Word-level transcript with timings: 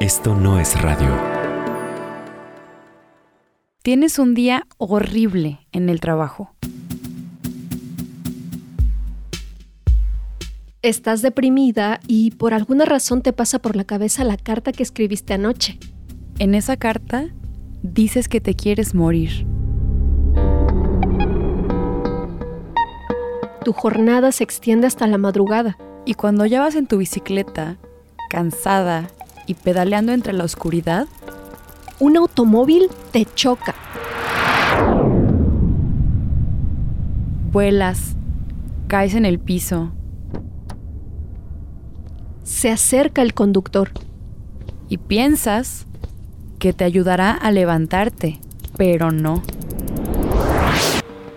Esto 0.00 0.36
no 0.36 0.60
es 0.60 0.80
radio. 0.80 1.08
Tienes 3.82 4.20
un 4.20 4.32
día 4.32 4.64
horrible 4.76 5.66
en 5.72 5.88
el 5.88 5.98
trabajo. 5.98 6.54
Estás 10.82 11.20
deprimida 11.20 11.98
y 12.06 12.30
por 12.30 12.54
alguna 12.54 12.84
razón 12.84 13.22
te 13.22 13.32
pasa 13.32 13.58
por 13.58 13.74
la 13.74 13.82
cabeza 13.82 14.22
la 14.22 14.36
carta 14.36 14.70
que 14.70 14.84
escribiste 14.84 15.34
anoche. 15.34 15.80
En 16.38 16.54
esa 16.54 16.76
carta 16.76 17.34
dices 17.82 18.28
que 18.28 18.40
te 18.40 18.54
quieres 18.54 18.94
morir. 18.94 19.48
Tu 23.64 23.72
jornada 23.72 24.30
se 24.30 24.44
extiende 24.44 24.86
hasta 24.86 25.08
la 25.08 25.18
madrugada. 25.18 25.76
Y 26.06 26.14
cuando 26.14 26.46
ya 26.46 26.60
vas 26.60 26.76
en 26.76 26.86
tu 26.86 26.98
bicicleta, 26.98 27.78
cansada 28.30 29.10
y 29.48 29.54
pedaleando 29.54 30.12
entre 30.12 30.32
la 30.32 30.44
oscuridad, 30.44 31.08
un 31.98 32.16
automóvil 32.16 32.88
te 33.10 33.24
choca. 33.24 33.74
Vuelas, 37.50 38.14
caes 38.86 39.14
en 39.14 39.24
el 39.24 39.40
piso. 39.40 39.90
Se 42.44 42.70
acerca 42.70 43.22
el 43.22 43.34
conductor. 43.34 43.90
Y 44.90 44.98
piensas 44.98 45.86
que 46.58 46.72
te 46.72 46.84
ayudará 46.84 47.32
a 47.32 47.50
levantarte, 47.50 48.40
pero 48.76 49.10
no. 49.10 49.42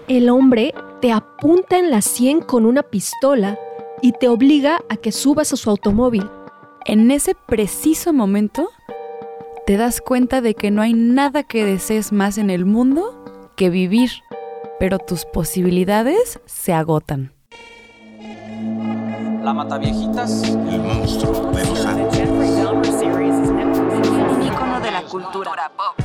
El 0.07 0.29
hombre 0.29 0.73
te 1.01 1.11
apunta 1.11 1.79
en 1.79 1.91
la 1.91 2.01
sien 2.01 2.41
con 2.41 2.65
una 2.65 2.83
pistola 2.83 3.57
y 4.01 4.11
te 4.13 4.27
obliga 4.27 4.81
a 4.89 4.97
que 4.97 5.11
subas 5.11 5.53
a 5.53 5.57
su 5.57 5.69
automóvil. 5.69 6.29
En 6.85 7.11
ese 7.11 7.35
preciso 7.35 8.11
momento, 8.11 8.71
te 9.67 9.77
das 9.77 10.01
cuenta 10.01 10.41
de 10.41 10.55
que 10.55 10.71
no 10.71 10.81
hay 10.81 10.93
nada 10.93 11.43
que 11.43 11.63
desees 11.63 12.11
más 12.11 12.39
en 12.39 12.49
el 12.49 12.65
mundo 12.65 13.51
que 13.55 13.69
vivir, 13.69 14.09
pero 14.79 14.97
tus 14.97 15.25
posibilidades 15.25 16.39
se 16.45 16.73
agotan. 16.73 17.33
La 19.43 19.53
mata 19.53 19.77
viejitas. 19.77 20.41
El 20.43 20.81
monstruo 20.81 21.51
de 21.51 21.65
los 21.67 21.85
Andes. 21.85 22.19
Un 22.19 22.43
ícono 24.43 24.79
de 24.81 24.91
la 24.91 25.03
cultura 25.03 25.71
pop. 25.77 26.03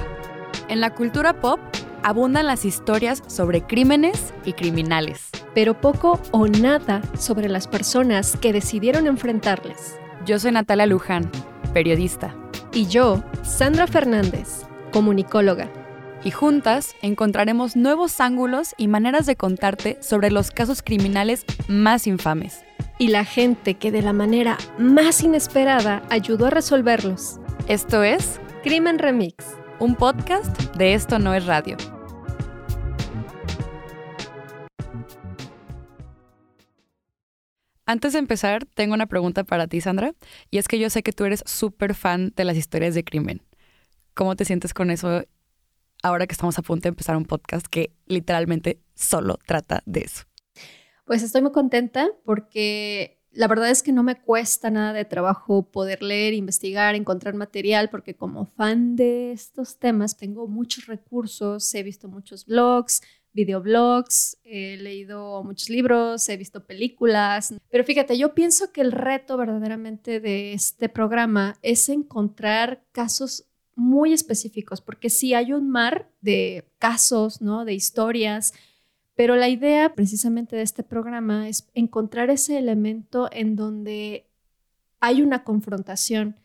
En 0.68 0.80
la 0.80 0.94
cultura 0.94 1.40
pop 1.40 1.58
abundan 2.02 2.46
las 2.46 2.66
historias 2.66 3.22
sobre 3.28 3.62
crímenes 3.62 4.34
y 4.44 4.52
criminales. 4.52 5.30
Pero 5.54 5.80
poco 5.80 6.20
o 6.32 6.48
nada 6.48 7.00
sobre 7.18 7.48
las 7.48 7.66
personas 7.66 8.36
que 8.36 8.52
decidieron 8.52 9.06
enfrentarles. 9.06 9.98
Yo 10.26 10.40
soy 10.40 10.50
Natalia 10.50 10.86
Luján, 10.86 11.30
periodista. 11.72 12.34
Y 12.72 12.88
yo, 12.88 13.22
Sandra 13.44 13.86
Fernández, 13.86 14.66
comunicóloga. 14.92 15.70
Y 16.24 16.32
juntas 16.32 16.96
encontraremos 17.00 17.76
nuevos 17.76 18.20
ángulos 18.20 18.74
y 18.76 18.88
maneras 18.88 19.26
de 19.26 19.36
contarte 19.36 19.98
sobre 20.00 20.32
los 20.32 20.50
casos 20.50 20.82
criminales 20.82 21.44
más 21.68 22.08
infames. 22.08 22.64
Y 22.98 23.08
la 23.08 23.24
gente 23.24 23.74
que 23.74 23.92
de 23.92 24.02
la 24.02 24.12
manera 24.12 24.58
más 24.78 25.22
inesperada 25.22 26.02
ayudó 26.10 26.46
a 26.46 26.50
resolverlos. 26.50 27.38
Esto 27.68 28.02
es 28.02 28.40
Crimen 28.64 28.98
Remix, 28.98 29.36
un 29.78 29.94
podcast 29.94 30.74
de 30.74 30.94
Esto 30.94 31.20
no 31.20 31.34
es 31.34 31.46
radio. 31.46 31.76
Antes 37.88 38.14
de 38.14 38.18
empezar, 38.18 38.66
tengo 38.74 38.94
una 38.94 39.06
pregunta 39.06 39.44
para 39.44 39.68
ti, 39.68 39.80
Sandra, 39.80 40.12
y 40.50 40.58
es 40.58 40.66
que 40.66 40.80
yo 40.80 40.90
sé 40.90 41.04
que 41.04 41.12
tú 41.12 41.24
eres 41.24 41.44
súper 41.46 41.94
fan 41.94 42.32
de 42.34 42.44
las 42.44 42.56
historias 42.56 42.96
de 42.96 43.04
crimen. 43.04 43.42
¿Cómo 44.12 44.34
te 44.34 44.44
sientes 44.44 44.74
con 44.74 44.90
eso 44.90 45.22
ahora 46.02 46.26
que 46.26 46.32
estamos 46.32 46.58
a 46.58 46.62
punto 46.62 46.82
de 46.82 46.88
empezar 46.88 47.16
un 47.16 47.26
podcast 47.26 47.64
que 47.68 47.92
literalmente 48.06 48.80
solo 48.96 49.38
trata 49.46 49.84
de 49.86 50.00
eso? 50.00 50.24
Pues 51.04 51.22
estoy 51.22 51.42
muy 51.42 51.52
contenta 51.52 52.08
porque 52.24 53.22
la 53.30 53.46
verdad 53.46 53.70
es 53.70 53.84
que 53.84 53.92
no 53.92 54.02
me 54.02 54.20
cuesta 54.20 54.68
nada 54.68 54.92
de 54.92 55.04
trabajo 55.04 55.70
poder 55.70 56.02
leer, 56.02 56.34
investigar, 56.34 56.96
encontrar 56.96 57.34
material, 57.34 57.88
porque 57.90 58.16
como 58.16 58.46
fan 58.46 58.96
de 58.96 59.30
estos 59.30 59.78
temas 59.78 60.16
tengo 60.16 60.48
muchos 60.48 60.86
recursos, 60.86 61.72
he 61.74 61.84
visto 61.84 62.08
muchos 62.08 62.46
blogs, 62.46 63.02
videoblogs, 63.36 64.38
he 64.44 64.78
leído 64.78 65.44
muchos 65.44 65.68
libros, 65.68 66.28
he 66.28 66.36
visto 66.36 66.66
películas, 66.66 67.54
pero 67.70 67.84
fíjate, 67.84 68.18
yo 68.18 68.34
pienso 68.34 68.72
que 68.72 68.80
el 68.80 68.90
reto 68.90 69.36
verdaderamente 69.36 70.18
de 70.18 70.54
este 70.54 70.88
programa 70.88 71.58
es 71.62 71.88
encontrar 71.88 72.82
casos 72.92 73.44
muy 73.76 74.14
específicos, 74.14 74.80
porque 74.80 75.10
sí 75.10 75.34
hay 75.34 75.52
un 75.52 75.70
mar 75.70 76.10
de 76.22 76.66
casos, 76.78 77.42
¿no? 77.42 77.66
De 77.66 77.74
historias, 77.74 78.54
pero 79.14 79.36
la 79.36 79.50
idea 79.50 79.94
precisamente 79.94 80.56
de 80.56 80.62
este 80.62 80.82
programa 80.82 81.48
es 81.48 81.68
encontrar 81.74 82.30
ese 82.30 82.58
elemento 82.58 83.28
en 83.30 83.54
donde 83.54 84.26
hay 84.98 85.20
una 85.20 85.44
confrontación 85.44 86.36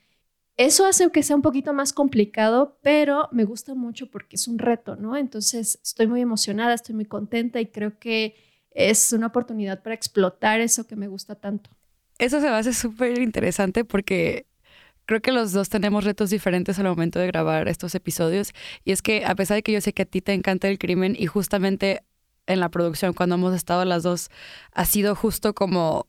eso 0.66 0.86
hace 0.86 1.10
que 1.12 1.24
sea 1.24 1.36
un 1.36 1.42
poquito 1.42 1.74
más 1.74 1.92
complicado, 1.92 2.78
pero 2.84 3.30
me 3.32 3.46
gusta 3.46 3.74
mucho 3.74 4.08
porque 4.12 4.36
es 4.36 4.48
un 4.48 4.60
reto, 4.60 4.96
¿no? 4.96 5.18
Entonces 5.18 5.80
estoy 5.84 6.08
muy 6.08 6.22
emocionada, 6.22 6.74
estoy 6.74 6.94
muy 6.94 7.06
contenta 7.06 7.60
y 7.60 7.68
creo 7.68 7.98
que 7.98 8.36
es 8.70 9.12
una 9.12 9.28
oportunidad 9.28 9.82
para 9.82 9.96
explotar 9.96 10.62
eso 10.62 10.86
que 10.86 10.96
me 10.96 11.08
gusta 11.08 11.36
tanto. 11.36 11.70
Eso 12.20 12.40
se 12.40 12.46
me 12.46 12.56
hace 12.56 12.74
súper 12.74 13.20
interesante 13.20 13.84
porque 13.84 14.46
creo 15.06 15.22
que 15.22 15.32
los 15.32 15.52
dos 15.52 15.70
tenemos 15.70 16.04
retos 16.04 16.30
diferentes 16.30 16.78
al 16.78 16.86
momento 16.86 17.18
de 17.18 17.28
grabar 17.28 17.68
estos 17.68 17.96
episodios. 17.96 18.54
Y 18.86 18.92
es 18.92 19.02
que 19.02 19.26
a 19.26 19.34
pesar 19.36 19.56
de 19.56 19.64
que 19.64 19.72
yo 19.72 19.82
sé 19.82 19.94
que 19.94 20.04
a 20.04 20.06
ti 20.06 20.22
te 20.22 20.34
encanta 20.34 20.68
el 20.68 20.78
crimen 20.78 21.16
y 21.18 21.26
justamente 21.26 22.04
en 22.46 22.60
la 22.60 22.70
producción 22.70 23.14
cuando 23.14 23.36
hemos 23.36 23.56
estado 23.56 23.84
las 23.86 24.04
dos 24.04 24.30
ha 24.74 24.86
sido 24.86 25.16
justo 25.16 25.54
como 25.54 26.08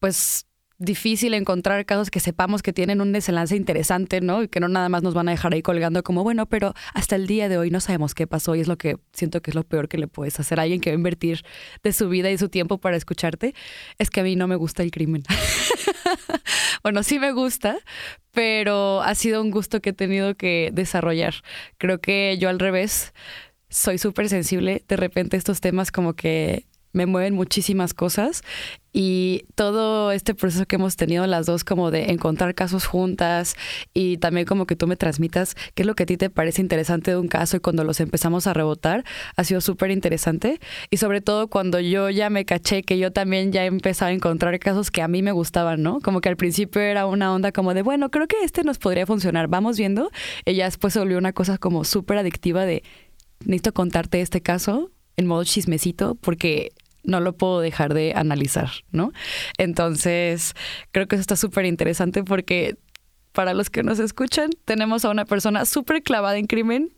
pues 0.00 0.46
difícil 0.78 1.34
encontrar 1.34 1.86
casos 1.86 2.10
que 2.10 2.20
sepamos 2.20 2.62
que 2.62 2.72
tienen 2.72 3.00
un 3.00 3.12
desenlace 3.12 3.56
interesante, 3.56 4.20
¿no? 4.20 4.42
Y 4.42 4.48
que 4.48 4.60
no 4.60 4.68
nada 4.68 4.88
más 4.88 5.02
nos 5.02 5.14
van 5.14 5.28
a 5.28 5.30
dejar 5.30 5.54
ahí 5.54 5.62
colgando 5.62 6.02
como, 6.02 6.24
bueno, 6.24 6.46
pero 6.46 6.74
hasta 6.94 7.16
el 7.16 7.26
día 7.26 7.48
de 7.48 7.58
hoy 7.58 7.70
no 7.70 7.80
sabemos 7.80 8.14
qué 8.14 8.26
pasó 8.26 8.54
y 8.54 8.60
es 8.60 8.68
lo 8.68 8.76
que 8.76 8.96
siento 9.12 9.40
que 9.40 9.50
es 9.50 9.54
lo 9.54 9.64
peor 9.64 9.88
que 9.88 9.98
le 9.98 10.08
puedes 10.08 10.38
hacer 10.40 10.58
a 10.58 10.62
alguien 10.62 10.80
que 10.80 10.90
va 10.90 10.94
a 10.94 10.98
invertir 10.98 11.44
de 11.82 11.92
su 11.92 12.08
vida 12.08 12.30
y 12.30 12.38
su 12.38 12.48
tiempo 12.48 12.78
para 12.78 12.96
escucharte. 12.96 13.54
Es 13.98 14.10
que 14.10 14.20
a 14.20 14.24
mí 14.24 14.36
no 14.36 14.48
me 14.48 14.56
gusta 14.56 14.82
el 14.82 14.90
crimen. 14.90 15.22
bueno, 16.82 17.02
sí 17.02 17.18
me 17.18 17.32
gusta, 17.32 17.78
pero 18.32 19.02
ha 19.02 19.14
sido 19.14 19.40
un 19.42 19.50
gusto 19.50 19.80
que 19.80 19.90
he 19.90 19.94
tenido 19.94 20.34
que 20.34 20.70
desarrollar. 20.72 21.34
Creo 21.78 22.00
que 22.00 22.36
yo 22.38 22.48
al 22.48 22.58
revés 22.58 23.12
soy 23.68 23.98
súper 23.98 24.28
sensible. 24.28 24.84
De 24.88 24.96
repente 24.96 25.36
estos 25.36 25.60
temas 25.60 25.92
como 25.92 26.14
que 26.14 26.66
me 26.94 27.06
mueven 27.06 27.34
muchísimas 27.34 27.92
cosas 27.92 28.42
y 28.96 29.46
todo 29.56 30.12
este 30.12 30.34
proceso 30.34 30.66
que 30.66 30.76
hemos 30.76 30.94
tenido 30.94 31.26
las 31.26 31.46
dos 31.46 31.64
como 31.64 31.90
de 31.90 32.12
encontrar 32.12 32.54
casos 32.54 32.86
juntas 32.86 33.56
y 33.92 34.18
también 34.18 34.46
como 34.46 34.66
que 34.66 34.76
tú 34.76 34.86
me 34.86 34.94
transmitas 34.94 35.56
qué 35.74 35.82
es 35.82 35.86
lo 35.86 35.96
que 35.96 36.04
a 36.04 36.06
ti 36.06 36.16
te 36.16 36.30
parece 36.30 36.62
interesante 36.62 37.10
de 37.10 37.16
un 37.16 37.26
caso 37.26 37.56
y 37.56 37.60
cuando 37.60 37.82
los 37.82 37.98
empezamos 37.98 38.46
a 38.46 38.54
rebotar 38.54 39.04
ha 39.34 39.42
sido 39.42 39.60
súper 39.60 39.90
interesante 39.90 40.60
y 40.90 40.98
sobre 40.98 41.20
todo 41.20 41.48
cuando 41.48 41.80
yo 41.80 42.08
ya 42.08 42.30
me 42.30 42.44
caché 42.44 42.84
que 42.84 42.96
yo 42.96 43.12
también 43.12 43.50
ya 43.50 43.64
empezaba 43.64 44.10
a 44.10 44.14
encontrar 44.14 44.56
casos 44.60 44.92
que 44.92 45.02
a 45.02 45.08
mí 45.08 45.22
me 45.22 45.32
gustaban, 45.32 45.82
¿no? 45.82 45.98
Como 46.00 46.20
que 46.20 46.28
al 46.28 46.36
principio 46.36 46.80
era 46.80 47.06
una 47.06 47.34
onda 47.34 47.50
como 47.50 47.74
de, 47.74 47.82
bueno, 47.82 48.10
creo 48.10 48.28
que 48.28 48.36
este 48.44 48.62
nos 48.62 48.78
podría 48.78 49.06
funcionar, 49.06 49.48
vamos 49.48 49.76
viendo 49.76 50.12
y 50.46 50.54
ya 50.54 50.66
después 50.66 50.92
se 50.92 51.00
volvió 51.00 51.18
una 51.18 51.32
cosa 51.32 51.58
como 51.58 51.82
súper 51.82 52.18
adictiva 52.18 52.64
de, 52.64 52.84
necesito 53.40 53.74
contarte 53.74 54.20
este 54.20 54.40
caso 54.40 54.92
en 55.16 55.26
modo 55.26 55.42
chismecito 55.42 56.14
porque 56.14 56.70
no 57.04 57.20
lo 57.20 57.34
puedo 57.34 57.60
dejar 57.60 57.94
de 57.94 58.12
analizar, 58.14 58.70
¿no? 58.90 59.12
Entonces, 59.58 60.54
creo 60.92 61.06
que 61.06 61.16
eso 61.16 61.20
está 61.20 61.36
súper 61.36 61.66
interesante 61.66 62.24
porque 62.24 62.76
para 63.32 63.54
los 63.54 63.70
que 63.70 63.82
nos 63.82 63.98
escuchan, 63.98 64.50
tenemos 64.64 65.04
a 65.04 65.10
una 65.10 65.24
persona 65.24 65.64
súper 65.64 66.02
clavada 66.02 66.38
en 66.38 66.46
crimen 66.46 66.90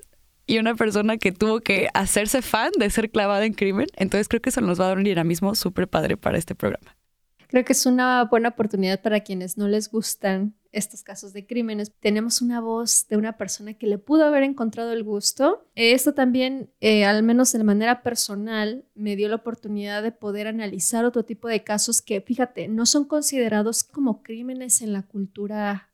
y 0.47 0.59
una 0.59 0.75
persona 0.75 1.17
que 1.17 1.33
tuvo 1.33 1.61
que 1.61 1.89
hacerse 1.95 2.43
fan 2.43 2.71
de 2.79 2.91
ser 2.91 3.11
clavada 3.11 3.45
en 3.45 3.53
crimen. 3.53 3.89
Entonces, 3.97 4.29
creo 4.29 4.41
que 4.41 4.51
eso 4.51 4.61
nos 4.61 4.81
va 4.81 4.85
a 4.87 4.89
dar 4.89 4.99
un 4.99 5.05
dinamismo 5.05 5.55
súper 5.55 5.89
padre 5.89 6.17
para 6.17 6.39
este 6.39 6.55
programa. 6.55 6.96
Creo 7.49 7.65
que 7.65 7.73
es 7.73 7.87
una 7.87 8.25
buena 8.25 8.51
oportunidad 8.51 9.01
para 9.01 9.21
quienes 9.21 9.57
no 9.57 9.69
les 9.69 9.91
gustan 9.91 10.55
estos 10.73 11.03
casos 11.03 11.33
de 11.33 11.47
crímenes. 11.47 11.93
Tenemos 12.01 12.43
una 12.43 12.61
voz 12.61 13.07
de 13.09 13.17
una 13.17 13.39
persona 13.39 13.75
que 13.75 13.87
le 13.87 13.99
pudo 13.99 14.25
haber 14.25 14.43
encontrado 14.43 14.93
el 14.93 15.05
gusto. 15.05 15.67
Esto 15.75 16.13
también, 16.13 16.71
eh, 16.81 17.05
al 17.05 17.23
menos 17.23 17.53
de 17.53 17.65
manera 17.65 18.03
personal, 18.03 18.85
me 18.95 19.17
dio 19.17 19.29
la 19.29 19.37
oportunidad 19.37 20.03
de 20.03 20.13
poder 20.13 20.49
analizar 20.49 21.05
otro 21.05 21.25
tipo 21.25 21.49
de 21.49 21.65
casos 21.65 22.03
que, 22.03 22.21
fíjate, 22.21 22.69
no 22.69 22.85
son 22.85 23.05
considerados 23.05 23.85
como 23.85 24.23
crímenes 24.23 24.83
en 24.83 24.93
la 24.93 25.03
cultura 25.03 25.91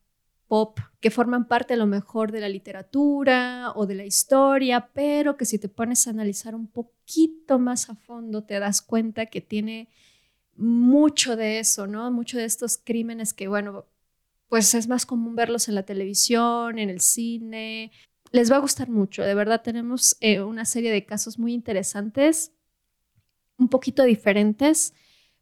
pop, 0.49 0.79
que 1.01 1.11
forman 1.11 1.49
parte 1.49 1.75
a 1.75 1.79
lo 1.79 1.87
mejor 1.87 2.31
de 2.31 2.41
la 2.41 2.49
literatura 2.49 3.73
o 3.75 3.87
de 3.87 3.95
la 3.95 4.05
historia, 4.05 4.91
pero 4.93 5.37
que 5.37 5.47
si 5.47 5.59
te 5.59 5.69
pones 5.69 6.07
a 6.07 6.11
analizar 6.11 6.55
un 6.55 6.67
poquito 6.67 7.59
más 7.59 7.89
a 7.89 7.95
fondo, 7.95 8.45
te 8.45 8.59
das 8.59 8.83
cuenta 8.83 9.27
que 9.27 9.41
tiene 9.41 9.89
mucho 10.57 11.37
de 11.37 11.59
eso, 11.59 11.87
¿no? 11.87 12.11
Mucho 12.11 12.39
de 12.39 12.45
estos 12.45 12.79
crímenes 12.83 13.33
que, 13.35 13.49
bueno, 13.49 13.87
pues 14.49 14.75
es 14.75 14.89
más 14.89 15.07
común 15.07 15.35
verlos 15.35 15.69
en 15.69 15.75
la 15.75 15.85
televisión, 15.85 16.79
en 16.79 16.91
el 16.91 17.01
cine. 17.01 17.91
Les 18.33 18.51
va 18.51 18.57
a 18.57 18.61
gustar 18.61 18.89
mucho, 18.89 19.23
de 19.23 19.35
verdad 19.35 19.63
tenemos 19.63 20.17
eh, 20.21 20.41
una 20.43 20.65
serie 20.65 20.91
de 20.91 21.05
casos 21.05 21.39
muy 21.39 21.53
interesantes, 21.53 22.53
un 23.59 23.69
poquito 23.69 24.03
diferentes, 24.05 24.95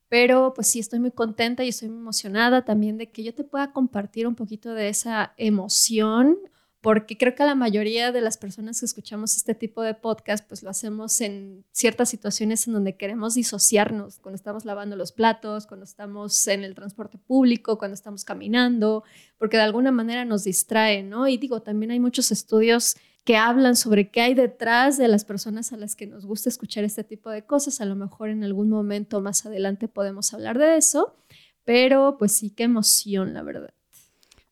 pero 0.08 0.52
pues 0.54 0.68
sí, 0.68 0.80
estoy 0.80 0.98
muy 0.98 1.12
contenta 1.12 1.64
y 1.64 1.68
estoy 1.68 1.88
emocionada 1.88 2.64
también 2.64 2.98
de 2.98 3.10
que 3.10 3.22
yo 3.22 3.34
te 3.34 3.44
pueda 3.44 3.72
compartir 3.72 4.26
un 4.26 4.34
poquito 4.34 4.74
de 4.74 4.88
esa 4.88 5.34
emoción 5.36 6.38
porque 6.80 7.18
creo 7.18 7.34
que 7.34 7.44
la 7.44 7.54
mayoría 7.54 8.10
de 8.10 8.22
las 8.22 8.38
personas 8.38 8.80
que 8.80 8.86
escuchamos 8.86 9.36
este 9.36 9.54
tipo 9.54 9.82
de 9.82 9.94
podcast, 9.94 10.46
pues 10.48 10.62
lo 10.62 10.70
hacemos 10.70 11.20
en 11.20 11.64
ciertas 11.72 12.08
situaciones 12.08 12.66
en 12.66 12.72
donde 12.72 12.96
queremos 12.96 13.34
disociarnos, 13.34 14.18
cuando 14.18 14.36
estamos 14.36 14.64
lavando 14.64 14.96
los 14.96 15.12
platos, 15.12 15.66
cuando 15.66 15.84
estamos 15.84 16.46
en 16.48 16.64
el 16.64 16.74
transporte 16.74 17.18
público, 17.18 17.76
cuando 17.76 17.94
estamos 17.94 18.24
caminando, 18.24 19.04
porque 19.36 19.58
de 19.58 19.64
alguna 19.64 19.92
manera 19.92 20.24
nos 20.24 20.44
distrae, 20.44 21.02
¿no? 21.02 21.28
Y 21.28 21.36
digo, 21.36 21.60
también 21.60 21.90
hay 21.90 22.00
muchos 22.00 22.32
estudios 22.32 22.96
que 23.24 23.36
hablan 23.36 23.76
sobre 23.76 24.10
qué 24.10 24.22
hay 24.22 24.34
detrás 24.34 24.96
de 24.96 25.06
las 25.06 25.26
personas 25.26 25.74
a 25.74 25.76
las 25.76 25.96
que 25.96 26.06
nos 26.06 26.24
gusta 26.24 26.48
escuchar 26.48 26.84
este 26.84 27.04
tipo 27.04 27.28
de 27.28 27.44
cosas. 27.44 27.82
A 27.82 27.84
lo 27.84 27.94
mejor 27.94 28.30
en 28.30 28.42
algún 28.42 28.70
momento 28.70 29.20
más 29.20 29.44
adelante 29.44 29.86
podemos 29.86 30.32
hablar 30.32 30.58
de 30.58 30.78
eso, 30.78 31.14
pero 31.64 32.16
pues 32.18 32.32
sí, 32.32 32.48
qué 32.48 32.62
emoción, 32.62 33.34
la 33.34 33.42
verdad. 33.42 33.74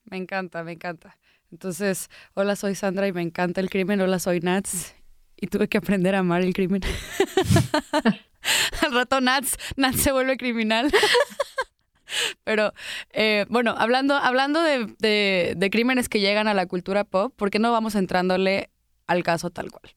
Me 0.04 0.18
encanta, 0.18 0.62
me 0.62 0.72
encanta. 0.72 1.16
Entonces, 1.50 2.10
hola, 2.34 2.56
soy 2.56 2.74
Sandra 2.74 3.06
y 3.06 3.12
me 3.12 3.22
encanta 3.22 3.60
el 3.60 3.70
crimen. 3.70 4.00
Hola, 4.00 4.18
soy 4.18 4.40
Nats 4.40 4.94
y 5.36 5.46
tuve 5.46 5.68
que 5.68 5.78
aprender 5.78 6.14
a 6.14 6.18
amar 6.18 6.42
el 6.42 6.52
crimen. 6.52 6.82
Al 8.82 8.92
rato 8.92 9.20
Nats, 9.20 9.56
Nats 9.76 10.00
se 10.00 10.12
vuelve 10.12 10.36
criminal. 10.36 10.92
Pero 12.44 12.72
eh, 13.12 13.46
bueno, 13.48 13.74
hablando, 13.76 14.14
hablando 14.14 14.62
de, 14.62 15.54
de, 15.56 15.70
crímenes 15.70 16.08
que 16.08 16.20
llegan 16.20 16.48
a 16.48 16.54
la 16.54 16.66
cultura 16.66 17.04
pop, 17.04 17.34
¿por 17.36 17.50
qué 17.50 17.58
no 17.58 17.70
vamos 17.70 17.94
entrándole 17.94 18.70
al 19.06 19.22
caso 19.22 19.50
tal 19.50 19.70
cual? 19.70 19.94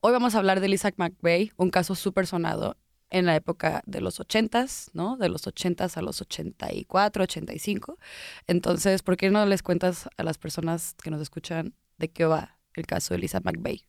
Hoy 0.00 0.12
vamos 0.12 0.34
a 0.34 0.38
hablar 0.38 0.60
de 0.60 0.68
Isaac 0.68 0.94
McVeigh, 0.98 1.52
un 1.56 1.70
caso 1.70 1.94
súper 1.94 2.26
sonado 2.26 2.76
en 3.12 3.26
la 3.26 3.36
época 3.36 3.82
de 3.86 4.00
los 4.00 4.18
80s, 4.18 4.88
¿no? 4.94 5.18
De 5.18 5.28
los 5.28 5.46
80s 5.46 5.98
a 5.98 6.02
los 6.02 6.22
84, 6.22 7.24
85. 7.24 7.98
Entonces, 8.46 9.02
¿por 9.02 9.18
qué 9.18 9.30
no 9.30 9.44
les 9.44 9.62
cuentas 9.62 10.08
a 10.16 10.22
las 10.24 10.38
personas 10.38 10.94
que 10.94 11.10
nos 11.10 11.20
escuchan 11.20 11.74
de 11.98 12.10
qué 12.10 12.24
va 12.24 12.58
el 12.72 12.86
caso 12.86 13.12
de 13.12 13.20
Lisa 13.20 13.40
McVeigh? 13.40 13.86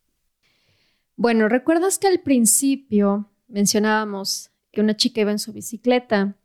Bueno, 1.15 1.47
¿recuerdas 1.47 1.99
que 1.99 2.07
al 2.07 2.19
principio 2.19 3.31
mencionábamos 3.47 4.51
que 4.71 4.81
una 4.81 4.97
chica 4.97 5.21
iba 5.21 5.31
en 5.31 5.39
su 5.39 5.53
bicicleta 5.53 6.35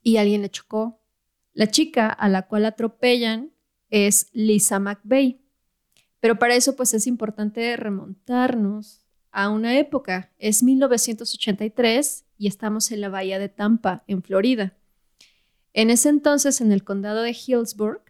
y 0.00 0.18
alguien 0.18 0.42
le 0.42 0.50
chocó? 0.50 1.02
La 1.54 1.66
chica 1.66 2.08
a 2.08 2.28
la 2.28 2.46
cual 2.46 2.66
atropellan 2.66 3.50
es 3.90 4.28
Lisa 4.32 4.78
McVeigh. 4.78 5.40
Pero 6.20 6.38
para 6.38 6.54
eso 6.54 6.76
pues 6.76 6.94
es 6.94 7.08
importante 7.08 7.76
remontarnos 7.76 9.05
a 9.36 9.50
una 9.50 9.78
época. 9.78 10.32
Es 10.38 10.62
1983 10.62 12.24
y 12.38 12.46
estamos 12.46 12.90
en 12.90 13.02
la 13.02 13.10
bahía 13.10 13.38
de 13.38 13.50
Tampa, 13.50 14.02
en 14.06 14.22
Florida. 14.22 14.72
En 15.74 15.90
ese 15.90 16.08
entonces, 16.08 16.62
en 16.62 16.72
el 16.72 16.84
condado 16.84 17.20
de 17.20 17.32
Hillsburg, 17.32 18.00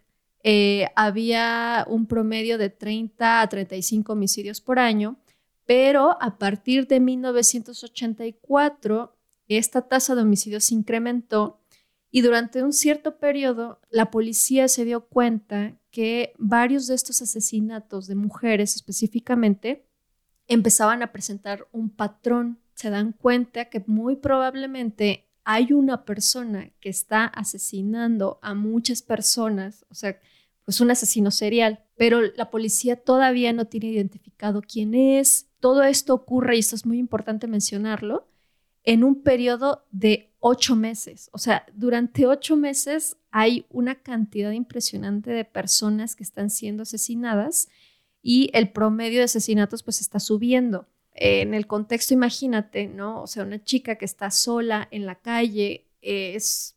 eh, 0.43 0.87
había 0.95 1.85
un 1.89 2.05
promedio 2.05 2.57
de 2.57 2.69
30 2.69 3.41
a 3.41 3.49
35 3.49 4.13
homicidios 4.13 4.61
por 4.61 4.79
año, 4.79 5.17
pero 5.65 6.15
a 6.21 6.37
partir 6.37 6.87
de 6.87 7.01
1984, 7.01 9.13
esta 9.49 9.81
tasa 9.81 10.15
de 10.15 10.21
homicidios 10.21 10.63
se 10.63 10.75
incrementó 10.75 11.59
y 12.09 12.21
durante 12.21 12.63
un 12.63 12.71
cierto 12.71 13.17
periodo 13.17 13.81
la 13.89 14.11
policía 14.11 14.69
se 14.69 14.85
dio 14.85 15.01
cuenta 15.01 15.77
que 15.91 16.31
varios 16.37 16.87
de 16.87 16.95
estos 16.95 17.21
asesinatos 17.21 18.07
de 18.07 18.15
mujeres 18.15 18.77
específicamente 18.77 19.86
empezaban 20.47 21.01
a 21.03 21.11
presentar 21.11 21.67
un 21.71 21.89
patrón. 21.89 22.59
Se 22.73 22.89
dan 22.89 23.11
cuenta 23.11 23.65
que 23.65 23.83
muy 23.87 24.15
probablemente 24.15 25.27
hay 25.43 25.71
una 25.71 26.03
persona 26.03 26.71
que 26.79 26.89
está 26.89 27.25
asesinando 27.25 28.39
a 28.41 28.53
muchas 28.53 29.01
personas, 29.01 29.85
o 29.89 29.95
sea, 29.95 30.19
pues 30.65 30.81
un 30.81 30.91
asesino 30.91 31.31
serial, 31.31 31.85
pero 31.95 32.19
la 32.21 32.51
policía 32.51 32.97
todavía 32.97 33.53
no 33.53 33.65
tiene 33.65 33.87
identificado 33.87 34.61
quién 34.61 34.93
es. 34.93 35.47
Todo 35.61 35.83
esto 35.83 36.13
ocurre, 36.13 36.57
y 36.57 36.59
esto 36.59 36.75
es 36.75 36.85
muy 36.85 36.97
importante 36.97 37.47
mencionarlo, 37.47 38.27
en 38.83 39.05
un 39.05 39.23
periodo 39.23 39.85
de 39.91 40.33
ocho 40.39 40.75
meses. 40.75 41.29
O 41.31 41.37
sea, 41.37 41.65
durante 41.73 42.27
ocho 42.27 42.57
meses 42.57 43.15
hay 43.31 43.65
una 43.69 43.95
cantidad 43.95 44.51
impresionante 44.51 45.31
de 45.31 45.45
personas 45.45 46.15
que 46.17 46.23
están 46.23 46.49
siendo 46.49 46.83
asesinadas 46.83 47.69
y 48.21 48.49
el 48.53 48.71
promedio 48.71 49.19
de 49.19 49.25
asesinatos 49.25 49.83
pues 49.83 50.01
está 50.01 50.19
subiendo. 50.19 50.87
en 51.19 51.55
el 51.55 51.65
contexto, 51.65 52.13
imagínate, 52.13 52.85
¿no? 52.87 53.23
O 53.23 53.27
sea, 53.27 53.43
una 53.43 53.63
chica 53.63 53.95
que 53.95 54.05
está 54.05 54.29
sola 54.29 54.87
en 54.91 55.07
la 55.07 55.15
calle 55.15 55.87
es, 56.01 56.75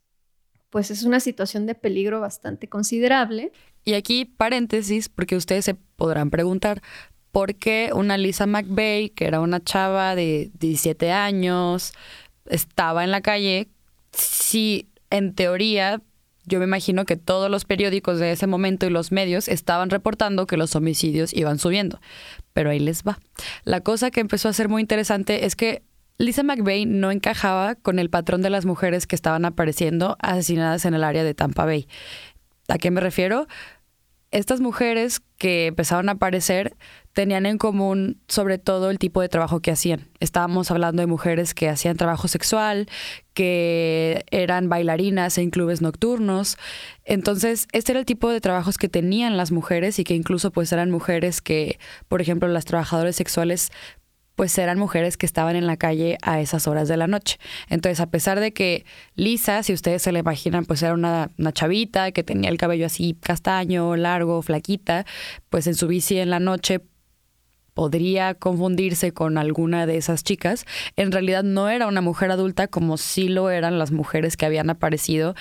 pues 0.71 0.91
es 0.91 1.03
una 1.03 1.21
situación 1.21 1.67
de 1.67 1.75
peligro 1.75 2.21
bastante 2.21 2.67
considerable. 2.67 3.53
Y 3.85 3.93
aquí 3.95 4.25
paréntesis, 4.25 5.11
porque 5.11 5.37
ustedes 5.37 5.67
se 5.67 5.75
podrán 5.75 6.31
preguntar, 6.31 6.81
¿por 7.33 7.55
qué 7.55 7.91
una 7.95 8.17
Lisa 8.17 8.47
McVeigh, 8.47 9.11
que 9.11 9.27
era 9.27 9.41
una 9.41 9.63
chava 9.63 10.15
de 10.15 10.51
17 10.59 11.13
años, 11.13 11.93
estaba 12.47 13.05
en 13.05 13.11
la 13.11 13.21
calle 13.21 13.69
si 14.13 14.89
en 15.11 15.35
teoría 15.35 16.03
yo 16.51 16.59
me 16.59 16.67
imagino 16.67 17.07
que 17.07 17.17
todos 17.17 17.51
los 17.51 17.65
periódicos 17.65 18.19
de 18.19 18.33
ese 18.33 18.47
momento 18.47 18.87
y 18.87 18.91
los 18.91 19.13
medios 19.13 19.49
estaban 19.49 19.89
reportando 19.89 20.47
que 20.47 20.57
los 20.57 20.77
homicidios 20.77 21.33
iban 21.33 21.59
subiendo. 21.59 22.01
Pero 22.53 22.71
ahí 22.71 22.81
les 22.81 23.05
va. 23.05 23.19
La 23.65 23.81
cosa 23.81 24.11
que 24.11 24.21
empezó 24.21 24.49
a 24.49 24.53
ser 24.53 24.69
muy 24.69 24.83
interesante 24.83 25.47
es 25.47 25.57
que 25.57 25.83
Lisa 26.19 26.43
McVeigh 26.43 26.85
no 26.85 27.11
encajaba 27.11 27.77
con 27.77 27.99
el 27.99 28.11
patrón 28.11 28.43
de 28.43 28.51
las 28.51 28.67
mujeres 28.67 29.07
que 29.07 29.17
estaban 29.17 29.47
apareciendo 29.47 30.17
asesinadas 30.21 30.85
en 30.85 30.95
el 30.95 31.05
área 31.05 31.25
de 31.25 31.33
Tampa 31.33 31.65
Bay. 31.65 31.87
¿A 32.69 32.77
qué 32.77 32.91
me 32.91 33.01
refiero? 33.01 33.47
Estas 34.33 34.61
mujeres 34.61 35.23
que 35.39 35.67
empezaron 35.67 36.09
a 36.09 36.13
aparecer 36.13 36.77
tenían 37.15 37.47
en 37.47 37.59
común 37.59 38.21
sobre 38.29 38.59
todo 38.59 38.91
el 38.91 38.99
tipo 39.01 39.21
de 39.21 39.29
trabajo 39.29 39.59
que 39.59 39.73
hacían. 39.73 40.09
Estábamos 40.21 40.71
hablando 40.71 41.03
de 41.03 41.09
mujeres 41.09 41.53
que 41.53 41.69
hacían 41.69 41.97
trabajo 41.97 42.29
sexual, 42.29 42.89
que 43.35 44.25
eran 44.31 44.69
bailarinas 44.69 45.37
en 45.39 45.51
clubes 45.51 45.83
nocturnos. 45.83 46.59
Entonces, 47.05 47.67
este 47.73 47.91
era 47.91 47.99
el 47.99 48.07
tipo 48.07 48.29
de 48.29 48.41
trabajos 48.41 48.79
que 48.79 48.89
tenían 48.89 49.37
las 49.37 49.51
mujeres 49.51 49.99
y 49.99 50.05
que 50.05 50.15
incluso 50.15 50.53
pues 50.53 50.71
eran 50.71 50.93
mujeres 50.93 51.41
que, 51.41 51.81
por 52.07 52.21
ejemplo, 52.21 52.47
las 52.47 52.67
trabajadoras 52.67 53.17
sexuales 53.17 53.73
pues 54.41 54.57
eran 54.57 54.79
mujeres 54.79 55.19
que 55.19 55.27
estaban 55.27 55.55
en 55.55 55.67
la 55.67 55.77
calle 55.77 56.17
a 56.23 56.41
esas 56.41 56.67
horas 56.67 56.89
de 56.89 56.97
la 56.97 57.07
noche. 57.07 57.37
Entonces, 57.69 58.01
a 58.01 58.07
pesar 58.07 58.41
de 58.41 58.55
que 58.55 58.87
Lisa, 59.15 59.63
si 59.63 59.75
ustedes 59.75 60.01
se 60.01 60.13
la 60.13 60.21
imaginan, 60.21 60.65
pues 60.65 60.83
era 60.83 60.95
una, 60.95 61.31
una, 61.37 61.53
chavita 61.53 62.11
que 62.13 62.23
tenía 62.23 62.49
el 62.49 62.57
cabello 62.57 62.87
así 62.87 63.15
castaño, 63.21 63.97
largo, 63.97 64.41
flaquita, 64.41 65.05
pues 65.51 65.67
en 65.67 65.75
su 65.75 65.89
bici 65.89 66.17
en 66.17 66.31
la 66.31 66.41
noche 66.41 66.81
podría 67.75 68.33
confundirse 68.33 69.13
con 69.13 69.37
alguna 69.37 69.85
de 69.85 69.99
esas 69.99 70.25
chicas, 70.25 70.65
en 70.97 71.13
realidad 71.13 71.43
no 71.43 71.69
era 71.69 71.87
una 71.87 72.01
mujer 72.01 72.31
adulta 72.31 72.67
como 72.67 72.97
sí 72.97 73.29
lo 73.29 73.51
eran 73.51 73.79
las 73.79 73.93
mujeres 73.93 74.39
que 74.39 74.47
habían 74.47 74.71
aparecido 74.71 75.35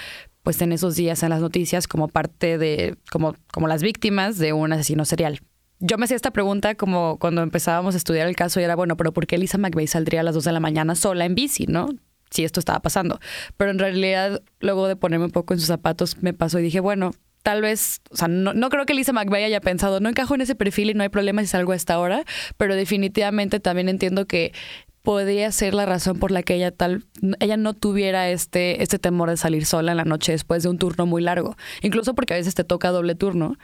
pues 0.44 0.62
en 0.62 0.74
esos 0.74 0.98
días 0.98 1.24
en 1.24 1.29
las 1.29 1.39
noticias 1.39 1.88
como 1.88 2.10
parte 2.10 2.58
de, 2.58 2.98
como, 3.10 3.34
como 3.53 3.70
las 3.70 3.82
víctimas 3.82 4.38
de 4.38 4.51
un 4.51 4.74
asesino 4.74 5.06
serial. 5.06 5.39
Yo 5.79 5.98
me 5.98 6.05
hacía 6.05 6.15
esta 6.15 6.31
pregunta 6.31 6.75
como 6.75 7.17
cuando 7.19 7.41
empezábamos 7.41 7.95
a 7.95 7.98
estudiar 7.98 8.27
el 8.27 8.36
caso 8.36 8.59
y 8.59 8.63
era, 8.63 8.75
bueno, 8.75 8.98
pero 8.98 9.13
¿por 9.13 9.27
qué 9.27 9.38
Lisa 9.38 9.57
McVeigh 9.57 9.88
saldría 9.88 10.21
a 10.21 10.24
las 10.24 10.36
2 10.36 10.43
de 10.43 10.51
la 10.51 10.59
mañana 10.59 10.95
sola 10.95 11.25
en 11.25 11.36
bici, 11.36 11.67
no? 11.67 11.89
Si 12.29 12.43
esto 12.43 12.59
estaba 12.59 12.81
pasando. 12.81 13.19
Pero 13.57 13.71
en 13.71 13.79
realidad, 13.79 14.41
luego 14.59 14.88
de 14.88 14.95
ponerme 14.95 15.25
un 15.25 15.31
poco 15.31 15.53
en 15.53 15.59
sus 15.59 15.67
zapatos, 15.67 16.21
me 16.21 16.33
pasó 16.33 16.59
y 16.59 16.63
dije, 16.63 16.79
bueno, 16.81 17.12
tal 17.43 17.62
vez, 17.62 18.01
o 18.12 18.17
sea, 18.17 18.27
no, 18.27 18.69
creo 18.69 18.86
que 18.86 18.93
Lisa 18.93 19.13
McVeigh 19.13 19.45
haya 19.45 19.62
pensado, 19.62 20.00
no 20.00 20.09
encajo 20.09 20.36
en 20.36 20.41
ese 20.41 20.55
perfil 20.55 20.89
y 20.89 20.93
no 20.93 21.03
hay 21.03 21.09
problema 21.09 21.41
si 21.41 21.48
salgo 21.48 21.71
a 21.71 21.75
esta 21.75 21.98
hora, 22.00 22.24
pero 22.57 22.75
definitivamente 22.75 23.59
también 23.59 23.89
entiendo 23.89 24.25
que 24.25 24.53
podría 25.01 25.51
ser 25.51 25.74
la 25.74 25.86
razón 25.86 26.19
por 26.19 26.29
la 26.29 26.43
que 26.43 26.55
ella 26.55 26.71
tal 26.71 27.05
ella 27.39 27.55
no 27.55 27.74
tuviera 27.74 28.29
este 28.29 28.83
este 28.83 29.00
temor 29.00 29.29
de 29.29 29.38
salir 29.38 29.65
sola 29.65 29.91
en 29.91 29.98
la 29.98 30.03
noche 30.03 30.33
después 30.33 30.62
de 30.62 30.69
un 30.69 30.77
turno 30.77 31.05
muy 31.05 31.21
largo, 31.21 31.55
incluso 31.81 32.13
porque 32.13 32.33
a 32.33 32.38
veces 32.38 32.53
te 32.53 32.65
toca 32.65 32.89
doble 32.89 33.15
turno 33.15 33.57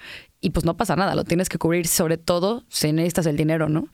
y 0.46 0.52
pues 0.52 0.66
no 0.66 0.78
pasa 0.78 0.96
nada, 0.96 1.16
lo 1.16 1.24
tienes 1.24 1.50
que 1.50 1.58
cubrir 1.58 1.88
sobre 1.88 2.18
todo 2.18 2.66
si 2.70 2.92
necesitas 2.94 3.26
el 3.26 3.36
dinero, 3.36 3.68
¿no? 3.68 3.90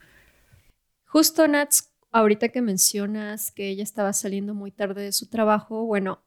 Justo 1.05 1.47
Nats, 1.47 1.93
ahorita 2.11 2.49
que 2.49 2.61
mencionas 2.61 3.51
que 3.51 3.69
ella 3.69 3.83
estaba 3.83 4.11
saliendo 4.13 4.53
muy 4.53 4.71
tarde 4.71 5.03
de 5.03 5.11
su 5.13 5.27
trabajo, 5.27 5.85
bueno, 5.85 6.23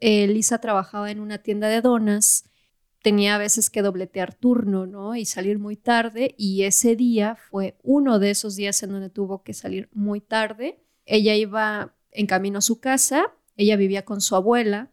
Lisa 0.00 0.58
trabajaba 0.58 1.10
en 1.10 1.20
una 1.20 1.38
tienda 1.38 1.68
de 1.68 1.80
donas 1.80 2.44
tenía 3.04 3.34
a 3.34 3.38
veces 3.38 3.68
que 3.68 3.82
dobletear 3.82 4.32
turno, 4.32 4.86
¿no? 4.86 5.14
Y 5.14 5.26
salir 5.26 5.58
muy 5.58 5.76
tarde. 5.76 6.34
Y 6.38 6.62
ese 6.62 6.96
día 6.96 7.36
fue 7.36 7.76
uno 7.82 8.18
de 8.18 8.30
esos 8.30 8.56
días 8.56 8.82
en 8.82 8.92
donde 8.92 9.10
tuvo 9.10 9.42
que 9.42 9.52
salir 9.52 9.90
muy 9.92 10.22
tarde. 10.22 10.82
Ella 11.04 11.34
iba 11.34 11.94
en 12.12 12.26
camino 12.26 12.60
a 12.60 12.62
su 12.62 12.80
casa, 12.80 13.26
ella 13.56 13.76
vivía 13.76 14.06
con 14.06 14.22
su 14.22 14.36
abuela, 14.36 14.90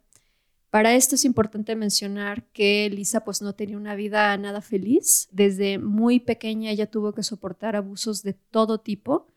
Para 0.71 0.95
esto 0.95 1.15
es 1.15 1.25
importante 1.25 1.75
mencionar 1.75 2.45
que 2.53 2.89
Lisa 2.89 3.25
pues 3.25 3.41
no 3.41 3.53
tenía 3.53 3.75
una 3.75 3.93
vida 3.93 4.35
nada 4.37 4.61
feliz. 4.61 5.27
Desde 5.33 5.77
muy 5.77 6.21
pequeña 6.21 6.71
ella 6.71 6.89
tuvo 6.89 7.13
que 7.13 7.23
soportar 7.23 7.75
abusos 7.75 8.23
de 8.23 8.33
todo 8.33 8.79
tipo. 8.79 9.27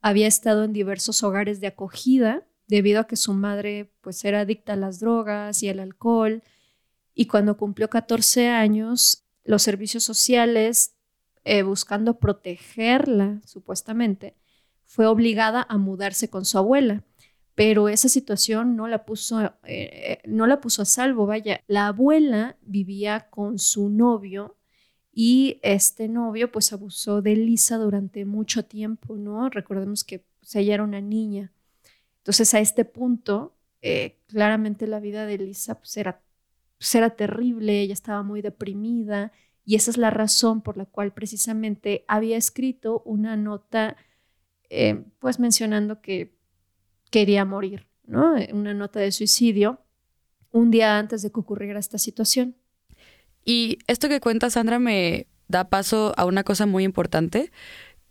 Había 0.00 0.28
estado 0.28 0.62
en 0.62 0.72
diversos 0.72 1.24
hogares 1.24 1.60
de 1.60 1.66
acogida 1.66 2.46
debido 2.68 3.00
a 3.00 3.08
que 3.08 3.16
su 3.16 3.34
madre 3.34 3.92
pues 4.02 4.24
era 4.24 4.40
adicta 4.40 4.74
a 4.74 4.76
las 4.76 5.00
drogas 5.00 5.64
y 5.64 5.68
al 5.68 5.80
alcohol. 5.80 6.44
Y 7.12 7.26
cuando 7.26 7.56
cumplió 7.56 7.90
14 7.90 8.46
años, 8.50 9.24
los 9.42 9.62
servicios 9.62 10.04
sociales, 10.04 10.94
eh, 11.42 11.64
buscando 11.64 12.20
protegerla 12.20 13.40
supuestamente, 13.44 14.36
fue 14.86 15.06
obligada 15.06 15.66
a 15.68 15.76
mudarse 15.76 16.30
con 16.30 16.44
su 16.44 16.56
abuela 16.56 17.02
pero 17.54 17.88
esa 17.88 18.08
situación 18.08 18.76
no 18.76 18.88
la 18.88 19.04
puso, 19.04 19.54
eh, 19.64 20.18
no 20.26 20.46
la 20.46 20.60
puso 20.60 20.82
a 20.82 20.84
salvo, 20.84 21.26
vaya, 21.26 21.60
la 21.68 21.88
abuela 21.88 22.56
vivía 22.62 23.28
con 23.30 23.58
su 23.58 23.88
novio 23.88 24.56
y 25.12 25.60
este 25.62 26.08
novio 26.08 26.50
pues 26.50 26.72
abusó 26.72 27.22
de 27.22 27.36
Lisa 27.36 27.76
durante 27.76 28.24
mucho 28.24 28.64
tiempo, 28.64 29.16
¿no? 29.16 29.48
Recordemos 29.48 30.02
que 30.02 30.24
pues, 30.40 30.56
ella 30.56 30.74
era 30.74 30.82
una 30.82 31.00
niña. 31.00 31.52
Entonces 32.18 32.52
a 32.54 32.60
este 32.60 32.84
punto, 32.84 33.54
eh, 33.82 34.18
claramente 34.26 34.88
la 34.88 34.98
vida 34.98 35.24
de 35.26 35.38
Lisa 35.38 35.76
pues, 35.78 35.96
era, 35.96 36.20
pues, 36.78 36.92
era 36.96 37.10
terrible, 37.10 37.80
ella 37.80 37.92
estaba 37.92 38.24
muy 38.24 38.42
deprimida 38.42 39.30
y 39.64 39.76
esa 39.76 39.92
es 39.92 39.96
la 39.96 40.10
razón 40.10 40.60
por 40.60 40.76
la 40.76 40.86
cual 40.86 41.12
precisamente 41.12 42.04
había 42.08 42.36
escrito 42.36 43.02
una 43.04 43.36
nota 43.36 43.96
eh, 44.70 45.04
pues 45.20 45.38
mencionando 45.38 46.00
que 46.00 46.34
quería 47.14 47.44
morir, 47.44 47.86
¿no? 48.08 48.34
Una 48.52 48.74
nota 48.74 48.98
de 48.98 49.12
suicidio 49.12 49.80
un 50.50 50.72
día 50.72 50.98
antes 50.98 51.22
de 51.22 51.30
que 51.30 51.38
ocurriera 51.38 51.78
esta 51.78 51.96
situación. 51.96 52.56
Y 53.44 53.78
esto 53.86 54.08
que 54.08 54.18
cuenta 54.18 54.50
Sandra 54.50 54.80
me 54.80 55.28
da 55.46 55.68
paso 55.68 56.12
a 56.16 56.24
una 56.24 56.42
cosa 56.42 56.66
muy 56.66 56.82
importante, 56.82 57.52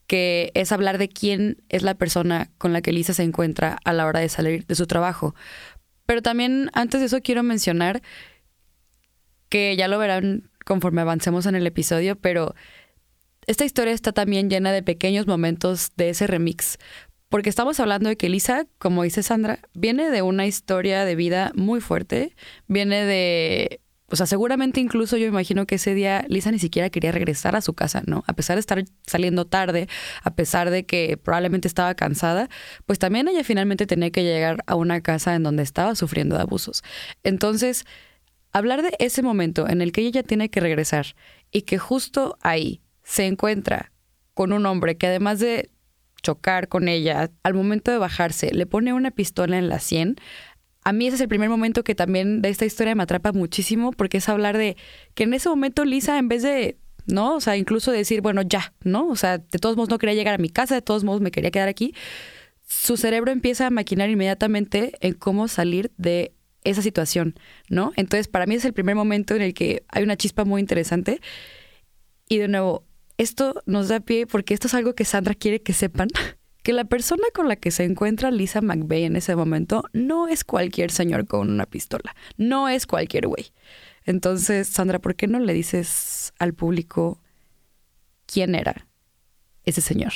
que 0.07 0.51
es 0.53 0.71
hablar 0.71 0.99
de 0.99 1.09
quién 1.09 1.63
es 1.67 1.83
la 1.83 1.95
persona 1.95 2.49
con 2.57 2.71
la 2.71 2.81
que 2.81 2.93
Lisa 2.93 3.13
se 3.13 3.23
encuentra 3.23 3.77
a 3.83 3.91
la 3.91 4.05
hora 4.05 4.21
de 4.21 4.29
salir 4.29 4.65
de 4.67 4.75
su 4.75 4.87
trabajo. 4.87 5.35
Pero 6.05 6.21
también 6.21 6.69
antes 6.71 7.01
de 7.01 7.07
eso 7.07 7.19
quiero 7.21 7.43
mencionar 7.43 8.01
que 9.49 9.75
ya 9.75 9.89
lo 9.89 9.99
verán 9.99 10.49
conforme 10.63 11.01
avancemos 11.01 11.45
en 11.45 11.55
el 11.55 11.67
episodio, 11.67 12.15
pero 12.15 12.55
esta 13.47 13.65
historia 13.65 13.93
está 13.93 14.13
también 14.13 14.49
llena 14.49 14.71
de 14.71 14.81
pequeños 14.81 15.27
momentos 15.27 15.91
de 15.97 16.11
ese 16.11 16.25
remix, 16.25 16.79
porque 17.33 17.49
estamos 17.49 17.79
hablando 17.79 18.09
de 18.09 18.15
que 18.15 18.29
Lisa, 18.29 18.67
como 18.77 19.01
dice 19.01 19.23
Sandra, 19.23 19.57
viene 19.73 20.11
de 20.11 20.21
una 20.21 20.45
historia 20.45 21.03
de 21.03 21.15
vida 21.15 21.51
muy 21.55 21.81
fuerte, 21.81 22.35
viene 22.67 23.05
de 23.05 23.81
o 24.05 24.15
sea, 24.15 24.27
seguramente 24.27 24.79
incluso 24.79 25.17
yo 25.17 25.25
imagino 25.25 25.65
que 25.65 25.73
ese 25.73 25.95
día 25.95 26.25
Lisa 26.27 26.51
ni 26.51 26.59
siquiera 26.59 26.91
quería 26.91 27.11
regresar 27.11 27.55
a 27.55 27.61
su 27.61 27.73
casa, 27.73 28.03
¿no? 28.05 28.23
A 28.27 28.33
pesar 28.33 28.57
de 28.57 28.59
estar 28.59 28.83
saliendo 29.07 29.45
tarde, 29.45 29.87
a 30.21 30.35
pesar 30.35 30.69
de 30.69 30.85
que 30.85 31.17
probablemente 31.17 31.67
estaba 31.67 31.95
cansada, 31.95 32.49
pues 32.85 32.99
también 32.99 33.27
ella 33.27 33.43
finalmente 33.43 33.87
tenía 33.87 34.11
que 34.11 34.21
llegar 34.21 34.63
a 34.67 34.75
una 34.75 35.01
casa 35.01 35.33
en 35.33 35.41
donde 35.41 35.63
estaba 35.63 35.95
sufriendo 35.95 36.35
de 36.35 36.43
abusos. 36.43 36.83
Entonces, 37.23 37.85
hablar 38.51 38.83
de 38.83 38.95
ese 38.99 39.23
momento 39.23 39.67
en 39.67 39.81
el 39.81 39.91
que 39.91 40.01
ella 40.01 40.21
tiene 40.21 40.49
que 40.49 40.59
regresar 40.59 41.15
y 41.51 41.63
que 41.63 41.79
justo 41.79 42.37
ahí 42.41 42.83
se 43.01 43.25
encuentra 43.25 43.91
con 44.35 44.53
un 44.53 44.67
hombre 44.67 44.97
que 44.97 45.07
además 45.07 45.39
de 45.39 45.71
chocar 46.23 46.69
con 46.69 46.87
ella, 46.87 47.29
al 47.43 47.53
momento 47.53 47.91
de 47.91 47.97
bajarse, 47.97 48.51
le 48.53 48.65
pone 48.65 48.93
una 48.93 49.11
pistola 49.11 49.57
en 49.59 49.69
la 49.69 49.79
sien. 49.79 50.15
A 50.83 50.93
mí 50.93 51.05
ese 51.05 51.15
es 51.15 51.21
el 51.21 51.27
primer 51.27 51.49
momento 51.49 51.83
que 51.83 51.95
también 51.95 52.41
de 52.41 52.49
esta 52.49 52.65
historia 52.65 52.95
me 52.95 53.03
atrapa 53.03 53.31
muchísimo 53.31 53.91
porque 53.91 54.17
es 54.17 54.29
hablar 54.29 54.57
de 54.57 54.75
que 55.13 55.23
en 55.23 55.33
ese 55.33 55.49
momento 55.49 55.85
Lisa, 55.85 56.17
en 56.17 56.27
vez 56.27 56.41
de, 56.41 56.77
¿no? 57.05 57.35
O 57.35 57.41
sea, 57.41 57.57
incluso 57.57 57.91
decir, 57.91 58.21
bueno, 58.21 58.41
ya, 58.41 58.73
¿no? 58.83 59.07
O 59.07 59.15
sea, 59.15 59.37
de 59.37 59.59
todos 59.59 59.75
modos 59.75 59.89
no 59.89 59.97
quería 59.97 60.15
llegar 60.15 60.33
a 60.33 60.39
mi 60.39 60.49
casa, 60.49 60.75
de 60.75 60.81
todos 60.81 61.03
modos 61.03 61.21
me 61.21 61.31
quería 61.31 61.51
quedar 61.51 61.69
aquí. 61.69 61.93
Su 62.67 62.97
cerebro 62.97 63.31
empieza 63.31 63.67
a 63.67 63.69
maquinar 63.69 64.09
inmediatamente 64.09 64.93
en 65.01 65.13
cómo 65.13 65.47
salir 65.47 65.91
de 65.97 66.33
esa 66.63 66.81
situación, 66.81 67.35
¿no? 67.69 67.91
Entonces, 67.97 68.27
para 68.27 68.45
mí 68.45 68.55
es 68.55 68.65
el 68.65 68.73
primer 68.73 68.95
momento 68.95 69.35
en 69.35 69.41
el 69.41 69.53
que 69.53 69.83
hay 69.89 70.03
una 70.03 70.15
chispa 70.15 70.45
muy 70.45 70.61
interesante. 70.61 71.19
Y 72.29 72.37
de 72.37 72.47
nuevo, 72.47 72.85
esto 73.17 73.61
nos 73.65 73.87
da 73.87 73.99
pie 73.99 74.27
porque 74.27 74.53
esto 74.53 74.67
es 74.67 74.73
algo 74.73 74.95
que 74.95 75.05
Sandra 75.05 75.35
quiere 75.35 75.61
que 75.61 75.73
sepan, 75.73 76.07
que 76.63 76.73
la 76.73 76.85
persona 76.85 77.23
con 77.33 77.47
la 77.47 77.55
que 77.55 77.71
se 77.71 77.83
encuentra 77.83 78.31
Lisa 78.31 78.61
McVeigh 78.61 79.05
en 79.05 79.15
ese 79.15 79.35
momento 79.35 79.83
no 79.93 80.27
es 80.27 80.43
cualquier 80.43 80.91
señor 80.91 81.27
con 81.27 81.49
una 81.49 81.65
pistola, 81.65 82.15
no 82.37 82.69
es 82.69 82.87
cualquier 82.87 83.27
güey. 83.27 83.51
Entonces, 84.05 84.67
Sandra, 84.67 84.99
¿por 84.99 85.15
qué 85.15 85.27
no 85.27 85.39
le 85.39 85.53
dices 85.53 86.33
al 86.39 86.53
público 86.53 87.21
quién 88.25 88.55
era 88.55 88.87
ese 89.63 89.81
señor? 89.81 90.13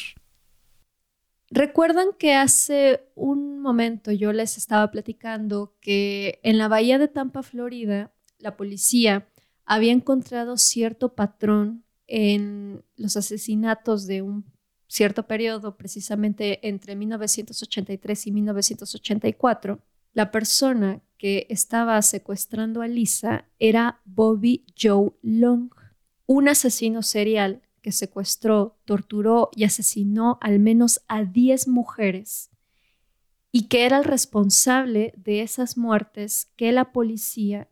Recuerdan 1.50 2.10
que 2.20 2.34
hace 2.34 3.10
un 3.16 3.62
momento 3.62 4.12
yo 4.12 4.34
les 4.34 4.58
estaba 4.58 4.92
platicando 4.92 5.78
que 5.80 6.40
en 6.44 6.58
la 6.58 6.68
bahía 6.68 6.98
de 6.98 7.08
Tampa, 7.08 7.42
Florida, 7.42 8.12
la 8.38 8.58
policía 8.58 9.30
había 9.66 9.94
encontrado 9.94 10.58
cierto 10.58 11.16
patrón 11.16 11.86
en 12.08 12.84
los 12.96 13.18
asesinatos 13.18 14.08
de 14.08 14.22
un 14.22 14.46
cierto 14.88 15.28
periodo, 15.28 15.76
precisamente 15.78 16.66
entre 16.68 16.96
1983 16.96 18.28
y 18.28 18.32
1984, 18.32 19.80
la 20.14 20.32
persona 20.32 21.02
que 21.18 21.46
estaba 21.50 22.02
secuestrando 22.02 22.82
a 22.82 22.88
Lisa 22.88 23.46
era 23.60 24.02
Bobby 24.06 24.66
Joe 24.80 25.12
Long, 25.22 25.70
un 26.26 26.50
asesino 26.50 27.04
serial 27.04 27.62
que 27.82 27.92
secuestró, 27.92 28.78
torturó 28.86 29.50
y 29.56 29.64
asesinó 29.64 30.38
al 30.42 30.60
menos 30.60 31.02
a 31.08 31.24
10 31.24 31.68
mujeres 31.68 32.50
y 33.52 33.68
que 33.70 33.86
era 33.86 33.98
el 33.98 34.04
responsable 34.04 35.14
de 35.18 35.42
esas 35.42 35.78
muertes 35.78 36.52
que 36.56 36.72
la 36.72 36.92
policía 36.92 37.68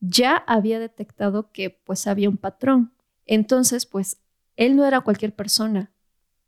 ya 0.00 0.36
había 0.36 0.78
detectado 0.78 1.50
que 1.52 1.70
pues 1.70 2.06
había 2.06 2.28
un 2.28 2.36
patrón. 2.36 2.92
Entonces, 3.28 3.86
pues, 3.86 4.18
él 4.56 4.74
no 4.74 4.84
era 4.84 5.02
cualquier 5.02 5.36
persona. 5.36 5.92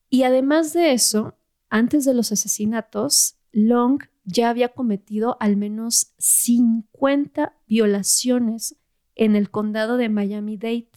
Y 0.08 0.24
además 0.24 0.72
de 0.72 0.92
eso, 0.92 1.36
antes 1.68 2.04
de 2.04 2.14
los 2.14 2.32
asesinatos, 2.32 3.36
Long 3.52 4.02
ya 4.24 4.50
había 4.50 4.70
cometido 4.70 5.36
al 5.38 5.56
menos 5.56 6.14
50 6.18 7.54
violaciones 7.68 8.76
en 9.14 9.36
el 9.36 9.50
condado 9.50 9.96
de 9.96 10.08
Miami-Dade. 10.08 10.88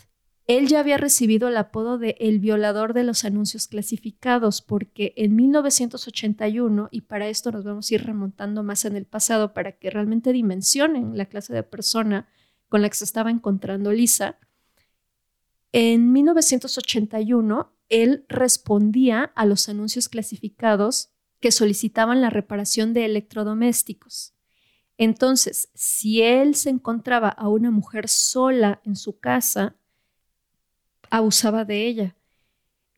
Él 0.46 0.68
ya 0.68 0.80
había 0.80 0.98
recibido 0.98 1.48
el 1.48 1.58
apodo 1.58 1.98
de 1.98 2.16
el 2.20 2.40
violador 2.40 2.94
de 2.94 3.04
los 3.04 3.24
anuncios 3.24 3.68
clasificados 3.68 4.62
porque 4.62 5.13
en 5.16 5.36
1981, 5.36 6.90
y 6.92 7.02
para 7.02 7.28
esto 7.28 7.52
nos 7.52 7.63
vamos 7.63 7.90
a 7.90 7.96
ir 7.96 8.06
remontando 8.06 8.63
más 8.63 8.86
en 8.86 8.96
el 8.96 9.06
pasado 9.06 9.54
para 9.54 9.74
que 9.74 9.90
realmente 9.90 10.34
dimensionen 10.34 11.18
la 11.18 11.25
clase 11.25 11.54
de 11.54 11.63
persona 11.63 12.28
con 12.68 12.82
la 12.82 12.90
que 12.90 12.96
se 12.96 13.06
estaba 13.06 13.30
encontrando 13.30 13.92
Lisa, 13.92 14.38
en 15.74 16.12
1981, 16.13 17.74
él 17.89 18.25
respondía 18.30 19.32
a 19.36 19.46
los 19.46 19.68
anuncios 19.70 20.08
clasificados 20.08 21.10
que 21.39 21.51
solicitaban 21.51 22.22
la 22.22 22.30
reparación 22.30 22.94
de 22.94 23.06
electrodomésticos. 23.06 24.34
Entonces, 25.00 25.70
si 25.74 26.22
él 26.22 26.53
se 26.56 26.70
encontraba 26.70 27.30
a 27.30 27.50
una 27.50 27.72
mujer 27.72 28.08
sola 28.08 28.82
en 28.86 28.96
su 28.96 29.20
casa, 29.20 29.75
abusaba 31.10 31.65
de 31.65 31.88
ella. 31.88 32.15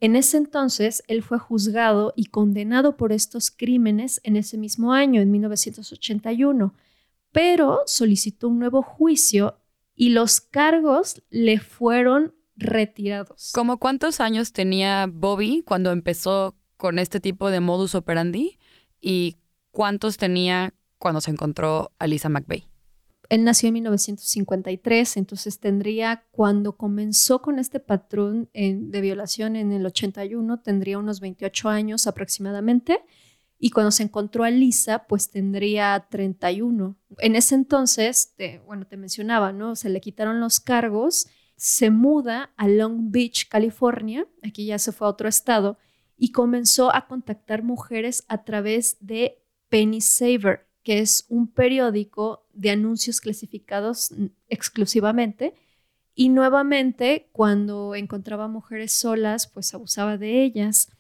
En 0.01 0.17
ese 0.17 0.36
entonces, 0.36 1.01
él 1.08 1.24
fue 1.24 1.39
juzgado 1.39 2.12
y 2.17 2.25
condenado 2.25 2.98
por 2.98 3.13
estos 3.13 3.51
crímenes 3.51 4.20
en 4.24 4.36
ese 4.36 4.58
mismo 4.58 4.91
año, 4.91 5.22
en 5.22 5.32
1981, 5.32 6.75
pero 7.32 7.84
solicitó 7.86 8.50
un 8.50 8.60
nuevo 8.60 8.82
juicio 8.82 9.58
y 9.96 10.10
los 10.10 10.41
cargos 10.41 11.24
le 11.29 11.60
fueron 11.60 12.36
retirados. 12.55 13.51
¿Cómo 13.53 13.77
cuántos 13.77 14.19
años 14.19 14.53
tenía 14.53 15.07
Bobby 15.12 15.63
cuando 15.65 15.91
empezó 15.91 16.55
con 16.77 17.00
este 17.00 17.19
tipo 17.19 17.50
de 17.50 17.59
modus 17.59 17.95
operandi? 17.95 18.59
¿Y 19.01 19.38
cuántos 19.71 20.17
tenía 20.17 20.74
cuando 20.97 21.21
se 21.21 21.31
encontró 21.31 21.91
a 22.00 22.07
Lisa 22.07 22.29
McVeigh? 22.29 22.67
Él 23.29 23.43
nació 23.43 23.69
en 23.69 23.74
1953, 23.74 25.17
entonces 25.17 25.59
tendría, 25.59 26.25
cuando 26.29 26.77
comenzó 26.77 27.41
con 27.41 27.57
este 27.57 27.79
patrón 27.79 28.50
de 28.53 29.01
violación 29.01 29.55
en 29.55 29.71
el 29.71 29.83
81, 29.85 30.62
tendría 30.62 31.00
unos 31.00 31.19
28 31.21 31.69
años 31.69 32.05
aproximadamente. 32.05 33.03
Y 33.57 33.71
cuando 33.71 33.89
se 33.89 34.03
encontró 34.03 34.43
a 34.43 34.51
Lisa, 34.51 35.07
pues 35.07 35.31
tendría 35.31 36.05
31. 36.12 36.97
En 37.17 37.35
ese 37.35 37.55
entonces, 37.55 38.35
bueno, 38.67 38.85
te 38.85 38.95
mencionaba, 38.95 39.51
¿no? 39.53 39.75
Se 39.75 39.89
le 39.89 40.01
quitaron 40.01 40.39
los 40.39 40.59
cargos 40.59 41.25
se 41.57 41.89
muda 41.89 42.51
a 42.57 42.67
Long 42.67 43.12
Beach, 43.12 43.47
California, 43.47 44.27
aquí 44.43 44.65
ya 44.65 44.79
se 44.79 44.91
fue 44.91 45.07
a 45.07 45.12
otro 45.12 45.27
estado, 45.27 45.77
y 46.17 46.31
comenzó 46.31 46.93
a 46.93 47.07
contactar 47.07 47.63
mujeres 47.63 48.25
a 48.27 48.43
través 48.43 48.97
de 49.00 49.41
Penny 49.69 50.01
Saver. 50.01 50.67
que 50.83 51.00
es 51.00 51.25
un 51.29 51.47
periódico 51.47 52.45
de 52.53 52.69
anuncios 52.69 53.19
clasificados 53.19 54.13
exclusivamente. 54.50 55.55
Y 56.13 56.29
nuevamente, 56.29 57.27
cuando 57.31 57.95
encontraba 57.95 58.47
mujeres 58.47 58.91
solas, 58.91 59.47
pues 59.47 59.74
abusaba 59.74 60.19
de 60.19 60.43
ellas. 60.43 60.91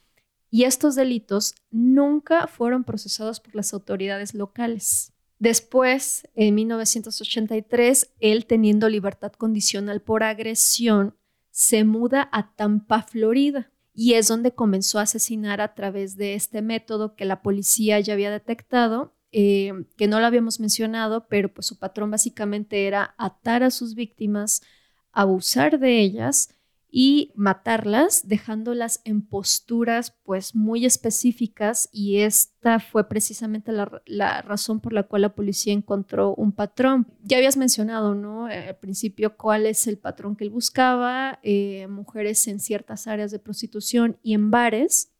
Y 0.49 0.63
estos 0.63 0.95
delitos 0.95 1.53
nunca 1.69 2.47
fueron 2.47 2.83
procesados 2.83 3.39
por 3.39 3.53
las 3.53 3.73
autoridades 3.75 4.33
locales. 4.33 5.13
Después, 5.45 6.27
en 6.33 6.55
1983, 6.55 8.09
él, 8.19 8.47
teniendo 8.47 8.89
libertad 8.89 9.31
condicional 9.33 10.01
por 10.01 10.23
agresión, 10.23 11.15
se 11.51 11.83
muda 11.83 12.27
a 12.31 12.55
Tampa, 12.55 13.03
Florida 13.03 13.71
y 13.93 14.13
es 14.13 14.27
donde 14.27 14.55
comenzó 14.55 14.97
a 14.97 15.03
asesinar 15.03 15.61
a 15.61 15.75
través 15.75 16.17
de 16.17 16.33
este 16.33 16.63
método 16.63 17.15
que 17.15 17.25
la 17.25 17.43
policía 17.43 17.99
ya 17.99 18.13
había 18.13 18.31
detectado, 18.31 19.13
eh, 19.31 19.71
que 19.97 20.07
no 20.07 20.19
lo 20.19 20.25
habíamos 20.25 20.59
mencionado, 20.59 21.27
pero 21.27 21.53
pues 21.53 21.67
su 21.67 21.77
patrón 21.77 22.09
básicamente 22.09 22.87
era 22.87 23.13
atar 23.19 23.61
a 23.61 23.69
sus 23.69 23.93
víctimas, 23.93 24.63
abusar 25.11 25.77
de 25.77 25.99
ellas 25.99 26.54
y 26.97 27.33
matarlas, 27.35 28.25
dejándolas 28.25 29.01
en 29.03 29.21
posturas 29.21 30.15
pues 30.23 30.55
muy 30.55 30.85
específicas 30.85 31.89
y 31.91 32.19
esta 32.19 32.79
fue 32.79 33.09
precisamente 33.09 33.73
la, 33.73 34.41
razón 34.43 34.79
por 34.79 34.93
la 34.93 35.03
cual 35.03 35.23
la 35.23 35.35
policía 35.35 35.73
encontró 35.73 36.33
un 36.35 36.53
patrón. 36.53 37.05
Ya 37.21 37.35
habías 37.35 37.57
mencionado, 37.57 38.15
¿no? 38.15 38.49
Eh, 38.49 38.69
al 38.69 38.77
principio 38.77 39.35
cuál 39.35 39.65
es 39.65 39.87
el 39.87 39.97
patrón 39.97 40.37
que 40.37 40.45
él 40.45 40.51
buscaba, 40.51 41.37
eh, 41.43 41.85
mujeres 41.89 42.47
en 42.47 42.61
ciertas 42.61 43.07
áreas 43.07 43.29
de 43.29 43.39
prostitución 43.39 44.17
y 44.23 44.33
en 44.33 44.49
bares. 44.49 45.11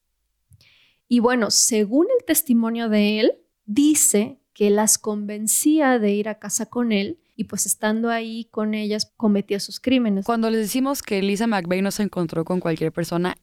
Y 1.09 1.19
bueno, 1.19 1.51
según 1.51 2.07
el 2.17 2.23
testimonio 2.23 2.87
de 2.87 3.19
él, 3.19 3.33
dice 3.65 4.39
que 4.53 4.69
las 4.69 4.97
convencía 4.97 5.99
de 5.99 6.13
ir 6.13 6.29
a 6.29 6.39
casa 6.39 6.67
con 6.67 6.93
él 6.93 7.19
y 7.35 7.45
pues 7.45 7.65
estando 7.65 8.09
ahí 8.09 8.45
con 8.51 8.73
ellas 8.73 9.11
cometía 9.17 9.59
sus 9.59 9.79
crímenes. 9.79 10.25
Cuando 10.25 10.49
les 10.49 10.61
decimos 10.61 11.01
que 11.01 11.21
Lisa 11.21 11.47
McVeigh 11.47 11.81
no 11.81 11.91
se 11.91 12.03
encontró 12.03 12.45
con 12.45 12.59
cualquier 12.59 12.91
persona, 12.91 13.35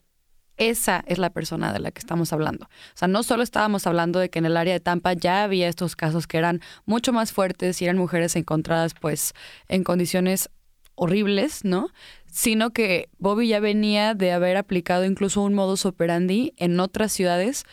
esa 0.57 1.03
es 1.07 1.19
la 1.19 1.31
persona 1.31 1.73
de 1.73 1.81
la 1.81 1.91
que 1.91 1.99
estamos 1.99 2.33
hablando. 2.33 2.67
O 2.67 2.97
sea, 2.97 3.09
no 3.09 3.23
solo 3.23 3.43
estábamos 3.43 3.87
hablando 3.87 4.19
de 4.19 4.31
que 4.31 4.39
en 4.39 4.47
el 4.47 4.57
área 4.57 4.75
de 4.75 4.81
Tampa 4.81 5.13
ya 5.13 5.45
había 5.45 5.69
estos 5.69 5.97
casos 5.97 6.27
que 6.27 6.39
eran 6.39 6.61
mucho 6.85 7.13
más 7.13 7.33
fuertes 7.33 7.81
y 7.81 7.85
eran 7.85 7.99
mujeres 7.99 8.37
encontradas 8.37 8.95
pues 8.95 9.33
en 9.69 9.85
condiciones 9.85 10.51
horribles, 10.95 11.65
¿no? 11.65 11.89
Sino 12.27 12.71
que 12.71 13.09
Bobby 13.19 13.49
ya 13.49 13.61
venía 13.61 14.15
de 14.15 14.33
haber 14.33 14.57
aplicado 14.57 15.05
incluso 15.05 15.43
un 15.43 15.55
modus 15.55 15.87
operandi 15.87 16.55
en 16.57 16.79
otras 16.81 17.13
ciudades 17.13 17.65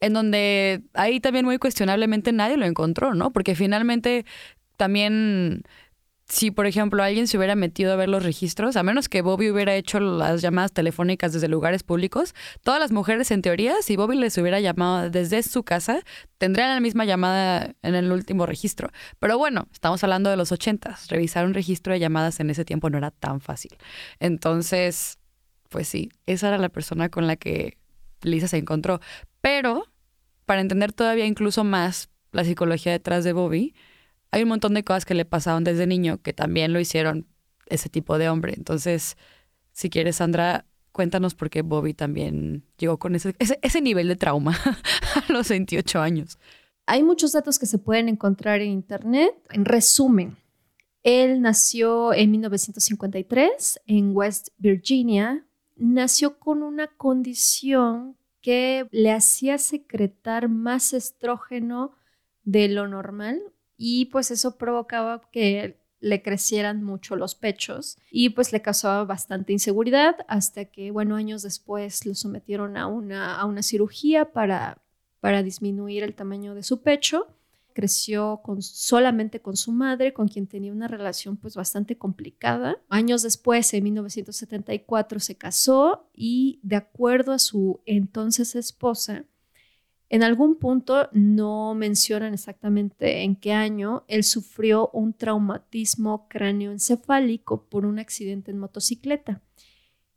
en 0.00 0.14
donde 0.14 0.82
ahí 0.94 1.20
también 1.20 1.44
muy 1.44 1.58
cuestionablemente 1.58 2.32
nadie 2.32 2.56
lo 2.56 2.66
encontró, 2.66 3.14
¿no? 3.14 3.32
Porque 3.32 3.54
finalmente 3.54 4.26
también 4.76 5.64
si, 6.32 6.50
por 6.50 6.66
ejemplo, 6.66 7.02
alguien 7.02 7.26
se 7.26 7.36
hubiera 7.36 7.54
metido 7.56 7.92
a 7.92 7.96
ver 7.96 8.08
los 8.08 8.22
registros, 8.22 8.76
a 8.76 8.82
menos 8.82 9.10
que 9.10 9.20
Bobby 9.20 9.50
hubiera 9.50 9.74
hecho 9.74 10.00
las 10.00 10.40
llamadas 10.40 10.72
telefónicas 10.72 11.34
desde 11.34 11.46
lugares 11.46 11.82
públicos, 11.82 12.34
todas 12.62 12.80
las 12.80 12.90
mujeres, 12.90 13.30
en 13.30 13.42
teoría, 13.42 13.74
si 13.82 13.96
Bobby 13.96 14.16
les 14.16 14.38
hubiera 14.38 14.58
llamado 14.58 15.10
desde 15.10 15.42
su 15.42 15.62
casa, 15.62 16.00
tendrían 16.38 16.70
la 16.70 16.80
misma 16.80 17.04
llamada 17.04 17.74
en 17.82 17.94
el 17.94 18.10
último 18.10 18.46
registro. 18.46 18.88
Pero 19.18 19.36
bueno, 19.36 19.68
estamos 19.72 20.02
hablando 20.04 20.30
de 20.30 20.38
los 20.38 20.52
ochentas. 20.52 21.08
Revisar 21.08 21.44
un 21.44 21.52
registro 21.52 21.92
de 21.92 22.00
llamadas 22.00 22.40
en 22.40 22.48
ese 22.48 22.64
tiempo 22.64 22.88
no 22.88 22.96
era 22.96 23.10
tan 23.10 23.42
fácil. 23.42 23.76
Entonces, 24.18 25.18
pues 25.68 25.86
sí, 25.86 26.10
esa 26.24 26.48
era 26.48 26.56
la 26.56 26.70
persona 26.70 27.10
con 27.10 27.26
la 27.26 27.36
que 27.36 27.76
Lisa 28.22 28.48
se 28.48 28.56
encontró. 28.56 29.00
Pero, 29.42 29.84
para 30.46 30.62
entender 30.62 30.94
todavía 30.94 31.26
incluso 31.26 31.62
más 31.62 32.08
la 32.30 32.44
psicología 32.44 32.92
detrás 32.92 33.22
de 33.22 33.34
Bobby, 33.34 33.74
hay 34.32 34.42
un 34.42 34.48
montón 34.48 34.74
de 34.74 34.82
cosas 34.82 35.04
que 35.04 35.14
le 35.14 35.24
pasaron 35.24 35.62
desde 35.62 35.86
niño 35.86 36.20
que 36.22 36.32
también 36.32 36.72
lo 36.72 36.80
hicieron 36.80 37.26
ese 37.66 37.88
tipo 37.88 38.18
de 38.18 38.28
hombre. 38.28 38.54
Entonces, 38.56 39.16
si 39.72 39.90
quieres, 39.90 40.16
Sandra, 40.16 40.66
cuéntanos 40.90 41.34
por 41.34 41.50
qué 41.50 41.62
Bobby 41.62 41.94
también 41.94 42.64
llegó 42.78 42.98
con 42.98 43.14
ese, 43.14 43.34
ese, 43.38 43.80
nivel 43.80 44.08
de 44.08 44.16
trauma 44.16 44.58
a 45.28 45.32
los 45.32 45.48
28 45.48 46.00
años. 46.00 46.38
Hay 46.86 47.02
muchos 47.02 47.32
datos 47.32 47.58
que 47.58 47.66
se 47.66 47.78
pueden 47.78 48.08
encontrar 48.08 48.60
en 48.60 48.70
Internet. 48.70 49.34
En 49.50 49.66
resumen, 49.66 50.36
él 51.02 51.42
nació 51.42 52.14
en 52.14 52.30
1953 52.30 53.80
en 53.86 54.16
West 54.16 54.48
Virginia. 54.56 55.46
Nació 55.76 56.38
con 56.38 56.62
una 56.62 56.88
condición 56.88 58.16
que 58.40 58.86
le 58.90 59.12
hacía 59.12 59.58
secretar 59.58 60.48
más 60.48 60.94
estrógeno 60.94 61.92
de 62.44 62.68
lo 62.68 62.88
normal, 62.88 63.40
y 63.84 64.04
pues 64.04 64.30
eso 64.30 64.58
provocaba 64.58 65.22
que 65.32 65.76
le 65.98 66.22
crecieran 66.22 66.84
mucho 66.84 67.16
los 67.16 67.34
pechos 67.34 67.98
y 68.12 68.28
pues 68.30 68.52
le 68.52 68.62
causaba 68.62 69.04
bastante 69.04 69.52
inseguridad 69.52 70.14
hasta 70.28 70.66
que, 70.66 70.92
bueno, 70.92 71.16
años 71.16 71.42
después 71.42 72.06
lo 72.06 72.14
sometieron 72.14 72.76
a 72.76 72.86
una, 72.86 73.34
a 73.34 73.44
una 73.44 73.60
cirugía 73.60 74.30
para, 74.32 74.80
para 75.18 75.42
disminuir 75.42 76.04
el 76.04 76.14
tamaño 76.14 76.54
de 76.54 76.62
su 76.62 76.82
pecho. 76.82 77.26
Creció 77.72 78.40
con, 78.44 78.62
solamente 78.62 79.42
con 79.42 79.56
su 79.56 79.72
madre, 79.72 80.12
con 80.12 80.28
quien 80.28 80.46
tenía 80.46 80.70
una 80.70 80.86
relación 80.86 81.36
pues 81.36 81.56
bastante 81.56 81.98
complicada. 81.98 82.80
Años 82.88 83.22
después, 83.22 83.74
en 83.74 83.82
1974, 83.82 85.18
se 85.18 85.34
casó 85.34 86.08
y 86.14 86.60
de 86.62 86.76
acuerdo 86.76 87.32
a 87.32 87.40
su 87.40 87.80
entonces 87.84 88.54
esposa, 88.54 89.24
en 90.12 90.22
algún 90.22 90.56
punto, 90.56 91.08
no 91.12 91.74
mencionan 91.74 92.34
exactamente 92.34 93.22
en 93.22 93.34
qué 93.34 93.54
año, 93.54 94.04
él 94.08 94.24
sufrió 94.24 94.90
un 94.92 95.14
traumatismo 95.14 96.28
cráneoencefálico 96.28 97.64
por 97.70 97.86
un 97.86 97.98
accidente 97.98 98.50
en 98.50 98.58
motocicleta. 98.58 99.40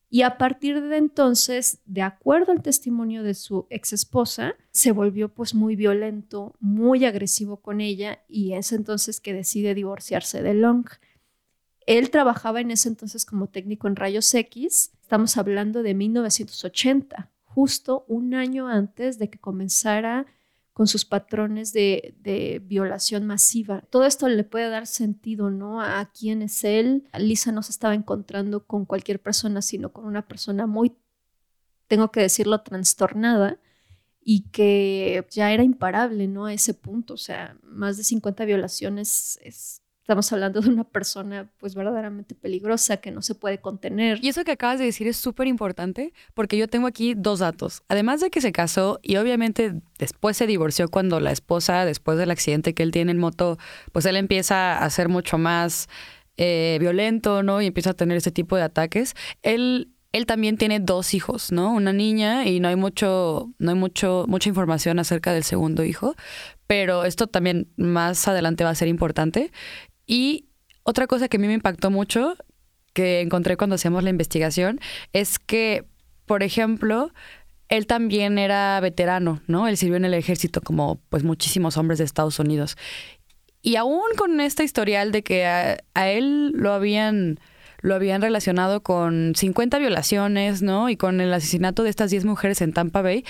Y 0.10 0.24
a 0.24 0.38
partir 0.38 0.82
de 0.82 0.98
entonces, 0.98 1.80
de 1.86 2.02
acuerdo 2.02 2.52
al 2.52 2.62
testimonio 2.62 3.24
de 3.24 3.36
su 3.36 3.68
ex 3.70 3.94
esposa, 3.94 4.56
se 4.72 4.92
volvió 4.92 5.34
pues 5.34 5.56
muy 5.56 5.78
violento, 5.78 6.58
muy 6.60 7.06
agresivo 7.06 7.62
con 7.62 7.80
ella 7.80 8.20
y 8.28 8.52
es 8.52 8.74
entonces 8.74 9.22
que 9.22 9.32
decide 9.32 9.76
divorciarse 9.76 10.42
de 10.42 10.56
Long. 10.56 10.88
Él 11.88 12.10
trabajaba 12.10 12.60
en 12.60 12.72
ese 12.72 12.90
entonces 12.90 13.26
como 13.26 13.48
técnico 13.48 13.88
en 13.88 13.96
rayos 13.96 14.34
X, 14.34 14.92
estamos 15.00 15.38
hablando 15.38 15.84
de 15.84 15.94
1980, 15.94 17.32
justo 17.56 18.04
un 18.10 18.34
año 18.34 18.68
antes 18.68 19.18
de 19.18 19.30
que 19.30 19.40
comenzara 19.40 20.26
con 20.74 20.88
sus 20.88 21.06
patrones 21.06 21.72
de, 21.72 22.62
violación 22.66 23.26
masiva. 23.26 23.82
Todo 23.90 24.04
esto 24.04 24.28
le 24.28 24.44
puede 24.44 24.70
dar 24.70 24.88
sentido, 24.88 25.50
¿no? 25.50 25.82
A 25.82 26.12
quién 26.12 26.42
es 26.42 26.66
él. 26.66 27.08
Lisa 27.18 27.54
no 27.54 27.64
se 27.64 27.72
estaba 27.72 27.96
encontrando 27.96 28.66
con 28.68 28.84
cualquier 28.84 29.22
persona, 29.22 29.62
sino 29.62 29.94
con 29.94 30.04
una 30.04 30.28
persona 30.28 30.68
muy, 30.68 30.98
tengo 31.88 32.12
que 32.12 32.20
decirlo, 32.20 32.60
trastornada 32.60 33.58
y 34.20 34.50
que 34.50 35.26
ya 35.32 35.54
era 35.54 35.64
imparable, 35.64 36.28
¿no? 36.28 36.48
A 36.48 36.54
ese 36.54 36.74
punto. 36.74 37.14
O 37.14 37.18
sea, 37.18 37.58
más 37.64 37.96
de 37.96 38.04
50 38.04 38.44
violaciones 38.44 39.40
es 39.44 39.82
Estamos 40.06 40.32
hablando 40.32 40.62
de 40.62 40.70
una 40.70 40.84
persona 40.84 41.50
pues 41.58 41.74
verdaderamente 41.74 42.36
peligrosa 42.36 42.98
que 42.98 43.10
no 43.10 43.24
se 43.24 43.34
puede 43.34 43.58
contener. 43.58 44.20
Y 44.22 44.28
eso 44.28 44.44
que 44.44 44.52
acabas 44.52 44.78
de 44.78 44.86
decir 44.86 45.08
es 45.08 45.18
súper 45.18 45.48
importante 45.48 46.14
porque 46.36 46.58
yo 46.58 46.68
tengo 46.68 46.86
aquí 46.86 47.16
dos 47.16 47.40
datos. 47.40 47.82
Además 47.90 48.22
de 48.22 48.30
que 48.30 48.40
se 48.40 48.52
casó 48.52 49.00
y 49.02 49.16
obviamente 49.16 49.82
después 49.98 50.38
se 50.38 50.46
divorció 50.46 50.90
cuando 50.90 51.20
la 51.20 51.32
esposa, 51.32 51.86
después 51.86 52.20
del 52.20 52.30
accidente 52.30 52.76
que 52.76 52.84
él 52.84 52.92
tiene 52.92 53.14
en 53.14 53.18
moto, 53.18 53.58
pues 53.94 54.06
él 54.06 54.16
empieza 54.16 54.78
a 54.78 54.88
ser 54.92 55.10
mucho 55.10 55.40
más 55.40 55.90
eh, 56.38 56.78
violento, 56.80 57.42
¿no? 57.42 57.60
Y 57.64 57.66
empieza 57.66 57.90
a 57.90 57.94
tener 57.96 58.18
ese 58.18 58.30
tipo 58.30 58.56
de 58.56 58.62
ataques. 58.62 59.16
Él 59.42 59.96
él 60.16 60.26
también 60.26 60.56
tiene 60.56 60.80
dos 60.80 61.14
hijos, 61.14 61.52
¿no? 61.52 61.74
Una 61.74 61.92
niña 61.92 62.46
y 62.46 62.62
no 62.62 62.70
hay 62.70 62.78
mucho, 62.78 63.50
no 63.60 63.72
hay 63.72 63.78
mucho, 63.78 64.24
mucha 64.30 64.48
información 64.48 64.98
acerca 64.98 65.34
del 65.34 65.44
segundo 65.44 65.84
hijo, 65.84 66.16
pero 66.68 67.04
esto 67.04 67.28
también 67.28 67.68
más 67.76 68.26
adelante 68.30 68.64
va 68.64 68.70
a 68.70 68.76
ser 68.76 68.88
importante. 68.88 69.52
Y 70.06 70.46
otra 70.84 71.08
cosa 71.08 71.28
que 71.28 71.38
a 71.38 71.40
mí 71.40 71.48
me 71.48 71.54
impactó 71.54 71.90
mucho, 71.90 72.36
que 72.94 73.22
encontré 73.22 73.58
cuando 73.58 73.76
hacíamos 73.76 74.04
la 74.04 74.10
investigación, 74.10 74.80
es 75.14 75.40
que, 75.40 75.86
por 76.26 76.44
ejemplo, 76.44 77.12
él 77.70 77.88
también 77.88 78.38
era 78.38 78.80
veterano, 78.80 79.42
¿no? 79.48 79.68
Él 79.68 79.78
sirvió 79.78 79.98
en 79.98 80.06
el 80.06 80.14
ejército 80.14 80.62
como 80.62 81.00
pues 81.10 81.24
muchísimos 81.24 81.78
hombres 81.78 82.00
de 82.00 82.06
Estados 82.06 82.40
Unidos. 82.40 82.78
Y 83.62 83.78
aún 83.78 84.04
con 84.16 84.40
esta 84.40 84.64
historial 84.64 85.12
de 85.12 85.24
que 85.24 85.46
a, 85.46 85.80
él 85.96 86.52
lo 86.52 86.72
habían 86.72 87.40
lo 87.82 87.94
habían 87.94 88.22
relacionado 88.22 88.82
con 88.82 89.34
50 89.36 89.78
violaciones, 89.80 90.62
¿no? 90.62 90.90
Y 90.90 90.98
con 90.98 91.22
el 91.22 91.34
asesinato 91.34 91.84
de 91.84 91.90
estas 91.90 92.10
10 92.10 92.26
mujeres 92.26 92.62
en 92.62 92.74
Tampa 92.74 93.02
Bay, 93.02 93.26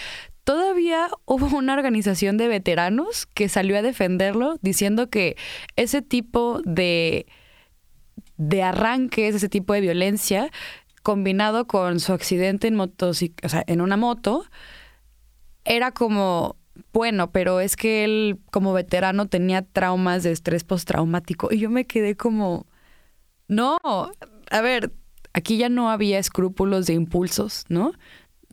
todavía 0.45 1.09
hubo 1.25 1.57
una 1.57 1.73
organización 1.73 2.37
de 2.37 2.47
veteranos 2.47 3.25
que 3.25 3.49
salió 3.49 3.77
a 3.77 3.81
defenderlo 3.81 4.57
diciendo 4.61 5.09
que 5.09 5.35
ese 5.75 6.01
tipo 6.01 6.61
de, 6.63 7.25
de 8.37 8.63
arranques, 8.63 9.35
ese 9.35 9.49
tipo 9.49 9.73
de 9.73 9.81
violencia, 9.81 10.49
combinado 11.03 11.67
con 11.67 11.99
su 11.99 12.13
accidente 12.13 12.67
en, 12.67 12.79
o 12.79 13.13
sea, 13.13 13.63
en 13.67 13.81
una 13.81 13.97
moto, 13.97 14.45
era 15.65 15.91
como 15.91 16.55
bueno, 16.93 17.31
pero 17.31 17.59
es 17.59 17.75
que 17.75 18.03
él 18.03 18.39
como 18.51 18.73
veterano 18.73 19.27
tenía 19.27 19.61
traumas 19.63 20.23
de 20.23 20.31
estrés 20.31 20.63
postraumático 20.63 21.49
y 21.51 21.59
yo 21.59 21.69
me 21.69 21.87
quedé 21.87 22.15
como, 22.15 22.67
no, 23.47 23.77
a 23.83 24.61
ver, 24.61 24.91
aquí 25.33 25.57
ya 25.57 25.69
no 25.69 25.89
había 25.89 26.19
escrúpulos 26.19 26.85
de 26.85 26.93
impulsos, 26.93 27.65
¿no? 27.69 27.93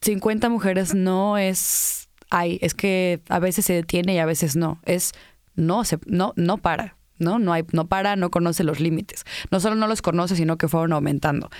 50 0.03 0.49
mujeres 0.49 0.95
no 0.95 1.39
es, 1.39 2.09
ay, 2.31 2.59
es 2.61 2.75
que 2.75 3.23
a 3.29 3.39
veces 3.39 3.65
se 3.65 3.73
detiene 3.73 4.15
y 4.15 4.19
a 4.19 4.27
veces 4.27 4.57
no, 4.57 4.81
es 4.85 5.13
no, 5.55 5.85
se, 5.85 5.99
no, 6.07 6.33
no 6.37 6.59
para, 6.59 6.97
¿no? 7.19 7.39
No, 7.39 7.53
hay, 7.53 7.65
no 7.73 7.89
para, 7.89 8.17
no 8.17 8.31
conoce 8.31 8.65
los 8.65 8.81
límites. 8.81 9.25
No 9.51 9.61
solo 9.61 9.77
no 9.77 9.87
los 9.87 10.03
conoce, 10.03 10.37
sino 10.37 10.59
que 10.59 10.69
fueron 10.69 10.93
aumentando. 10.93 11.51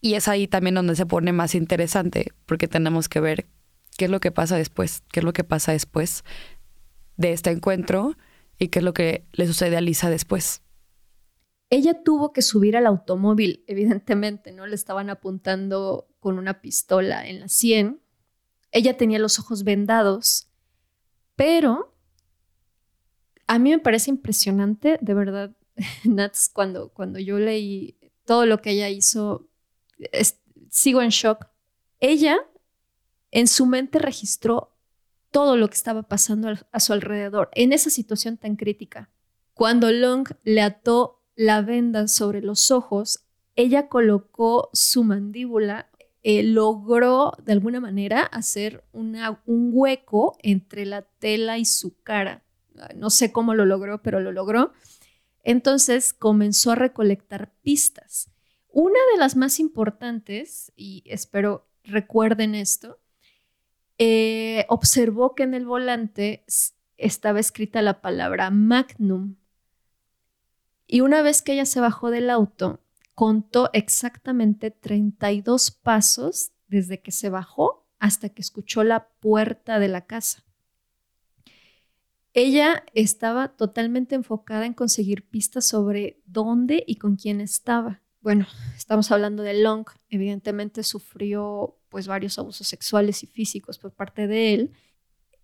Y 0.00 0.14
es 0.14 0.28
ahí 0.28 0.46
también 0.46 0.74
donde 0.74 0.94
se 0.96 1.06
pone 1.06 1.32
más 1.32 1.54
interesante, 1.54 2.32
porque 2.44 2.68
tenemos 2.68 3.08
que 3.08 3.20
ver 3.20 3.46
qué 3.96 4.04
es 4.04 4.10
lo 4.10 4.20
que 4.20 4.30
pasa 4.30 4.56
después, 4.56 5.02
qué 5.10 5.20
es 5.20 5.24
lo 5.24 5.32
que 5.32 5.44
pasa 5.44 5.72
después 5.72 6.24
de 7.16 7.32
este 7.32 7.50
encuentro 7.50 8.16
y 8.58 8.68
qué 8.68 8.80
es 8.80 8.84
lo 8.84 8.92
que 8.92 9.24
le 9.32 9.46
sucede 9.46 9.76
a 9.76 9.80
Lisa 9.80 10.10
después. 10.10 10.62
Ella 11.70 12.02
tuvo 12.04 12.32
que 12.32 12.42
subir 12.42 12.76
al 12.76 12.86
automóvil, 12.86 13.64
evidentemente, 13.66 14.52
¿no? 14.52 14.66
Le 14.66 14.76
estaban 14.76 15.10
apuntando 15.10 16.06
con 16.26 16.40
una 16.40 16.60
pistola 16.60 17.24
en 17.28 17.38
la 17.38 17.46
sien. 17.46 18.00
Ella 18.72 18.96
tenía 18.96 19.20
los 19.20 19.38
ojos 19.38 19.62
vendados, 19.62 20.48
pero 21.36 21.94
a 23.46 23.60
mí 23.60 23.70
me 23.70 23.78
parece 23.78 24.10
impresionante, 24.10 24.98
de 25.00 25.14
verdad, 25.14 25.56
Nats, 26.04 26.50
cuando, 26.52 26.88
cuando 26.88 27.20
yo 27.20 27.38
leí 27.38 27.96
todo 28.24 28.44
lo 28.44 28.60
que 28.60 28.72
ella 28.72 28.88
hizo, 28.88 29.48
sigo 30.68 31.00
en 31.00 31.10
shock. 31.10 31.46
Ella 32.00 32.38
en 33.30 33.46
su 33.46 33.64
mente 33.64 34.00
registró 34.00 34.76
todo 35.30 35.56
lo 35.56 35.68
que 35.68 35.76
estaba 35.76 36.02
pasando 36.08 36.52
a 36.72 36.80
su 36.80 36.92
alrededor 36.92 37.50
en 37.52 37.72
esa 37.72 37.88
situación 37.88 38.36
tan 38.36 38.56
crítica. 38.56 39.10
Cuando 39.54 39.92
Long 39.92 40.28
le 40.42 40.60
ató 40.60 41.22
la 41.36 41.62
venda 41.62 42.08
sobre 42.08 42.42
los 42.42 42.72
ojos, 42.72 43.20
ella 43.54 43.88
colocó 43.88 44.70
su 44.72 45.04
mandíbula, 45.04 45.88
eh, 46.28 46.42
logró 46.42 47.34
de 47.44 47.52
alguna 47.52 47.78
manera 47.78 48.22
hacer 48.22 48.82
un 48.90 49.70
hueco 49.72 50.36
entre 50.42 50.84
la 50.84 51.02
tela 51.02 51.56
y 51.56 51.64
su 51.64 52.02
cara. 52.02 52.42
No 52.96 53.10
sé 53.10 53.30
cómo 53.30 53.54
lo 53.54 53.64
logró, 53.64 54.02
pero 54.02 54.18
lo 54.18 54.32
logró. 54.32 54.72
Entonces 55.44 56.12
comenzó 56.12 56.72
a 56.72 56.74
recolectar 56.74 57.52
pistas. 57.62 58.28
Una 58.66 58.98
de 59.12 59.20
las 59.20 59.36
más 59.36 59.60
importantes, 59.60 60.72
y 60.74 61.04
espero 61.06 61.68
recuerden 61.84 62.56
esto, 62.56 62.98
eh, 63.98 64.66
observó 64.68 65.36
que 65.36 65.44
en 65.44 65.54
el 65.54 65.64
volante 65.64 66.44
estaba 66.96 67.38
escrita 67.38 67.82
la 67.82 68.00
palabra 68.00 68.50
Magnum. 68.50 69.36
Y 70.88 71.02
una 71.02 71.22
vez 71.22 71.40
que 71.40 71.52
ella 71.52 71.66
se 71.66 71.78
bajó 71.78 72.10
del 72.10 72.30
auto, 72.30 72.80
contó 73.16 73.70
exactamente 73.72 74.70
32 74.70 75.70
pasos 75.70 76.52
desde 76.68 77.00
que 77.00 77.12
se 77.12 77.30
bajó 77.30 77.88
hasta 77.98 78.28
que 78.28 78.42
escuchó 78.42 78.84
la 78.84 79.08
puerta 79.20 79.80
de 79.80 79.88
la 79.88 80.06
casa. 80.06 80.44
Ella 82.34 82.84
estaba 82.92 83.56
totalmente 83.56 84.14
enfocada 84.14 84.66
en 84.66 84.74
conseguir 84.74 85.26
pistas 85.26 85.64
sobre 85.64 86.20
dónde 86.26 86.84
y 86.86 86.96
con 86.96 87.16
quién 87.16 87.40
estaba. 87.40 88.02
Bueno, 88.20 88.46
estamos 88.76 89.10
hablando 89.10 89.42
de 89.42 89.62
Long, 89.62 89.86
evidentemente 90.10 90.82
sufrió 90.82 91.78
pues 91.88 92.06
varios 92.08 92.38
abusos 92.38 92.68
sexuales 92.68 93.22
y 93.22 93.28
físicos 93.28 93.78
por 93.78 93.94
parte 93.94 94.26
de 94.26 94.52
él. 94.52 94.72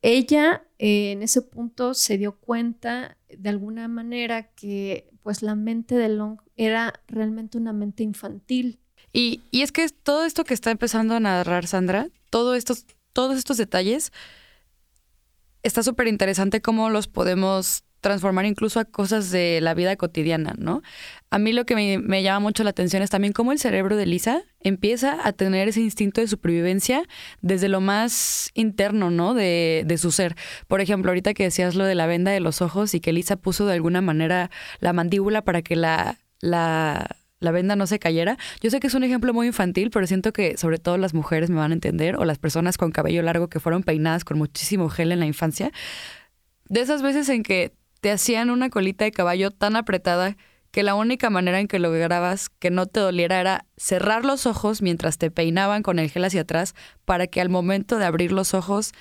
Ella 0.03 0.65
eh, 0.79 1.13
en 1.13 1.23
ese 1.23 1.43
punto 1.43 1.95
se 1.95 2.19
dio 2.19 2.37
cuenta 2.37 3.17
de 3.29 3.49
alguna 3.49 3.89
manera 3.89 4.53
que 4.53 5.09
pues 5.23 5.43
la 5.43 5.55
mente 5.55 5.95
de 5.95 6.09
Long 6.09 6.39
era 6.57 6.93
realmente 7.07 7.57
una 7.57 7.73
mente 7.73 8.03
infantil. 8.03 8.81
Y, 9.13 9.43
y 9.51 9.63
es 9.63 9.73
que 9.73 9.89
todo 9.89 10.25
esto 10.25 10.45
que 10.45 10.55
está 10.55 10.71
empezando 10.71 11.15
a 11.15 11.21
narrar 11.21 11.67
Sandra, 11.67 12.09
todo 12.31 12.55
estos, 12.57 12.87
todos 13.13 13.39
estos 13.39 13.57
detalles, 13.57 14.13
está 15.63 15.83
súper 15.83 16.09
interesante 16.09 16.61
cómo 16.61 16.91
los 16.91 17.07
podemos 17.07 17.85
transformar 18.03 18.45
incluso 18.45 18.81
a 18.81 18.85
cosas 18.85 19.31
de 19.31 19.61
la 19.63 19.73
vida 19.73 19.97
cotidiana, 19.97 20.55
¿no? 20.59 20.83
A 21.31 21.39
mí 21.39 21.53
lo 21.53 21.65
que 21.65 21.99
me, 21.99 22.23
llama 22.23 22.41
mucho 22.41 22.65
la 22.65 22.71
atención 22.71 23.03
es 23.03 23.09
también 23.09 23.33
cómo 23.33 23.53
el 23.53 23.59
cerebro 23.59 23.97
de 23.97 24.05
Lisa 24.05 24.43
empieza 24.61 25.27
a 25.27 25.33
tener 25.33 25.69
ese 25.69 25.81
instinto 25.81 26.21
de 26.21 26.29
supervivencia 26.29 27.05
desde 27.41 27.69
lo 27.69 27.81
más 27.81 28.51
interno, 28.55 29.11
¿no? 29.11 29.33
De, 29.33 29.85
de, 29.87 29.99
su 29.99 30.11
ser. 30.11 30.37
Por 30.69 30.81
ejemplo, 30.81 31.11
ahorita 31.11 31.33
que 31.33 31.45
decías 31.45 31.75
lo 31.77 31.85
de 31.85 31.95
la 31.95 32.07
venda 32.07 32.33
de 32.33 32.41
los 32.41 32.61
ojos 32.61 32.93
y 32.93 33.01
que 33.01 33.13
Lisa 33.13 33.37
puso 33.37 33.67
de 33.67 33.75
alguna 33.75 34.03
manera 34.03 34.51
la 34.81 34.93
mandíbula 34.93 35.43
para 35.43 35.63
que 35.63 35.77
la, 35.77 36.19
la 36.41 37.17
la 37.43 37.51
venda 37.51 37.75
no 37.75 37.87
se 37.89 37.99
cayera. 37.99 38.39
Yo 38.61 38.71
sé 38.71 38.79
que 38.79 38.87
es 38.87 38.95
un 38.95 39.03
ejemplo 39.03 39.35
muy 39.35 39.49
infantil, 39.49 39.91
pero 39.91 40.07
siento 40.07 40.33
que 40.33 40.57
sobre 40.57 40.79
todo 40.79 40.97
las 40.97 41.13
mujeres 41.13 41.51
me 41.51 41.57
van 41.57 41.73
a 41.73 41.75
entender 41.75 42.17
o 42.17 42.25
las 42.25 42.39
personas 42.39 42.79
con 42.79 42.93
cabello 42.93 43.21
largo 43.23 43.49
que 43.49 43.59
fueron 43.59 43.83
peinadas 43.83 44.25
con 44.25 44.39
muchísimo 44.39 44.89
gel 44.89 45.11
en 45.11 45.19
la 45.19 45.27
infancia. 45.27 45.73
De 46.69 46.81
esas 46.81 47.03
veces 47.03 47.29
en 47.29 47.43
que 47.43 47.73
te 48.03 48.11
hacían 48.11 48.51
una 48.51 48.69
colita 48.69 49.05
de 49.05 49.13
caballo 49.13 49.53
tan 49.53 49.77
apretada 49.77 50.37
que 50.73 50.83
la 50.83 50.97
única 50.97 51.31
manera 51.31 51.61
en 51.61 51.69
que 51.69 51.79
lograbas 51.79 52.49
que 52.49 52.71
no 52.71 52.87
te 52.87 52.99
doliera 52.99 53.39
era 53.39 53.65
cerrar 53.77 54.25
los 54.25 54.45
ojos 54.45 54.83
mientras 54.83 55.19
te 55.19 55.31
peinaban 55.31 55.85
con 55.85 56.01
el 56.01 56.11
gel 56.11 56.25
hacia 56.25 56.41
atrás 56.41 56.75
para 57.05 57.29
que 57.29 57.41
al 57.41 57.49
momento 57.49 57.99
de 57.99 58.05
abrir 58.05 58.33
los 58.33 58.55
ojos 58.55 58.93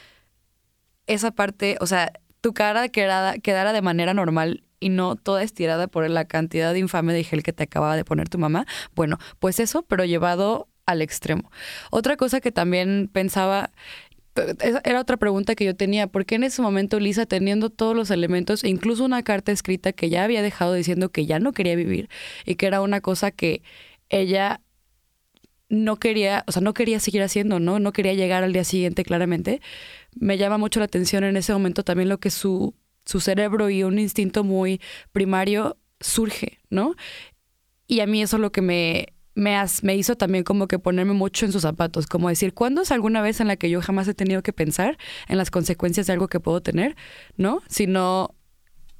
esa 1.08 1.32
parte, 1.32 1.78
o 1.82 1.88
sea, 1.88 2.12
tu 2.42 2.54
cara 2.54 2.90
quedara, 2.90 3.40
quedara 3.40 3.74
de 3.74 3.82
manera 3.82 4.14
normal 4.14 4.66
y 4.80 4.90
no 4.90 5.16
toda 5.16 5.42
estirada 5.42 5.88
por 5.88 6.08
la 6.08 6.26
cantidad 6.26 6.72
de 6.72 6.80
infame 6.80 7.12
de 7.12 7.24
gel 7.24 7.42
que 7.42 7.54
te 7.54 7.64
acababa 7.64 7.96
de 7.96 8.06
poner 8.06 8.30
tu 8.30 8.38
mamá. 8.38 8.68
Bueno, 8.94 9.18
pues 9.40 9.60
eso, 9.60 9.82
pero 9.82 10.06
llevado 10.06 10.68
al 10.86 11.02
extremo. 11.02 11.50
Otra 11.90 12.18
cosa 12.18 12.40
que 12.40 12.52
también 12.52 13.10
pensaba 13.12 13.72
era 14.36 15.00
otra 15.00 15.18
pregunta 15.18 15.56
que 15.56 15.66
yo 15.66 15.76
tenía. 15.76 16.08
¿Por 16.08 16.26
qué 16.26 16.36
en 16.36 16.44
ese 16.44 16.62
momento 16.62 17.00
Lisa, 17.00 17.26
teniendo 17.26 17.70
todos 17.70 17.96
los 17.96 18.12
elementos, 18.12 18.64
e 18.64 18.70
incluso 18.70 19.04
una 19.04 19.24
carta 19.24 19.52
escrita 19.52 19.94
que 19.94 20.10
ya 20.10 20.24
había 20.24 20.42
dejado 20.42 20.74
diciendo 20.74 21.10
que 21.10 21.26
ya 21.26 21.40
no 21.40 21.52
quería 21.52 21.76
vivir 21.76 22.10
y 22.46 22.56
que 22.56 22.68
era 22.68 22.82
una 22.82 23.02
cosa 23.02 23.32
que 23.32 23.62
ella 24.10 24.62
no 25.70 25.98
quería, 25.98 26.44
o 26.48 26.52
sea, 26.52 26.62
no 26.62 26.74
quería 26.74 27.00
seguir 27.00 27.24
haciendo, 27.24 27.60
¿no? 27.60 27.80
No 27.80 27.94
quería 27.94 28.14
llegar 28.14 28.44
al 28.44 28.54
día 28.54 28.64
siguiente 28.64 29.04
claramente. 29.04 29.62
Me 30.20 30.38
llama 30.38 30.58
mucho 30.58 30.80
la 30.80 30.86
atención 30.86 31.24
en 31.24 31.38
ese 31.38 31.54
momento 31.54 31.84
también 31.84 32.10
lo 32.10 32.20
que 32.20 32.30
su 32.30 32.76
su 33.06 33.20
cerebro 33.20 33.70
y 33.70 33.84
un 33.84 34.00
instinto 34.00 34.44
muy 34.44 34.82
primario 35.12 35.78
surge, 36.00 36.60
¿no? 36.70 36.96
Y 37.88 38.00
a 38.00 38.08
mí 38.08 38.22
eso 38.22 38.38
es 38.38 38.42
lo 38.42 38.52
que 38.52 38.62
me, 38.62 39.14
me, 39.34 39.58
me 39.84 39.96
hizo 39.96 40.16
también 40.16 40.44
como 40.44 40.68
que 40.68 40.80
ponerme 40.80 41.14
mucho 41.14 41.46
en 41.46 41.52
sus 41.52 41.62
zapatos, 41.62 42.08
como 42.08 42.30
decir, 42.30 42.54
¿cuándo 42.54 42.82
es 42.82 42.92
alguna 42.92 43.22
vez 43.22 43.40
en 43.40 43.48
la 43.48 43.56
que 43.56 43.70
yo 43.70 43.82
jamás 43.82 44.08
he 44.08 44.14
tenido 44.14 44.44
que 44.44 44.54
pensar 44.54 44.98
en 45.28 45.38
las 45.38 45.52
consecuencias 45.52 46.08
de 46.08 46.14
algo 46.14 46.28
que 46.28 46.40
puedo 46.40 46.62
tener, 46.62 46.96
¿no? 47.38 47.62
Sino 47.68 48.36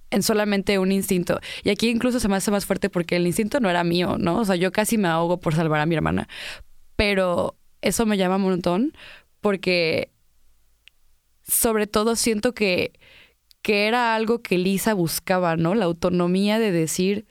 en 0.10 0.24
solamente 0.24 0.78
un 0.80 0.92
instinto. 0.92 1.40
Y 1.64 1.70
aquí 1.70 1.90
incluso 1.90 2.20
se 2.20 2.28
me 2.28 2.36
hace 2.36 2.52
más 2.52 2.66
fuerte 2.66 2.90
porque 2.90 3.16
el 3.16 3.28
instinto 3.28 3.60
no 3.60 3.70
era 3.70 3.84
mío, 3.84 4.18
¿no? 4.20 4.40
O 4.40 4.46
sea, 4.46 4.56
yo 4.56 4.72
casi 4.72 4.98
me 4.98 5.08
ahogo 5.08 5.40
por 5.40 5.56
salvar 5.56 5.82
a 5.82 5.86
mi 5.86 5.96
hermana. 5.96 6.28
Pero 6.96 7.58
eso 7.82 8.06
me 8.06 8.18
llama 8.18 8.36
un 8.36 8.44
montón 8.44 8.94
porque 9.40 10.12
sobre 11.44 11.88
todo 11.88 12.16
siento 12.16 12.54
que 12.54 12.94
que 13.62 13.88
era 13.88 14.16
algo 14.16 14.42
que 14.42 14.58
Lisa 14.58 14.94
buscaba, 14.94 15.56
¿no? 15.56 15.76
La 15.76 15.86
autonomía 15.86 16.60
de 16.60 16.72
decir, 16.72 17.28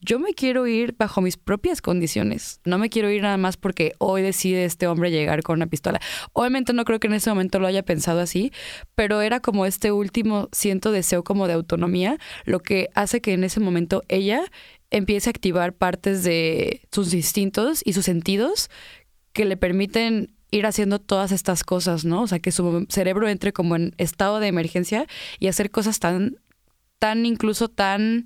yo 0.00 0.18
me 0.18 0.32
quiero 0.32 0.66
ir 0.66 0.94
bajo 0.96 1.20
mis 1.20 1.36
propias 1.36 1.82
condiciones. 1.82 2.60
No 2.64 2.78
me 2.78 2.88
quiero 2.88 3.10
ir 3.10 3.22
nada 3.22 3.36
más 3.36 3.56
porque 3.56 3.94
hoy 3.98 4.22
decide 4.22 4.64
este 4.64 4.86
hombre 4.86 5.10
llegar 5.10 5.42
con 5.42 5.56
una 5.56 5.66
pistola. 5.66 6.00
Obviamente 6.32 6.72
no 6.72 6.84
creo 6.84 7.00
que 7.00 7.08
en 7.08 7.14
ese 7.14 7.30
momento 7.30 7.58
lo 7.58 7.66
haya 7.66 7.82
pensado 7.82 8.20
así, 8.20 8.52
pero 8.94 9.20
era 9.22 9.40
como 9.40 9.66
este 9.66 9.90
último 9.90 10.48
siento 10.52 10.92
deseo 10.92 11.24
como 11.24 11.48
de 11.48 11.54
autonomía, 11.54 12.18
lo 12.44 12.60
que 12.60 12.88
hace 12.94 13.20
que 13.20 13.32
en 13.32 13.44
ese 13.44 13.60
momento 13.60 14.04
ella 14.08 14.44
empiece 14.90 15.28
a 15.28 15.32
activar 15.32 15.72
partes 15.74 16.22
de 16.22 16.82
sus 16.92 17.12
instintos 17.12 17.82
y 17.84 17.92
sus 17.92 18.04
sentidos 18.04 18.70
que 19.32 19.44
le 19.44 19.56
permiten 19.56 20.34
ir 20.50 20.64
haciendo 20.64 20.98
todas 20.98 21.32
estas 21.32 21.62
cosas, 21.62 22.04
¿no? 22.04 22.22
O 22.22 22.26
sea, 22.26 22.38
que 22.38 22.52
su 22.52 22.86
cerebro 22.88 23.28
entre 23.28 23.52
como 23.52 23.76
en 23.76 23.94
estado 23.98 24.40
de 24.40 24.46
emergencia 24.46 25.06
y 25.38 25.48
hacer 25.48 25.70
cosas 25.70 25.98
tan, 25.98 26.36
tan 26.98 27.26
incluso 27.26 27.68
tan... 27.68 28.24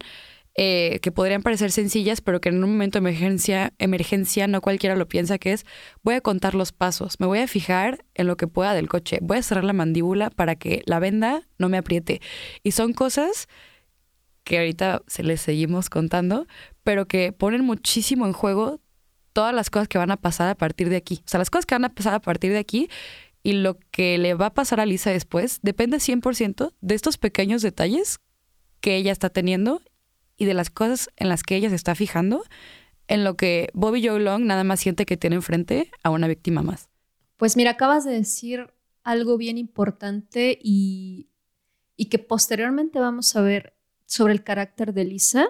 Eh, 0.55 0.99
que 1.01 1.11
podrían 1.11 1.43
parecer 1.43 1.73
sencillas, 1.73 2.21
pero 2.21 2.43
que 2.43 2.51
en 2.51 2.63
un 2.63 2.73
momento 2.73 2.99
de 2.99 3.09
emergencia, 3.09 3.73
emergencia 3.79 4.47
no 4.47 4.61
cualquiera 4.61 4.97
lo 4.97 5.09
piensa, 5.09 5.39
que 5.39 5.53
es 5.53 5.65
voy 6.03 6.15
a 6.15 6.21
contar 6.21 6.55
los 6.55 6.73
pasos, 6.73 7.19
me 7.21 7.27
voy 7.27 7.39
a 7.39 7.49
fijar 7.49 8.05
en 8.13 8.27
lo 8.27 8.37
que 8.37 8.47
pueda 8.47 8.75
del 8.75 8.87
coche, 8.87 9.19
voy 9.23 9.39
a 9.39 9.43
cerrar 9.43 9.65
la 9.65 9.73
mandíbula 9.73 10.29
para 10.29 10.57
que 10.57 10.83
la 10.85 10.99
venda 10.99 11.49
no 11.57 11.71
me 11.71 11.79
apriete. 11.79 12.21
Y 12.63 12.73
son 12.73 12.93
cosas 12.93 13.49
que 14.45 14.59
ahorita 14.59 15.03
se 15.07 15.23
les 15.23 15.41
seguimos 15.41 15.89
contando, 15.89 16.47
pero 16.83 17.07
que 17.07 17.33
ponen 17.33 17.65
muchísimo 17.65 18.27
en 18.27 18.35
juego 18.35 18.79
todas 19.33 19.55
las 19.55 19.71
cosas 19.71 19.89
que 19.89 19.99
van 19.99 20.11
a 20.11 20.19
pasar 20.19 20.49
a 20.49 20.55
partir 20.55 20.91
de 20.91 20.97
aquí. 20.97 21.23
O 21.25 21.29
sea, 21.29 21.39
las 21.39 21.49
cosas 21.49 21.65
que 21.65 21.75
van 21.75 21.87
a 21.87 21.95
pasar 21.95 22.13
a 22.13 22.21
partir 22.21 22.53
de 22.53 22.59
aquí 22.59 22.91
y 23.43 23.55
lo 23.55 23.79
que 23.91 24.19
le 24.19 24.35
va 24.35 24.47
a 24.47 24.55
pasar 24.55 24.81
a 24.81 24.87
Lisa 24.87 25.11
después 25.11 25.61
depende 25.63 25.97
100% 25.97 26.75
de 26.81 26.95
estos 26.95 27.17
pequeños 27.17 27.63
detalles 27.63 28.21
que 28.81 28.97
ella 28.97 29.13
está 29.13 29.31
teniendo 29.31 29.81
y 30.37 30.45
de 30.45 30.55
las 30.55 30.71
cosas 30.71 31.11
en 31.17 31.29
las 31.29 31.43
que 31.43 31.57
ella 31.57 31.69
se 31.69 31.77
está 31.77 31.95
fijando, 31.95 32.43
en 33.09 33.25
lo 33.25 33.37
que 33.37 33.71
Bobby 33.75 34.07
Joe 34.07 34.21
Long 34.21 34.45
nada 34.45 34.65
más 34.65 34.81
siente 34.81 35.07
que 35.07 35.17
tiene 35.17 35.37
enfrente 35.37 35.91
a 36.03 36.11
una 36.11 36.29
víctima 36.29 36.63
más. 36.63 36.89
Pues 37.37 37.57
mira, 37.57 37.73
acabas 37.73 38.05
de 38.05 38.13
decir 38.13 38.73
algo 39.03 39.37
bien 39.37 39.59
importante 39.59 40.59
y, 40.63 41.29
y 41.97 42.07
que 42.07 42.19
posteriormente 42.19 42.99
vamos 42.99 43.35
a 43.37 43.43
ver 43.43 43.75
sobre 44.07 44.33
el 44.33 44.45
carácter 44.45 44.93
de 44.93 45.05
Lisa. 45.05 45.47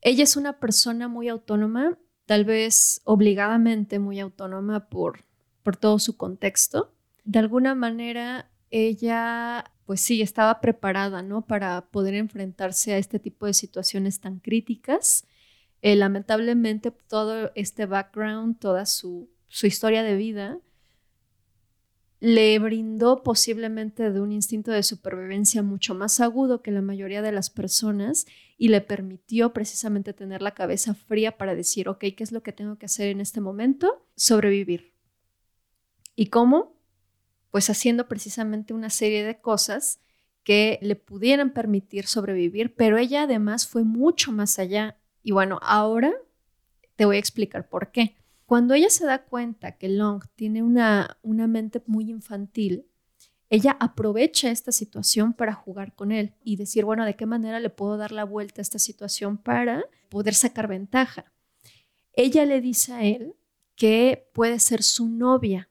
Ella 0.00 0.24
es 0.24 0.36
una 0.36 0.58
persona 0.58 1.08
muy 1.08 1.28
autónoma, 1.28 1.98
tal 2.26 2.44
vez 2.44 3.00
obligadamente 3.04 3.98
muy 3.98 4.20
autónoma 4.20 4.88
por, 4.88 5.24
por 5.62 5.76
todo 5.76 5.98
su 5.98 6.16
contexto. 6.16 6.92
De 7.24 7.38
alguna 7.38 7.74
manera, 7.74 8.50
ella, 8.70 9.72
pues 9.86 10.00
sí, 10.00 10.22
estaba 10.22 10.60
preparada, 10.60 11.22
¿no? 11.22 11.42
Para 11.42 11.82
poder 11.90 12.14
enfrentarse 12.14 12.94
a 12.94 12.98
este 12.98 13.18
tipo 13.18 13.46
de 13.46 13.54
situaciones 13.54 14.20
tan 14.20 14.38
críticas. 14.38 15.26
Eh, 15.82 15.96
lamentablemente, 15.96 16.90
todo 16.90 17.50
este 17.54 17.86
background, 17.86 18.58
toda 18.58 18.86
su, 18.86 19.28
su 19.48 19.66
historia 19.66 20.02
de 20.02 20.16
vida, 20.16 20.58
le 22.20 22.58
brindó 22.58 23.22
posiblemente 23.22 24.10
de 24.10 24.18
un 24.18 24.32
instinto 24.32 24.70
de 24.70 24.82
supervivencia 24.82 25.62
mucho 25.62 25.94
más 25.94 26.20
agudo 26.20 26.62
que 26.62 26.70
la 26.70 26.80
mayoría 26.80 27.20
de 27.20 27.32
las 27.32 27.50
personas 27.50 28.24
y 28.56 28.68
le 28.68 28.80
permitió 28.80 29.52
precisamente 29.52 30.14
tener 30.14 30.40
la 30.40 30.54
cabeza 30.54 30.94
fría 30.94 31.36
para 31.36 31.54
decir, 31.54 31.86
ok, 31.86 31.98
¿qué 32.16 32.24
es 32.24 32.32
lo 32.32 32.42
que 32.42 32.52
tengo 32.52 32.78
que 32.78 32.86
hacer 32.86 33.08
en 33.08 33.20
este 33.20 33.42
momento? 33.42 34.06
Sobrevivir. 34.16 34.94
¿Y 36.16 36.28
cómo? 36.28 36.74
Pues 37.54 37.70
haciendo 37.70 38.08
precisamente 38.08 38.74
una 38.74 38.90
serie 38.90 39.22
de 39.22 39.40
cosas 39.40 40.00
que 40.42 40.80
le 40.82 40.96
pudieran 40.96 41.52
permitir 41.52 42.08
sobrevivir, 42.08 42.74
pero 42.74 42.98
ella 42.98 43.22
además 43.22 43.68
fue 43.68 43.84
mucho 43.84 44.32
más 44.32 44.58
allá. 44.58 44.98
Y 45.22 45.30
bueno, 45.30 45.60
ahora 45.62 46.12
te 46.96 47.04
voy 47.04 47.14
a 47.14 47.20
explicar 47.20 47.68
por 47.68 47.92
qué. 47.92 48.16
Cuando 48.44 48.74
ella 48.74 48.90
se 48.90 49.06
da 49.06 49.22
cuenta 49.22 49.78
que 49.78 49.88
Long 49.88 50.24
tiene 50.34 50.64
una, 50.64 51.16
una 51.22 51.46
mente 51.46 51.80
muy 51.86 52.10
infantil, 52.10 52.88
ella 53.50 53.76
aprovecha 53.78 54.50
esta 54.50 54.72
situación 54.72 55.32
para 55.32 55.54
jugar 55.54 55.94
con 55.94 56.10
él 56.10 56.34
y 56.42 56.56
decir, 56.56 56.84
bueno, 56.84 57.04
¿de 57.04 57.14
qué 57.14 57.24
manera 57.24 57.60
le 57.60 57.70
puedo 57.70 57.96
dar 57.96 58.10
la 58.10 58.24
vuelta 58.24 58.62
a 58.62 58.62
esta 58.62 58.80
situación 58.80 59.38
para 59.38 59.84
poder 60.08 60.34
sacar 60.34 60.66
ventaja? 60.66 61.32
Ella 62.14 62.46
le 62.46 62.60
dice 62.60 62.94
a 62.94 63.04
él 63.04 63.36
que 63.76 64.28
puede 64.34 64.58
ser 64.58 64.82
su 64.82 65.08
novia 65.08 65.68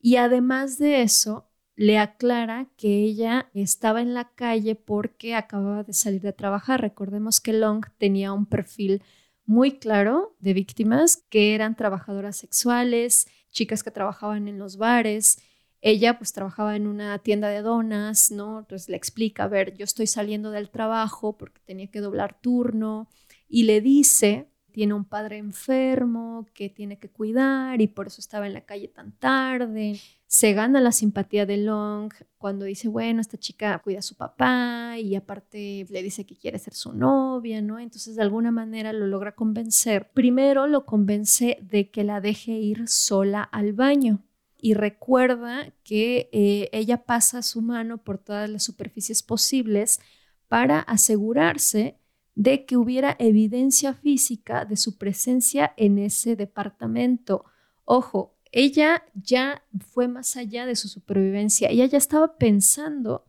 y 0.00 0.16
además 0.16 0.78
de 0.78 1.02
eso 1.02 1.48
le 1.74 1.98
aclara 1.98 2.68
que 2.76 3.02
ella 3.04 3.50
estaba 3.54 4.02
en 4.02 4.12
la 4.12 4.30
calle 4.34 4.74
porque 4.74 5.36
acababa 5.36 5.84
de 5.84 5.92
salir 5.92 6.20
de 6.22 6.32
trabajar. 6.32 6.80
Recordemos 6.80 7.40
que 7.40 7.52
Long 7.52 7.84
tenía 7.98 8.32
un 8.32 8.46
perfil 8.46 9.02
muy 9.46 9.78
claro 9.78 10.36
de 10.40 10.54
víctimas 10.54 11.24
que 11.30 11.54
eran 11.54 11.76
trabajadoras 11.76 12.36
sexuales, 12.36 13.28
chicas 13.52 13.84
que 13.84 13.92
trabajaban 13.92 14.48
en 14.48 14.58
los 14.58 14.76
bares. 14.76 15.40
Ella 15.80 16.18
pues 16.18 16.32
trabajaba 16.32 16.74
en 16.74 16.88
una 16.88 17.18
tienda 17.20 17.48
de 17.48 17.62
donas, 17.62 18.32
¿no? 18.32 18.58
Entonces 18.58 18.88
le 18.88 18.96
explica, 18.96 19.44
a 19.44 19.48
ver, 19.48 19.76
yo 19.76 19.84
estoy 19.84 20.08
saliendo 20.08 20.50
del 20.50 20.70
trabajo 20.70 21.38
porque 21.38 21.60
tenía 21.64 21.86
que 21.86 22.00
doblar 22.00 22.40
turno 22.40 23.08
y 23.48 23.62
le 23.62 23.80
dice, 23.80 24.50
tiene 24.78 24.94
un 24.94 25.04
padre 25.04 25.38
enfermo 25.38 26.46
que 26.54 26.68
tiene 26.68 27.00
que 27.00 27.10
cuidar 27.10 27.80
y 27.80 27.88
por 27.88 28.06
eso 28.06 28.20
estaba 28.20 28.46
en 28.46 28.52
la 28.52 28.60
calle 28.60 28.86
tan 28.86 29.10
tarde 29.10 29.98
se 30.28 30.52
gana 30.52 30.80
la 30.80 30.92
simpatía 30.92 31.46
de 31.46 31.56
Long 31.56 32.12
cuando 32.36 32.64
dice, 32.64 32.86
bueno, 32.86 33.20
esta 33.20 33.36
chica 33.36 33.76
cuida 33.80 33.98
a 33.98 34.02
su 34.02 34.14
papá 34.14 34.96
y 34.96 35.16
aparte 35.16 35.84
le 35.90 36.00
dice 36.00 36.26
que 36.26 36.36
quiere 36.36 36.60
ser 36.60 36.74
su 36.74 36.92
novia, 36.92 37.60
¿no? 37.60 37.80
Entonces 37.80 38.14
de 38.14 38.22
alguna 38.22 38.52
manera 38.52 38.92
lo 38.92 39.08
logra 39.08 39.34
convencer. 39.34 40.12
Primero 40.12 40.68
lo 40.68 40.86
convence 40.86 41.58
de 41.60 41.90
que 41.90 42.04
la 42.04 42.20
deje 42.20 42.52
ir 42.52 42.86
sola 42.86 43.42
al 43.42 43.72
baño 43.72 44.22
y 44.56 44.74
recuerda 44.74 45.72
que 45.82 46.28
eh, 46.30 46.68
ella 46.70 47.04
pasa 47.04 47.42
su 47.42 47.62
mano 47.62 47.98
por 47.98 48.18
todas 48.18 48.48
las 48.48 48.62
superficies 48.62 49.24
posibles 49.24 49.98
para 50.46 50.78
asegurarse 50.78 51.98
de 52.38 52.64
que 52.66 52.76
hubiera 52.76 53.16
evidencia 53.18 53.94
física 53.94 54.64
de 54.64 54.76
su 54.76 54.96
presencia 54.96 55.74
en 55.76 55.98
ese 55.98 56.36
departamento. 56.36 57.44
Ojo, 57.84 58.38
ella 58.52 59.02
ya 59.12 59.64
fue 59.80 60.06
más 60.06 60.36
allá 60.36 60.64
de 60.64 60.76
su 60.76 60.86
supervivencia, 60.86 61.68
ella 61.68 61.86
ya 61.86 61.98
estaba 61.98 62.38
pensando 62.38 63.24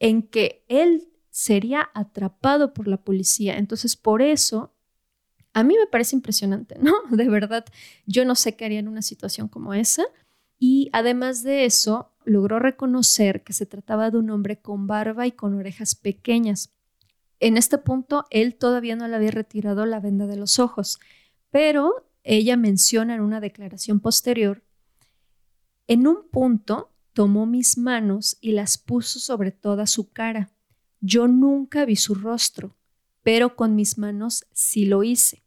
en 0.00 0.20
que 0.20 0.66
él 0.68 1.08
sería 1.30 1.88
atrapado 1.94 2.74
por 2.74 2.88
la 2.88 2.98
policía. 2.98 3.56
Entonces, 3.56 3.96
por 3.96 4.20
eso, 4.20 4.74
a 5.54 5.62
mí 5.62 5.74
me 5.74 5.86
parece 5.86 6.14
impresionante, 6.14 6.76
¿no? 6.78 6.92
De 7.10 7.30
verdad, 7.30 7.64
yo 8.04 8.26
no 8.26 8.34
sé 8.34 8.54
qué 8.54 8.66
haría 8.66 8.80
en 8.80 8.88
una 8.88 9.00
situación 9.00 9.48
como 9.48 9.72
esa. 9.72 10.04
Y 10.58 10.90
además 10.92 11.42
de 11.42 11.64
eso, 11.64 12.12
logró 12.26 12.58
reconocer 12.58 13.42
que 13.44 13.54
se 13.54 13.64
trataba 13.64 14.10
de 14.10 14.18
un 14.18 14.28
hombre 14.28 14.60
con 14.60 14.86
barba 14.86 15.26
y 15.26 15.32
con 15.32 15.54
orejas 15.54 15.94
pequeñas. 15.94 16.75
En 17.40 17.56
este 17.56 17.78
punto, 17.78 18.24
él 18.30 18.54
todavía 18.56 18.96
no 18.96 19.06
le 19.08 19.16
había 19.16 19.30
retirado 19.30 19.86
la 19.86 20.00
venda 20.00 20.26
de 20.26 20.36
los 20.36 20.58
ojos, 20.58 20.98
pero 21.50 22.08
ella 22.22 22.56
menciona 22.56 23.14
en 23.14 23.20
una 23.20 23.40
declaración 23.40 24.00
posterior, 24.00 24.62
en 25.88 26.06
un 26.08 26.28
punto 26.28 26.90
tomó 27.12 27.46
mis 27.46 27.78
manos 27.78 28.36
y 28.40 28.52
las 28.52 28.76
puso 28.76 29.20
sobre 29.20 29.52
toda 29.52 29.86
su 29.86 30.10
cara. 30.10 30.50
Yo 31.00 31.28
nunca 31.28 31.84
vi 31.84 31.94
su 31.96 32.14
rostro, 32.14 32.76
pero 33.22 33.54
con 33.54 33.76
mis 33.76 33.96
manos 33.96 34.46
sí 34.52 34.84
lo 34.84 35.04
hice. 35.04 35.44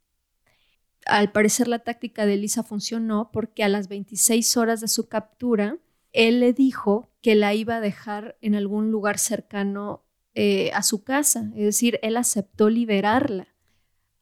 Al 1.06 1.30
parecer 1.32 1.68
la 1.68 1.80
táctica 1.80 2.24
de 2.24 2.36
Lisa 2.36 2.62
funcionó 2.62 3.30
porque 3.32 3.62
a 3.62 3.68
las 3.68 3.88
26 3.88 4.56
horas 4.56 4.80
de 4.80 4.88
su 4.88 5.08
captura, 5.08 5.76
él 6.12 6.40
le 6.40 6.52
dijo 6.52 7.10
que 7.20 7.34
la 7.34 7.54
iba 7.54 7.76
a 7.76 7.80
dejar 7.80 8.38
en 8.40 8.54
algún 8.54 8.90
lugar 8.90 9.18
cercano 9.18 10.04
eh, 10.42 10.70
a 10.72 10.82
su 10.82 11.04
casa, 11.04 11.50
es 11.54 11.64
decir, 11.64 12.00
él 12.02 12.16
aceptó 12.16 12.70
liberarla. 12.70 13.48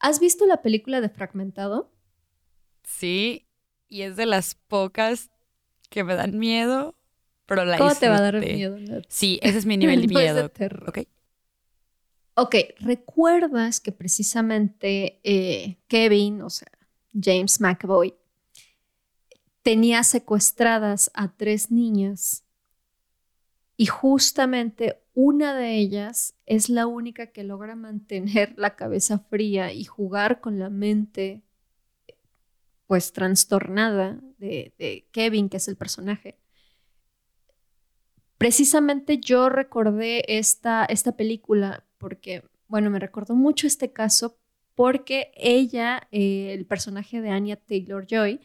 ¿Has 0.00 0.18
visto 0.18 0.46
la 0.46 0.62
película 0.62 1.00
de 1.00 1.08
Fragmentado? 1.08 1.92
Sí, 2.82 3.46
y 3.86 4.02
es 4.02 4.16
de 4.16 4.26
las 4.26 4.56
pocas 4.56 5.30
que 5.90 6.02
me 6.02 6.16
dan 6.16 6.36
miedo, 6.36 6.96
pero 7.46 7.64
la 7.64 7.78
¿Cómo 7.78 7.94
te 7.94 8.08
va 8.08 8.16
a 8.16 8.20
dar 8.20 8.40
miedo? 8.40 8.78
Sí, 9.06 9.38
ese 9.42 9.58
es 9.58 9.64
mi 9.64 9.76
nivel 9.76 10.00
de 10.08 10.08
miedo. 10.08 10.50
ok. 10.88 10.98
Ok, 12.34 12.56
recuerdas 12.80 13.78
que 13.78 13.92
precisamente 13.92 15.20
eh, 15.22 15.78
Kevin, 15.86 16.42
o 16.42 16.50
sea, 16.50 16.72
James 17.14 17.60
McAvoy, 17.60 18.16
tenía 19.62 20.02
secuestradas 20.02 21.12
a 21.14 21.36
tres 21.36 21.70
niñas 21.70 22.42
y 23.76 23.86
justamente 23.86 25.00
una 25.20 25.52
de 25.52 25.74
ellas 25.74 26.36
es 26.46 26.68
la 26.68 26.86
única 26.86 27.32
que 27.32 27.42
logra 27.42 27.74
mantener 27.74 28.54
la 28.56 28.76
cabeza 28.76 29.18
fría 29.18 29.72
y 29.72 29.82
jugar 29.82 30.40
con 30.40 30.60
la 30.60 30.70
mente 30.70 31.42
pues 32.86 33.12
trastornada 33.12 34.20
de, 34.38 35.08
Kevin, 35.10 35.48
que 35.48 35.56
es 35.56 35.66
el 35.66 35.76
personaje. 35.76 36.38
Precisamente 38.38 39.18
yo 39.18 39.48
recordé 39.48 40.38
esta, 40.38 40.84
esta 40.84 41.16
película 41.16 41.84
porque, 41.98 42.44
bueno, 42.68 42.88
me 42.88 43.00
recordó 43.00 43.34
mucho 43.34 43.66
este 43.66 43.92
caso 43.92 44.38
porque 44.76 45.32
ella, 45.34 46.06
eh, 46.12 46.52
el 46.52 46.64
personaje 46.64 47.20
de 47.20 47.30
Anya 47.30 47.56
Taylor 47.56 48.06
Joy, 48.06 48.38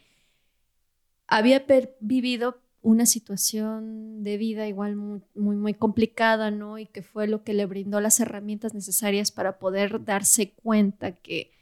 había 1.27 1.63
vivido 1.99 2.62
una 2.83 3.07
situación 3.07 4.23
de 4.23 4.37
vida 4.37 4.67
igual 4.67 4.95
muy, 4.95 5.55
muy, 5.55 5.73
complicada, 5.73 6.51
¿no? 6.51 6.77
Y 6.77 6.85
que 6.85 7.01
fue 7.01 7.27
lo 7.27 7.43
que 7.43 7.53
le 7.53 7.65
brindó 7.65 7.99
las 7.99 8.19
herramientas 8.19 8.75
necesarias 8.75 9.31
para 9.31 9.57
poder 9.57 10.03
darse 10.05 10.51
cuenta 10.51 11.13
que 11.13 11.53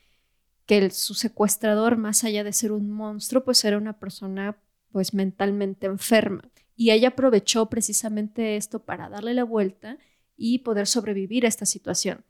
que 0.72 0.90
su 0.90 1.16
secuestrador, 1.16 1.98
más 1.98 2.24
allá 2.24 2.46
de 2.46 2.54
ser 2.54 2.72
un 2.72 2.92
monstruo, 2.92 3.44
pues 3.44 3.66
era 3.66 3.78
una 3.78 4.00
persona 4.00 4.58
pues 4.94 5.14
mentalmente 5.14 5.88
enferma. 5.88 6.50
Y 6.78 6.92
ella 6.92 7.10
aprovechó 7.10 7.70
precisamente 7.70 8.56
esto 8.56 8.80
para 8.80 9.10
darle 9.10 9.34
la 9.34 9.44
vuelta 9.44 9.98
y 10.38 10.60
poder 10.60 10.88
sobrevivir 10.88 11.44
a 11.44 11.50
esta 11.50 11.66
situación. 11.66 12.24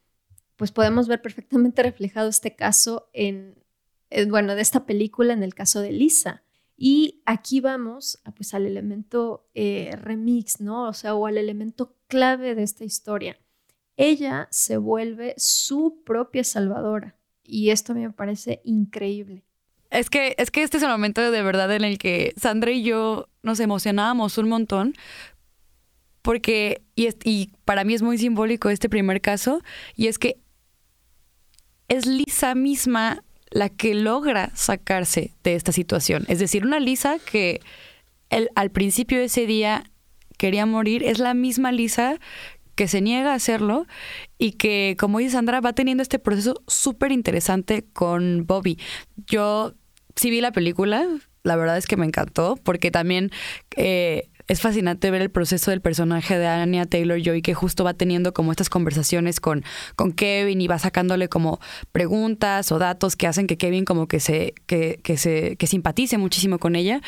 Pues 0.56 0.72
podemos 0.72 1.06
ver 1.06 1.22
perfectamente 1.22 1.84
reflejado 1.84 2.28
este 2.28 2.56
caso 2.56 3.08
en, 3.12 3.54
bueno, 4.28 4.56
de 4.56 4.62
esta 4.62 4.86
película 4.86 5.32
en 5.32 5.44
el 5.44 5.54
caso 5.54 5.80
de 5.80 5.92
Lisa. 5.92 6.42
Y 6.84 7.22
aquí 7.26 7.60
vamos 7.60 8.20
pues, 8.34 8.54
al 8.54 8.66
elemento 8.66 9.48
eh, 9.54 9.94
remix, 10.02 10.60
¿no? 10.60 10.88
O 10.88 10.92
sea, 10.92 11.14
o 11.14 11.28
al 11.28 11.38
elemento 11.38 11.94
clave 12.08 12.56
de 12.56 12.64
esta 12.64 12.82
historia. 12.84 13.38
Ella 13.96 14.48
se 14.50 14.78
vuelve 14.78 15.34
su 15.36 16.02
propia 16.04 16.42
salvadora. 16.42 17.14
Y 17.44 17.70
esto 17.70 17.92
a 17.92 17.94
mí 17.94 18.00
me 18.00 18.10
parece 18.10 18.62
increíble. 18.64 19.44
Es 19.90 20.10
que, 20.10 20.34
es 20.38 20.50
que 20.50 20.64
este 20.64 20.78
es 20.78 20.82
el 20.82 20.88
momento 20.88 21.20
de 21.30 21.42
verdad 21.44 21.72
en 21.72 21.84
el 21.84 21.98
que 21.98 22.34
Sandra 22.36 22.72
y 22.72 22.82
yo 22.82 23.28
nos 23.44 23.60
emocionábamos 23.60 24.36
un 24.36 24.48
montón 24.48 24.94
porque, 26.20 26.82
y, 26.96 27.06
es- 27.06 27.16
y 27.22 27.52
para 27.64 27.84
mí 27.84 27.94
es 27.94 28.02
muy 28.02 28.18
simbólico 28.18 28.70
este 28.70 28.88
primer 28.88 29.20
caso, 29.20 29.62
y 29.94 30.08
es 30.08 30.18
que 30.18 30.40
es 31.86 32.06
Lisa 32.06 32.56
misma 32.56 33.22
la 33.52 33.68
que 33.68 33.94
logra 33.94 34.50
sacarse 34.54 35.32
de 35.44 35.54
esta 35.54 35.72
situación. 35.72 36.24
Es 36.28 36.38
decir, 36.38 36.64
una 36.64 36.80
Lisa 36.80 37.18
que 37.18 37.60
al 38.54 38.70
principio 38.70 39.18
de 39.18 39.26
ese 39.26 39.46
día 39.46 39.84
quería 40.38 40.66
morir, 40.66 41.04
es 41.04 41.18
la 41.18 41.34
misma 41.34 41.70
Lisa 41.70 42.18
que 42.74 42.88
se 42.88 43.00
niega 43.00 43.32
a 43.32 43.36
hacerlo 43.36 43.86
y 44.38 44.52
que, 44.52 44.96
como 44.98 45.18
dice 45.18 45.32
Sandra, 45.32 45.60
va 45.60 45.74
teniendo 45.74 46.02
este 46.02 46.18
proceso 46.18 46.62
súper 46.66 47.12
interesante 47.12 47.84
con 47.92 48.46
Bobby. 48.46 48.78
Yo 49.26 49.74
sí 50.16 50.30
vi 50.30 50.40
la 50.40 50.52
película, 50.52 51.06
la 51.42 51.56
verdad 51.56 51.76
es 51.76 51.86
que 51.86 51.96
me 51.96 52.06
encantó, 52.06 52.56
porque 52.56 52.90
también 52.90 53.30
eh, 53.76 54.30
es 54.48 54.60
fascinante 54.60 55.10
ver 55.10 55.22
el 55.22 55.30
proceso 55.30 55.70
del 55.70 55.80
personaje 55.80 56.38
de 56.38 56.46
Anya 56.46 56.86
Taylor 56.86 57.20
Joy, 57.20 57.42
que 57.42 57.54
justo 57.54 57.84
va 57.84 57.94
teniendo 57.94 58.32
como 58.32 58.50
estas 58.50 58.68
conversaciones 58.68 59.40
con, 59.40 59.64
con 59.96 60.12
Kevin 60.12 60.60
y 60.60 60.66
va 60.66 60.78
sacándole 60.78 61.28
como 61.28 61.60
preguntas 61.92 62.72
o 62.72 62.78
datos 62.78 63.16
que 63.16 63.26
hacen 63.26 63.46
que 63.46 63.56
Kevin 63.56 63.84
como 63.84 64.08
que 64.08 64.20
se, 64.20 64.54
que, 64.66 65.00
que 65.02 65.16
se, 65.16 65.56
que 65.56 65.66
simpatice 65.66 66.18
muchísimo 66.18 66.58
con 66.58 66.76
ella. 66.76 67.00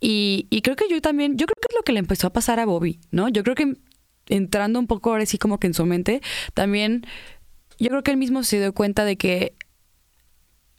Y, 0.00 0.46
y 0.50 0.62
creo 0.62 0.76
que 0.76 0.88
yo 0.88 1.00
también, 1.00 1.36
yo 1.36 1.46
creo 1.46 1.56
que 1.60 1.68
es 1.70 1.76
lo 1.76 1.82
que 1.82 1.92
le 1.92 1.98
empezó 2.00 2.26
a 2.26 2.32
pasar 2.32 2.60
a 2.60 2.66
Bobby, 2.66 3.00
¿no? 3.10 3.28
Yo 3.28 3.42
creo 3.42 3.54
que 3.54 3.76
entrando 4.28 4.78
un 4.78 4.86
poco 4.86 5.10
ahora 5.10 5.26
sí 5.26 5.38
como 5.38 5.58
que 5.58 5.66
en 5.66 5.74
su 5.74 5.84
mente, 5.86 6.20
también 6.54 7.06
yo 7.78 7.88
creo 7.88 8.02
que 8.02 8.10
él 8.12 8.16
mismo 8.16 8.42
se 8.42 8.58
dio 8.60 8.72
cuenta 8.72 9.04
de 9.04 9.16
que 9.16 9.54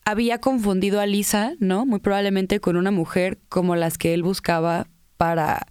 había 0.05 0.39
confundido 0.39 0.99
a 0.99 1.05
Lisa, 1.05 1.53
¿no? 1.59 1.85
Muy 1.85 1.99
probablemente 1.99 2.59
con 2.59 2.75
una 2.75 2.91
mujer 2.91 3.39
como 3.49 3.75
las 3.75 3.97
que 3.97 4.13
él 4.13 4.23
buscaba 4.23 4.87
para 5.17 5.67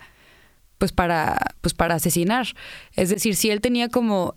pues 0.83 0.90
para 0.90 1.55
pues 1.61 1.75
para 1.75 1.95
asesinar. 1.95 2.45
Es 2.97 3.09
decir, 3.09 3.37
si 3.37 3.51
él 3.51 3.61
tenía 3.61 3.88
como 3.88 4.35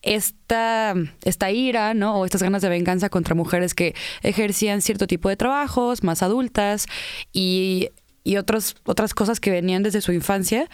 esta, 0.00 0.94
esta 1.24 1.50
ira, 1.50 1.92
¿no? 1.92 2.16
O 2.16 2.24
estas 2.24 2.42
ganas 2.42 2.62
de 2.62 2.70
venganza 2.70 3.10
contra 3.10 3.34
mujeres 3.34 3.74
que 3.74 3.94
ejercían 4.22 4.80
cierto 4.80 5.06
tipo 5.06 5.28
de 5.28 5.36
trabajos, 5.36 6.02
más 6.02 6.22
adultas, 6.22 6.86
y, 7.34 7.90
y 8.22 8.38
otras 8.38 8.74
cosas 9.14 9.40
que 9.40 9.50
venían 9.50 9.82
desde 9.82 10.00
su 10.00 10.12
infancia, 10.12 10.70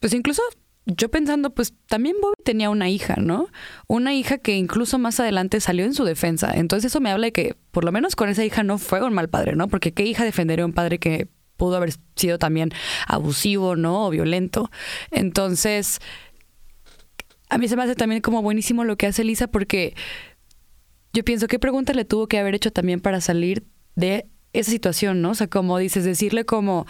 pues 0.00 0.14
incluso 0.14 0.40
yo 0.86 1.10
pensando, 1.10 1.50
pues 1.50 1.74
también 1.86 2.16
Bobby 2.22 2.42
tenía 2.42 2.70
una 2.70 2.88
hija, 2.88 3.16
¿no? 3.18 3.48
Una 3.86 4.14
hija 4.14 4.38
que 4.38 4.56
incluso 4.56 4.98
más 4.98 5.20
adelante 5.20 5.60
salió 5.60 5.84
en 5.84 5.92
su 5.92 6.04
defensa. 6.04 6.52
Entonces 6.54 6.90
eso 6.90 7.00
me 7.02 7.10
habla 7.10 7.26
de 7.26 7.32
que 7.32 7.54
por 7.70 7.84
lo 7.84 7.92
menos 7.92 8.16
con 8.16 8.30
esa 8.30 8.46
hija 8.46 8.62
no 8.62 8.78
fue 8.78 9.02
un 9.02 9.12
mal 9.12 9.28
padre, 9.28 9.56
¿no? 9.56 9.68
Porque 9.68 9.92
qué 9.92 10.04
hija 10.04 10.24
defendería 10.24 10.62
a 10.62 10.66
un 10.66 10.72
padre 10.72 10.98
que 10.98 11.28
pudo 11.58 11.76
haber 11.76 11.92
sido 12.16 12.38
también 12.38 12.70
abusivo, 13.06 13.76
¿no? 13.76 14.06
O 14.06 14.10
violento. 14.10 14.70
Entonces, 15.10 16.00
a 17.50 17.58
mí 17.58 17.68
se 17.68 17.76
me 17.76 17.82
hace 17.82 17.94
también 17.94 18.22
como 18.22 18.40
buenísimo 18.40 18.84
lo 18.84 18.96
que 18.96 19.06
hace 19.06 19.24
Lisa 19.24 19.48
porque 19.48 19.94
yo 21.12 21.24
pienso 21.24 21.48
qué 21.48 21.58
preguntas 21.58 21.96
le 21.96 22.06
tuvo 22.06 22.28
que 22.28 22.38
haber 22.38 22.54
hecho 22.54 22.70
también 22.70 23.00
para 23.00 23.20
salir 23.20 23.66
de 23.96 24.26
esa 24.52 24.70
situación, 24.70 25.20
¿no? 25.20 25.30
O 25.30 25.34
sea, 25.34 25.48
como 25.48 25.76
dices, 25.78 26.04
decirle 26.04 26.44
como 26.44 26.86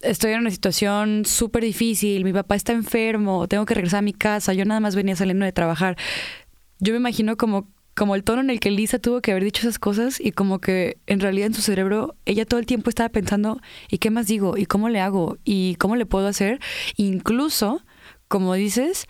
estoy 0.00 0.32
en 0.32 0.40
una 0.40 0.50
situación 0.50 1.24
súper 1.24 1.64
difícil, 1.64 2.24
mi 2.24 2.32
papá 2.32 2.54
está 2.54 2.72
enfermo, 2.72 3.48
tengo 3.48 3.66
que 3.66 3.74
regresar 3.74 3.98
a 3.98 4.02
mi 4.02 4.12
casa, 4.12 4.52
yo 4.52 4.64
nada 4.64 4.80
más 4.80 4.94
venía 4.94 5.16
saliendo 5.16 5.44
de 5.44 5.52
trabajar. 5.52 5.96
Yo 6.78 6.92
me 6.92 6.98
imagino 6.98 7.36
como, 7.36 7.68
como 7.98 8.14
el 8.14 8.22
tono 8.22 8.40
en 8.40 8.50
el 8.50 8.60
que 8.60 8.70
Lisa 8.70 9.00
tuvo 9.00 9.20
que 9.20 9.32
haber 9.32 9.42
dicho 9.42 9.62
esas 9.62 9.80
cosas 9.80 10.20
y 10.20 10.30
como 10.30 10.60
que 10.60 10.98
en 11.08 11.18
realidad 11.18 11.48
en 11.48 11.54
su 11.54 11.62
cerebro 11.62 12.14
ella 12.26 12.46
todo 12.46 12.60
el 12.60 12.66
tiempo 12.66 12.90
estaba 12.90 13.08
pensando, 13.08 13.60
¿y 13.90 13.98
qué 13.98 14.10
más 14.10 14.28
digo? 14.28 14.56
¿Y 14.56 14.66
cómo 14.66 14.88
le 14.88 15.00
hago? 15.00 15.36
¿Y 15.44 15.74
cómo 15.74 15.96
le 15.96 16.06
puedo 16.06 16.28
hacer? 16.28 16.60
Incluso, 16.96 17.84
como 18.28 18.54
dices, 18.54 19.08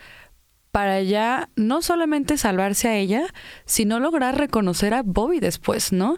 para 0.72 1.02
ya 1.02 1.50
no 1.54 1.82
solamente 1.82 2.38
salvarse 2.38 2.88
a 2.88 2.96
ella, 2.96 3.26
sino 3.66 4.00
lograr 4.00 4.38
reconocer 4.38 4.94
a 4.94 5.02
Bobby 5.02 5.38
después, 5.38 5.92
¿no? 5.92 6.16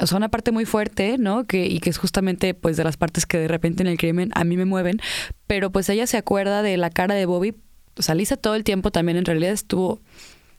O 0.00 0.06
sea, 0.08 0.16
una 0.16 0.30
parte 0.30 0.50
muy 0.50 0.64
fuerte, 0.64 1.16
¿no? 1.16 1.44
Que, 1.44 1.66
y 1.66 1.78
que 1.78 1.90
es 1.90 1.98
justamente 1.98 2.54
pues 2.54 2.76
de 2.76 2.82
las 2.82 2.96
partes 2.96 3.24
que 3.24 3.38
de 3.38 3.46
repente 3.46 3.84
en 3.84 3.86
el 3.86 3.98
crimen 3.98 4.32
a 4.34 4.42
mí 4.42 4.56
me 4.56 4.64
mueven, 4.64 5.00
pero 5.46 5.70
pues 5.70 5.88
ella 5.88 6.08
se 6.08 6.16
acuerda 6.16 6.62
de 6.62 6.76
la 6.76 6.90
cara 6.90 7.14
de 7.14 7.26
Bobby. 7.26 7.54
O 7.96 8.02
sea, 8.02 8.16
Lisa 8.16 8.36
todo 8.36 8.56
el 8.56 8.64
tiempo 8.64 8.90
también 8.90 9.16
en 9.16 9.24
realidad 9.24 9.52
estuvo, 9.52 10.00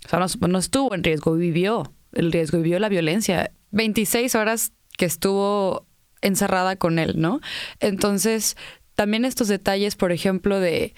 o 0.05 0.09
sea, 0.09 0.19
no, 0.47 0.57
estuvo 0.57 0.93
en 0.95 1.03
riesgo, 1.03 1.35
vivió 1.35 1.93
el 2.13 2.31
riesgo, 2.31 2.57
vivió 2.57 2.79
la 2.79 2.89
violencia. 2.89 3.51
26 3.71 4.35
horas 4.35 4.73
que 4.97 5.05
estuvo 5.05 5.85
encerrada 6.21 6.75
con 6.75 6.99
él, 6.99 7.13
¿no? 7.17 7.39
Entonces, 7.79 8.57
también 8.95 9.25
estos 9.25 9.47
detalles, 9.47 9.95
por 9.95 10.11
ejemplo, 10.11 10.59
de, 10.59 10.93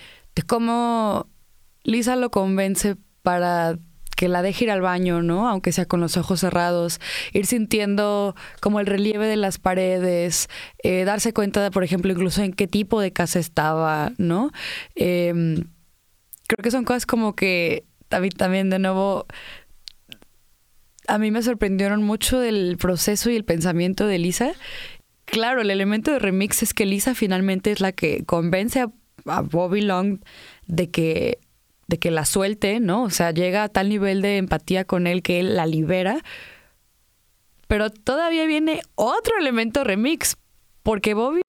cómo 0.48 1.28
Lisa 1.84 2.16
lo 2.16 2.32
convence 2.32 2.96
para 3.22 3.78
que 4.16 4.28
la 4.28 4.42
deje 4.42 4.66
ir 4.66 4.72
al 4.72 4.82
baño, 4.82 5.22
¿no? 5.22 5.48
Aunque 5.48 5.72
sea 5.72 5.86
con 5.86 6.00
los 6.00 6.18
ojos 6.18 6.40
cerrados, 6.40 7.00
ir 7.34 7.46
sintiendo 7.46 8.36
como 8.62 8.80
el 8.80 8.86
relieve 8.86 9.28
de 9.28 9.38
las 9.38 9.58
paredes, 9.60 10.50
eh, 10.84 11.04
darse 11.04 11.34
cuenta, 11.34 11.62
de, 11.62 11.72
por 11.72 11.84
ejemplo, 11.84 12.12
incluso 12.12 12.42
en 12.42 12.54
qué 12.54 12.68
tipo 12.68 13.02
de 13.02 13.12
casa 13.12 13.40
estaba, 13.40 14.12
¿no? 14.18 14.52
Eh, 14.96 15.34
creo 16.48 16.64
que 16.64 16.72
son 16.72 16.86
cosas 16.86 17.06
como 17.06 17.36
que 17.36 17.86
también, 18.14 18.34
también 18.34 18.70
de 18.70 18.78
nuevo 18.78 19.26
a 21.08 21.18
mí 21.18 21.32
me 21.32 21.42
sorprendieron 21.42 22.04
mucho 22.04 22.40
del 22.40 22.78
proceso 22.78 23.30
y 23.30 23.36
el 23.36 23.44
pensamiento 23.44 24.06
de 24.06 24.20
Lisa. 24.20 24.54
Claro, 25.26 25.62
el 25.62 25.72
elemento 25.72 26.12
de 26.12 26.20
remix 26.20 26.64
es 26.64 26.74
que 26.74 26.86
Lisa 26.86 27.16
finalmente 27.16 27.72
es 27.72 27.82
la 27.82 27.92
que 27.92 28.24
convence 28.24 28.82
a, 28.82 28.92
a 29.26 29.42
Bobby 29.42 29.82
Long 29.82 30.20
de 30.68 30.92
que 30.92 31.40
de 31.88 32.00
que 32.00 32.12
la 32.12 32.24
suelte, 32.26 32.80
¿no? 32.80 33.04
O 33.04 33.10
sea, 33.10 33.32
llega 33.32 33.64
a 33.64 33.70
tal 33.70 33.90
nivel 33.90 34.22
de 34.22 34.38
empatía 34.38 34.86
con 34.86 35.06
él 35.06 35.22
que 35.22 35.40
él 35.40 35.56
la 35.56 35.66
libera. 35.66 36.24
Pero 37.68 37.90
todavía 37.90 38.46
viene 38.46 38.82
otro 38.96 39.38
elemento 39.38 39.84
remix, 39.84 40.38
porque 40.82 41.14
Bobby, 41.14 41.42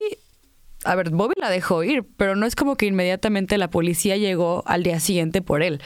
a 0.85 0.97
ver, 0.97 1.11
Bobby 1.11 1.35
la 1.37 1.51
dejó 1.51 1.85
ir, 1.85 2.05
pero 2.17 2.35
no 2.35 2.47
es 2.47 2.57
como 2.57 2.77
que 2.77 2.87
inmediatamente 2.87 3.59
la 3.59 3.71
policía 3.71 4.17
llegó 4.17 4.65
al 4.67 4.83
día 4.83 4.99
siguiente 4.99 5.41
por 5.41 5.63
él. 5.63 5.81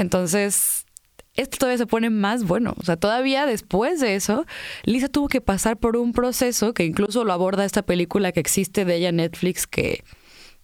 Entonces, 0.00 0.86
esto 1.34 1.58
todavía 1.58 1.76
se 1.76 1.86
pone 1.86 2.08
más 2.08 2.44
bueno. 2.44 2.74
O 2.78 2.84
sea, 2.84 2.96
todavía 2.96 3.44
después 3.44 4.00
de 4.00 4.14
eso, 4.14 4.46
Lisa 4.84 5.08
tuvo 5.08 5.28
que 5.28 5.42
pasar 5.42 5.76
por 5.76 5.98
un 5.98 6.12
proceso 6.12 6.72
que 6.72 6.84
incluso 6.84 7.22
lo 7.24 7.34
aborda 7.34 7.66
esta 7.66 7.82
película 7.82 8.32
que 8.32 8.40
existe 8.40 8.86
de 8.86 8.96
ella 8.96 9.10
en 9.10 9.16
Netflix, 9.16 9.66
que, 9.66 10.02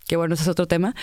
que 0.08 0.16
bueno, 0.16 0.34
ese 0.34 0.44
es 0.44 0.48
otro 0.48 0.66
tema, 0.66 0.94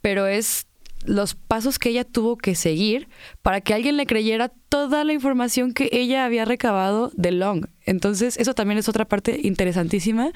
pero 0.00 0.26
es 0.26 0.66
los 1.04 1.36
pasos 1.36 1.78
que 1.78 1.90
ella 1.90 2.02
tuvo 2.02 2.36
que 2.36 2.56
seguir 2.56 3.08
para 3.40 3.60
que 3.60 3.72
alguien 3.72 3.96
le 3.96 4.04
creyera 4.04 4.52
toda 4.68 5.04
la 5.04 5.12
información 5.12 5.72
que 5.72 5.90
ella 5.92 6.24
había 6.24 6.44
recabado 6.44 7.12
de 7.14 7.30
Long. 7.30 7.66
Entonces, 7.86 8.36
eso 8.36 8.54
también 8.54 8.78
es 8.78 8.88
otra 8.88 9.06
parte 9.06 9.38
interesantísima 9.44 10.32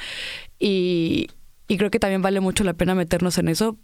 y, 0.61 1.27
y 1.67 1.79
creo 1.79 1.91
que 1.91 1.99
también 1.99 2.23
vale 2.23 2.39
mucho 2.39 2.63
la 2.63 2.75
pena 2.75 2.95
meternos 2.95 3.39
en 3.39 3.49
eso 3.49 3.77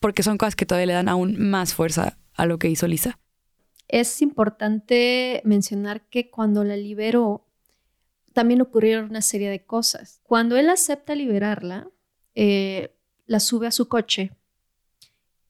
porque 0.00 0.22
son 0.22 0.38
cosas 0.38 0.56
que 0.56 0.64
todavía 0.64 0.86
le 0.86 0.92
dan 0.94 1.10
aún 1.10 1.50
más 1.50 1.74
fuerza 1.74 2.16
a 2.40 2.46
lo 2.46 2.58
que 2.58 2.68
hizo 2.68 2.86
Lisa. 2.86 3.18
Es 3.88 4.22
importante 4.22 5.42
mencionar 5.44 6.08
que 6.08 6.30
cuando 6.30 6.64
la 6.64 6.76
liberó, 6.76 7.46
también 8.32 8.60
ocurrieron 8.60 9.10
una 9.10 9.22
serie 9.22 9.50
de 9.50 9.64
cosas. 9.64 10.20
Cuando 10.22 10.56
él 10.56 10.70
acepta 10.70 11.14
liberarla, 11.14 11.88
eh, 12.34 12.94
la 13.26 13.40
sube 13.40 13.66
a 13.66 13.72
su 13.72 13.88
coche 13.88 14.32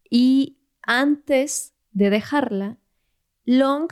y 0.09 0.59
antes 0.83 1.75
de 1.93 2.11
dejarla, 2.11 2.79
Long 3.45 3.91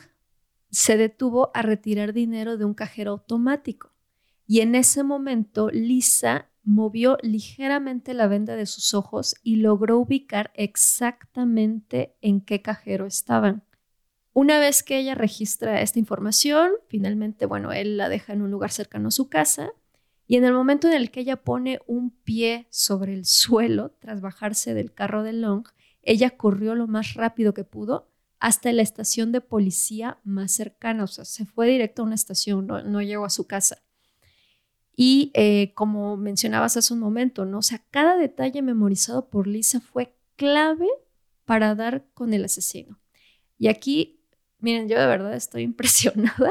se 0.70 0.96
detuvo 0.96 1.50
a 1.54 1.62
retirar 1.62 2.12
dinero 2.12 2.56
de 2.56 2.64
un 2.64 2.74
cajero 2.74 3.12
automático. 3.12 3.92
Y 4.46 4.60
en 4.60 4.74
ese 4.74 5.02
momento, 5.02 5.70
Lisa 5.70 6.48
movió 6.68 7.16
ligeramente 7.22 8.12
la 8.12 8.28
venda 8.28 8.54
de 8.54 8.66
sus 8.66 8.92
ojos 8.92 9.34
y 9.42 9.56
logró 9.56 9.98
ubicar 9.98 10.52
exactamente 10.54 12.14
en 12.20 12.42
qué 12.42 12.60
cajero 12.60 13.06
estaban. 13.06 13.64
Una 14.34 14.58
vez 14.58 14.82
que 14.82 14.98
ella 14.98 15.14
registra 15.14 15.80
esta 15.80 15.98
información, 15.98 16.72
finalmente, 16.88 17.46
bueno, 17.46 17.72
él 17.72 17.96
la 17.96 18.10
deja 18.10 18.34
en 18.34 18.42
un 18.42 18.50
lugar 18.50 18.70
cercano 18.70 19.08
a 19.08 19.12
su 19.12 19.30
casa 19.30 19.72
y 20.26 20.36
en 20.36 20.44
el 20.44 20.52
momento 20.52 20.88
en 20.88 20.92
el 20.92 21.10
que 21.10 21.20
ella 21.20 21.42
pone 21.42 21.80
un 21.86 22.10
pie 22.10 22.68
sobre 22.70 23.14
el 23.14 23.24
suelo 23.24 23.92
tras 23.98 24.20
bajarse 24.20 24.74
del 24.74 24.92
carro 24.92 25.22
de 25.22 25.32
Long, 25.32 25.66
ella 26.02 26.36
corrió 26.36 26.74
lo 26.74 26.86
más 26.86 27.14
rápido 27.14 27.54
que 27.54 27.64
pudo 27.64 28.12
hasta 28.40 28.70
la 28.72 28.82
estación 28.82 29.32
de 29.32 29.40
policía 29.40 30.18
más 30.22 30.52
cercana, 30.52 31.04
o 31.04 31.06
sea, 31.06 31.24
se 31.24 31.46
fue 31.46 31.66
directo 31.66 32.02
a 32.02 32.04
una 32.04 32.14
estación, 32.14 32.66
no, 32.66 32.82
no 32.82 33.00
llegó 33.00 33.24
a 33.24 33.30
su 33.30 33.46
casa. 33.46 33.78
Y 35.00 35.30
eh, 35.34 35.72
como 35.74 36.16
mencionabas 36.16 36.76
hace 36.76 36.92
un 36.92 36.98
momento, 36.98 37.44
¿no? 37.44 37.58
O 37.58 37.62
sea, 37.62 37.80
cada 37.92 38.16
detalle 38.16 38.62
memorizado 38.62 39.28
por 39.28 39.46
Lisa 39.46 39.80
fue 39.80 40.12
clave 40.34 40.88
para 41.44 41.76
dar 41.76 42.06
con 42.14 42.34
el 42.34 42.44
asesino. 42.44 42.98
Y 43.58 43.68
aquí, 43.68 44.24
miren, 44.58 44.88
yo 44.88 44.98
de 44.98 45.06
verdad 45.06 45.34
estoy 45.34 45.62
impresionada 45.62 46.50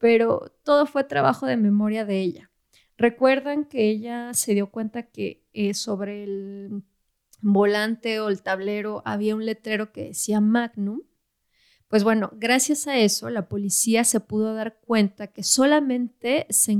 pero 0.00 0.50
todo 0.64 0.86
fue 0.86 1.04
trabajo 1.04 1.46
de 1.46 1.56
memoria 1.56 2.04
de 2.04 2.20
ella. 2.20 2.50
Recuerdan 2.96 3.64
que 3.64 3.88
ella 3.88 4.34
se 4.34 4.54
dio 4.54 4.70
cuenta 4.70 5.04
que 5.04 5.44
eh, 5.52 5.74
sobre 5.74 6.24
el 6.24 6.82
volante 7.40 8.20
o 8.20 8.28
el 8.28 8.42
tablero 8.42 9.02
había 9.04 9.36
un 9.36 9.46
letrero 9.46 9.92
que 9.92 10.04
decía 10.04 10.40
Magnum. 10.40 11.02
Pues 11.88 12.04
bueno, 12.04 12.30
gracias 12.34 12.86
a 12.86 12.98
eso 12.98 13.30
la 13.30 13.48
policía 13.48 14.04
se 14.04 14.20
pudo 14.20 14.54
dar 14.54 14.80
cuenta 14.80 15.28
que 15.28 15.42
solamente 15.42 16.46
se 16.50 16.72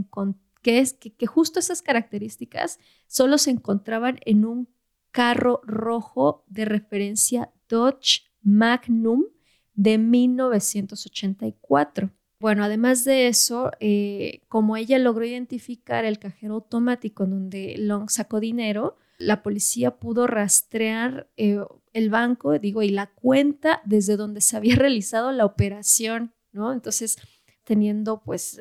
que, 0.63 0.79
es, 0.79 0.95
que 0.95 1.27
justo 1.27 1.59
esas 1.59 1.83
características 1.83 2.79
solo 3.07 3.39
se 3.39 3.51
encontraban 3.51 4.21
en 4.25 4.45
un 4.45 4.69
carro 5.11 5.61
rojo 5.65 6.45
de 6.47 6.65
referencia 6.65 7.51
Dodge 7.69 8.31
Magnum 8.43 9.25
de 9.75 9.99
1984. 9.99 12.11
Bueno, 12.39 12.63
además 12.65 13.05
de 13.05 13.29
eso, 13.29 13.71
eh, 13.81 14.41
como 14.49 14.79
ella 14.79 14.99
logró 14.99 15.27
identificar 15.27 16.07
el 16.07 16.19
cajero 16.19 16.55
automático 16.55 17.27
donde 17.27 17.75
Long 17.79 18.09
sacó 18.09 18.41
dinero, 18.41 18.97
la 19.19 19.43
policía 19.43 19.99
pudo 19.99 20.27
rastrear 20.27 21.31
eh, 21.37 21.59
el 21.93 22.09
banco, 22.09 22.59
digo, 22.59 22.83
y 22.83 22.89
la 22.89 23.11
cuenta 23.11 23.83
desde 23.85 24.17
donde 24.17 24.41
se 24.41 24.57
había 24.57 24.75
realizado 24.77 25.33
la 25.33 25.45
operación, 25.45 26.33
¿no? 26.53 26.73
Entonces, 26.73 27.19
teniendo 27.65 28.23
pues 28.23 28.61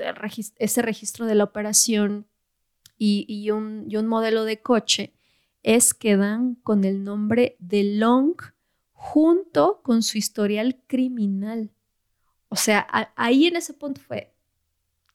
ese 0.57 0.81
registro 0.81 1.25
de 1.25 1.35
la 1.35 1.43
operación 1.43 2.27
y, 2.97 3.49
un, 3.51 3.85
y 3.87 3.95
un 3.95 4.07
modelo 4.07 4.43
de 4.43 4.61
coche, 4.61 5.13
es 5.63 5.93
que 5.93 6.17
dan 6.17 6.55
con 6.55 6.83
el 6.83 7.03
nombre 7.03 7.55
de 7.59 7.83
Long 7.83 8.35
junto 8.91 9.81
con 9.83 10.03
su 10.03 10.17
historial 10.17 10.81
criminal. 10.87 11.71
O 12.49 12.55
sea, 12.55 12.87
ahí 13.15 13.47
en 13.47 13.55
ese 13.55 13.73
punto 13.73 14.01
fue 14.01 14.33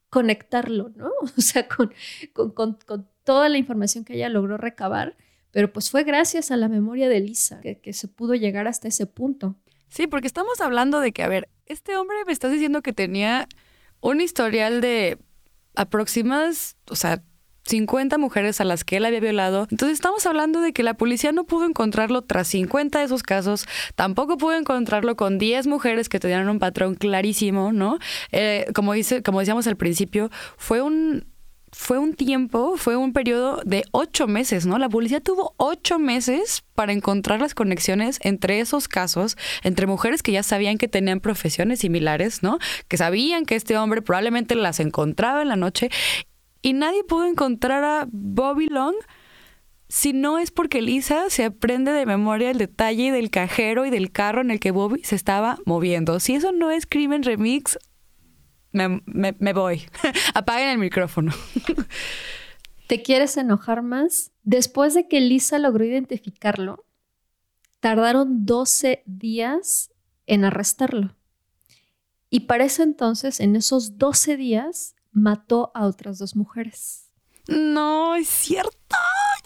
conectarlo, 0.09 0.91
¿no? 0.97 1.11
O 1.37 1.41
sea, 1.41 1.69
con, 1.69 1.93
con, 2.33 2.79
toda 3.25 3.49
la 3.49 3.59
información 3.59 4.05
que 4.05 4.15
ella 4.15 4.29
logró 4.29 4.57
recabar, 4.57 5.17
pero 5.51 5.73
pues 5.73 5.91
fue 5.91 6.05
gracias 6.05 6.51
a 6.51 6.57
la 6.57 6.69
memoria 6.69 7.09
de 7.09 7.21
Lisa 7.21 7.61
que 7.61 7.93
se 7.93 8.09
pudo 8.09 8.35
llegar 8.35 8.67
hasta 8.67 8.89
ese 8.89 9.07
punto. 9.07 9.57
Sí, 9.89 10.07
porque 10.07 10.27
estamos 10.27 10.61
hablando 10.61 11.01
de 11.01 11.13
que, 11.13 11.23
a 11.23 11.29
ver, 11.29 11.49
este 11.67 11.97
hombre 11.97 12.17
me 12.27 12.33
estás 12.33 12.53
diciendo 12.53 12.83
que 12.83 12.93
tenía 12.93 13.49
un 14.05 14.21
historial 14.21 14.83
de 14.83 15.19
aproximadas, 15.75 16.77
o 16.91 16.95
sea, 16.95 17.23
50 17.65 18.19
mujeres 18.19 18.61
a 18.61 18.65
las 18.65 18.85
que 18.85 18.99
él 18.99 19.07
había 19.07 19.21
violado. 19.21 19.67
Entonces 19.71 19.95
estamos 19.95 20.27
hablando 20.27 20.61
de 20.61 20.75
que 20.75 20.83
la 20.83 20.93
policía 20.93 21.33
no 21.33 21.45
pudo 21.45 21.65
encontrarlo 21.65 22.21
tras 22.21 22.49
50 22.49 22.99
de 22.99 23.05
esos 23.07 23.23
casos, 23.23 23.67
tampoco 23.95 24.37
pudo 24.37 24.53
encontrarlo 24.57 25.17
con 25.17 25.39
10 25.39 25.67
mujeres 25.69 26.11
que 26.11 26.21
tenían 26.21 26.51
un 26.51 26.59
patrón 26.59 26.97
clarísimo, 26.97 27.73
¿no? 27.73 27.99
Eh, 28.31 28.67
como, 28.75 28.93
dice, 28.93 29.23
como 29.23 29.41
decíamos 29.41 29.67
al 29.67 29.77
principio, 29.77 30.31
fue 30.59 30.83
un, 30.83 31.25
fue 31.75 31.99
un 31.99 32.15
tiempo, 32.15 32.77
fue 32.77 32.97
un 32.97 33.13
periodo 33.13 33.61
de 33.65 33.85
ocho 33.91 34.29
meses, 34.29 34.65
¿no? 34.65 34.79
La 34.79 34.89
policía 34.89 35.21
tuvo 35.21 35.55
ocho 35.57 35.99
meses 35.99 36.63
para 36.75 36.93
encontrar 36.93 37.41
las 37.41 37.55
conexiones 37.55 38.21
entre 38.23 38.61
esos 38.61 38.87
casos, 38.87 39.37
entre 39.65 39.87
mujeres 39.87 40.23
que 40.23 40.31
ya 40.31 40.45
sabían 40.45 40.79
que 40.79 40.87
tenían 40.87 41.19
profesiones 41.19 41.81
similares, 41.81 42.43
¿no? 42.43 42.59
Que 42.87 42.97
sabían 42.97 43.45
que 43.45 43.57
este 43.57 43.77
hombre 43.77 44.03
probablemente 44.03 44.55
las 44.55 44.79
encontraba 44.79 45.43
en 45.43 45.49
la 45.49 45.57
noche 45.57 45.91
y 46.63 46.75
nadie 46.75 47.03
pudo 47.03 47.27
encontrar 47.27 47.83
a 47.83 48.07
Bobby 48.11 48.69
Long 48.69 48.95
si 49.89 50.13
no 50.13 50.39
es 50.39 50.53
porque 50.53 50.81
Lisa 50.81 51.25
se 51.29 51.45
aprende 51.45 51.93
de 51.93 52.07
memoria 52.07 52.51
el 52.51 52.59
detalle 52.59 53.11
del 53.11 53.31
cajero 53.31 53.85
y 53.85 53.91
del 53.91 54.13
carro 54.13 54.41
en 54.41 54.51
el 54.51 54.61
que 54.61 54.71
Bobby 54.71 55.03
se 55.03 55.17
estaba 55.17 55.59
moviendo. 55.67 56.21
Si 56.21 56.35
eso 56.35 56.53
no 56.53 56.71
es 56.71 56.87
crimen 56.87 57.25
remix, 57.25 57.79
me, 58.75 59.37
me 59.39 59.53
voy. 59.53 59.83
Apaguen 60.35 60.69
el 60.69 60.79
micrófono. 60.79 61.33
¿Te 62.87 63.03
quieres 63.03 63.37
enojar 63.39 63.83
más? 63.83 64.33
Después 64.43 64.93
de 64.93 65.09
que 65.09 65.21
Lisa 65.21 65.59
logró 65.59 65.85
identificarlo, 65.85 66.85
tardaron 67.81 68.45
12 68.45 69.03
días 69.07 69.91
en 70.27 70.45
arrestarlo. 70.45 71.17
Y 72.29 72.41
para 72.41 72.65
ese 72.65 72.83
entonces, 72.83 73.41
en 73.41 73.57
esos 73.57 73.97
12 73.97 74.37
días, 74.37 74.97
mató 75.13 75.71
a 75.75 75.87
otras 75.87 76.19
dos 76.19 76.37
mujeres. 76.37 77.11
No, 77.47 78.17
es 78.17 78.29
cierto. 78.29 78.97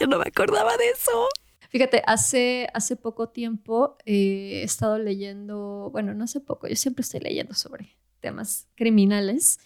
Yo 0.00 0.06
no 0.06 0.18
me 0.18 0.24
acordaba 0.28 0.76
de 0.76 0.88
eso. 0.90 1.28
Fíjate, 1.68 2.02
hace, 2.06 2.68
hace 2.72 2.96
poco 2.96 3.28
tiempo 3.28 3.98
eh, 4.06 4.60
he 4.60 4.62
estado 4.62 4.98
leyendo, 4.98 5.90
bueno, 5.92 6.14
no 6.14 6.24
hace 6.24 6.40
poco, 6.40 6.66
yo 6.66 6.76
siempre 6.76 7.02
estoy 7.02 7.20
leyendo 7.20 7.54
sobre 7.54 7.98
temas 8.20 8.68
criminales, 8.74 9.58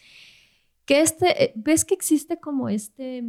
que 0.84 1.00
este, 1.00 1.44
eh, 1.44 1.52
ves 1.56 1.84
que 1.84 1.94
existe 1.94 2.38
como 2.38 2.68
este, 2.68 3.22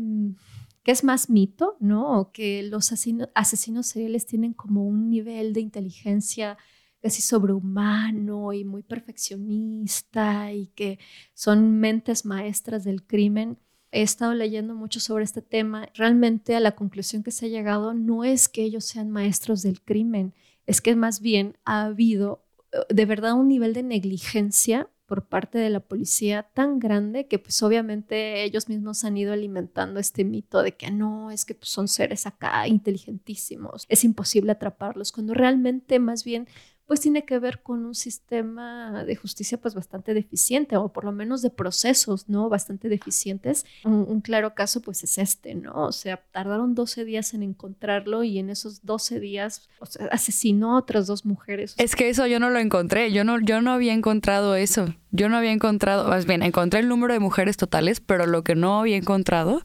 que 0.83 0.91
es 0.91 1.03
más 1.03 1.29
mito, 1.29 1.77
¿no? 1.79 2.31
Que 2.33 2.63
los 2.63 2.91
asesinos, 2.91 3.29
asesinos 3.35 3.87
seriales 3.87 4.25
tienen 4.25 4.53
como 4.53 4.85
un 4.85 5.09
nivel 5.09 5.53
de 5.53 5.61
inteligencia 5.61 6.57
casi 7.01 7.21
sobrehumano 7.21 8.53
y 8.53 8.63
muy 8.63 8.81
perfeccionista 8.81 10.53
y 10.53 10.67
que 10.67 10.99
son 11.33 11.79
mentes 11.79 12.25
maestras 12.25 12.85
del 12.85 13.03
crimen. 13.03 13.57
He 13.91 14.01
estado 14.01 14.33
leyendo 14.33 14.73
mucho 14.73 15.01
sobre 15.01 15.25
este 15.25 15.41
tema. 15.41 15.89
Realmente 15.95 16.55
a 16.55 16.61
la 16.61 16.75
conclusión 16.75 17.21
que 17.21 17.31
se 17.31 17.45
ha 17.45 17.49
llegado 17.49 17.93
no 17.93 18.23
es 18.23 18.47
que 18.47 18.63
ellos 18.63 18.85
sean 18.85 19.11
maestros 19.11 19.61
del 19.63 19.81
crimen, 19.81 20.33
es 20.65 20.79
que 20.79 20.95
más 20.95 21.19
bien 21.19 21.57
ha 21.65 21.83
habido 21.83 22.45
eh, 22.71 22.77
de 22.89 23.05
verdad 23.05 23.33
un 23.33 23.49
nivel 23.49 23.73
de 23.73 23.83
negligencia 23.83 24.89
por 25.05 25.27
parte 25.27 25.57
de 25.57 25.69
la 25.69 25.81
policía 25.81 26.49
tan 26.53 26.79
grande 26.79 27.27
que 27.27 27.39
pues 27.39 27.61
obviamente 27.61 28.43
ellos 28.43 28.69
mismos 28.69 29.03
han 29.03 29.17
ido 29.17 29.33
alimentando 29.33 29.99
este 29.99 30.23
mito 30.23 30.63
de 30.63 30.75
que 30.75 30.91
no, 30.91 31.31
es 31.31 31.45
que 31.45 31.55
pues, 31.55 31.69
son 31.69 31.87
seres 31.87 32.25
acá 32.25 32.67
inteligentísimos, 32.67 33.85
es 33.89 34.03
imposible 34.03 34.51
atraparlos, 34.53 35.11
cuando 35.11 35.33
realmente 35.33 35.99
más 35.99 36.23
bien 36.23 36.47
pues 36.93 37.01
tiene 37.01 37.25
que 37.25 37.39
ver 37.39 37.63
con 37.63 37.85
un 37.85 37.95
sistema 37.95 39.03
de 39.03 39.15
justicia 39.15 39.57
pues 39.57 39.73
bastante 39.73 40.13
deficiente 40.13 40.77
o 40.77 40.89
por 40.89 41.05
lo 41.05 41.11
menos 41.11 41.41
de 41.41 41.49
procesos, 41.49 42.29
¿no? 42.29 42.49
Bastante 42.49 42.87
deficientes. 42.87 43.65
Un, 43.83 44.21
claro 44.21 44.53
caso 44.53 44.79
pues 44.79 45.03
es 45.03 45.17
este, 45.17 45.55
¿no? 45.55 45.87
O 45.87 45.91
sea, 45.91 46.17
tardaron 46.31 46.75
12 46.75 47.03
días 47.03 47.33
en 47.33 47.41
encontrarlo 47.41 48.23
y 48.23 48.37
en 48.37 48.51
esos 48.51 48.85
12 48.85 49.19
días 49.19 49.67
asesinó 50.11 50.75
a 50.75 50.77
otras 50.81 51.07
dos 51.07 51.25
mujeres. 51.25 51.73
Es 51.79 51.95
que 51.95 52.09
eso 52.09 52.27
yo 52.27 52.39
no 52.39 52.51
lo 52.51 52.59
encontré, 52.59 53.11
yo 53.11 53.23
no, 53.23 53.39
yo 53.39 53.59
no 53.59 53.71
había 53.71 53.93
encontrado 53.93 54.53
eso. 54.53 54.93
Yo 55.09 55.29
no 55.29 55.37
había 55.37 55.51
encontrado, 55.51 56.07
más 56.07 56.27
bien, 56.27 56.43
encontré 56.43 56.81
el 56.81 56.89
número 56.89 57.15
de 57.15 57.19
mujeres 57.19 57.57
totales, 57.57 58.01
pero 58.01 58.27
lo 58.27 58.43
que 58.43 58.53
no 58.53 58.81
había 58.81 58.97
encontrado 58.97 59.63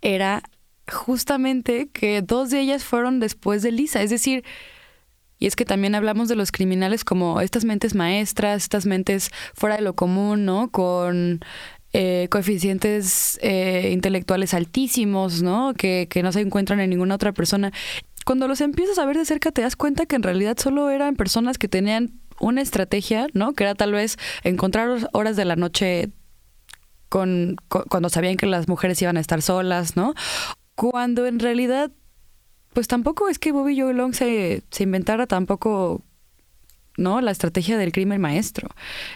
era 0.00 0.42
justamente 0.90 1.90
que 1.90 2.20
dos 2.20 2.50
de 2.50 2.58
ellas 2.58 2.82
fueron 2.82 3.20
después 3.20 3.62
de 3.62 3.70
Lisa, 3.70 4.02
es 4.02 4.10
decir, 4.10 4.42
y 5.38 5.46
es 5.46 5.56
que 5.56 5.64
también 5.64 5.94
hablamos 5.94 6.28
de 6.28 6.36
los 6.36 6.52
criminales 6.52 7.04
como 7.04 7.40
estas 7.40 7.64
mentes 7.64 7.94
maestras, 7.94 8.64
estas 8.64 8.86
mentes 8.86 9.30
fuera 9.54 9.76
de 9.76 9.82
lo 9.82 9.94
común, 9.94 10.44
¿no? 10.44 10.70
Con 10.70 11.40
eh, 11.92 12.28
coeficientes 12.30 13.38
eh, 13.42 13.90
intelectuales 13.92 14.52
altísimos, 14.54 15.42
¿no? 15.42 15.74
Que, 15.74 16.08
que 16.10 16.22
no 16.22 16.32
se 16.32 16.40
encuentran 16.40 16.80
en 16.80 16.90
ninguna 16.90 17.14
otra 17.14 17.32
persona. 17.32 17.72
Cuando 18.24 18.48
los 18.48 18.60
empiezas 18.60 18.98
a 18.98 19.06
ver 19.06 19.16
de 19.16 19.24
cerca 19.24 19.52
te 19.52 19.62
das 19.62 19.76
cuenta 19.76 20.06
que 20.06 20.16
en 20.16 20.22
realidad 20.22 20.56
solo 20.58 20.90
eran 20.90 21.16
personas 21.16 21.56
que 21.56 21.68
tenían 21.68 22.20
una 22.40 22.60
estrategia, 22.60 23.26
¿no? 23.32 23.52
Que 23.52 23.64
era 23.64 23.74
tal 23.74 23.92
vez 23.92 24.18
encontrar 24.42 25.08
horas 25.12 25.36
de 25.36 25.44
la 25.44 25.56
noche 25.56 26.10
con, 27.08 27.56
cuando 27.68 28.08
sabían 28.08 28.36
que 28.36 28.46
las 28.46 28.68
mujeres 28.68 29.00
iban 29.00 29.16
a 29.16 29.20
estar 29.20 29.40
solas, 29.40 29.96
¿no? 29.96 30.14
Cuando 30.74 31.26
en 31.26 31.38
realidad 31.38 31.90
pues 32.72 32.88
tampoco 32.88 33.28
es 33.28 33.38
que 33.38 33.52
Bobby 33.52 33.80
Joe 33.80 33.94
Long 33.94 34.14
se, 34.14 34.62
se 34.70 34.82
inventara 34.82 35.26
tampoco 35.26 36.02
¿no? 36.98 37.20
La 37.20 37.30
estrategia 37.30 37.78
del 37.78 37.92
crimen 37.92 38.20
maestro. 38.20 38.68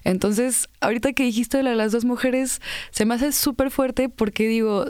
Entonces, 0.05 0.69
ahorita 0.81 1.13
que 1.13 1.25
dijiste 1.25 1.59
de 1.59 1.75
las 1.75 1.93
dos 1.93 2.05
mujeres, 2.05 2.63
se 2.91 3.05
me 3.05 3.15
hace 3.15 3.33
súper 3.33 3.71
fuerte 3.71 4.09
porque 4.09 4.47
digo, 4.47 4.87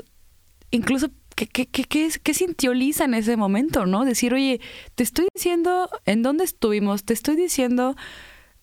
incluso, 0.71 1.09
¿qué, 1.35 1.47
qué, 1.47 1.67
qué, 1.67 1.87
qué, 2.23 2.35
sintió 2.35 2.75
Lisa 2.75 3.07
en 3.07 3.15
ese 3.15 3.37
momento, 3.37 3.87
no? 3.87 4.05
Decir, 4.05 4.35
oye, 4.35 4.61
te 4.95 5.03
estoy 5.03 5.27
diciendo 5.35 5.89
en 6.05 6.23
dónde 6.23 6.45
estuvimos, 6.45 7.05
te 7.05 7.15
estoy 7.15 7.35
diciendo 7.35 7.97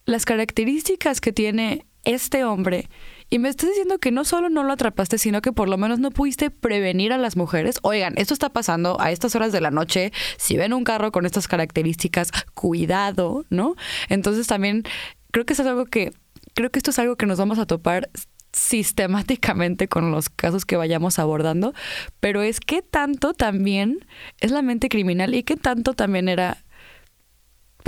las 0.06 0.26
características 0.26 1.22
que 1.22 1.34
tiene 1.34 1.88
este 2.04 2.44
hombre 2.44 2.88
y 3.30 3.40
me 3.40 3.50
estás 3.50 3.70
diciendo 3.70 4.00
que 4.00 4.12
no 4.12 4.26
solo 4.26 4.50
no 4.50 4.64
lo 4.64 4.74
atrapaste, 4.74 5.18
sino 5.18 5.42
que 5.42 5.52
por 5.52 5.70
lo 5.70 5.78
menos 5.78 6.00
no 6.00 6.12
pudiste 6.12 6.50
prevenir 6.50 7.14
a 7.14 7.18
las 7.18 7.36
mujeres. 7.36 7.78
Oigan, 7.84 8.14
esto 8.18 8.34
está 8.34 8.50
pasando 8.50 9.00
a 9.00 9.12
estas 9.12 9.36
horas 9.36 9.52
de 9.52 9.62
la 9.62 9.72
noche. 9.72 10.12
Si 10.38 10.58
ven 10.58 10.74
un 10.74 10.84
carro 10.84 11.12
con 11.12 11.26
estas 11.26 11.48
características, 11.48 12.32
cuidado, 12.54 13.46
¿no? 13.50 13.76
Entonces 14.10 14.48
también 14.48 14.84
creo 15.32 15.46
que 15.46 15.54
es 15.54 15.60
algo 15.60 15.86
que, 15.86 16.12
creo 16.56 16.72
que 16.72 16.80
esto 16.80 16.92
es 16.92 17.00
algo 17.00 17.16
que 17.16 17.26
nos 17.26 17.38
vamos 17.38 17.60
a 17.60 17.66
topar 17.66 18.10
sistemáticamente 18.52 19.88
con 19.88 20.12
los 20.12 20.30
casos 20.30 20.66
que 20.66 20.76
vayamos 20.76 21.20
abordando, 21.20 21.74
pero 22.20 22.42
es 22.42 22.60
que 22.60 22.82
tanto 22.82 23.34
también 23.34 24.08
es 24.40 24.50
la 24.50 24.64
mente 24.64 24.90
criminal 24.90 25.36
y 25.36 25.44
que 25.44 25.56
tanto 25.56 25.94
también 25.94 26.30
era 26.30 26.64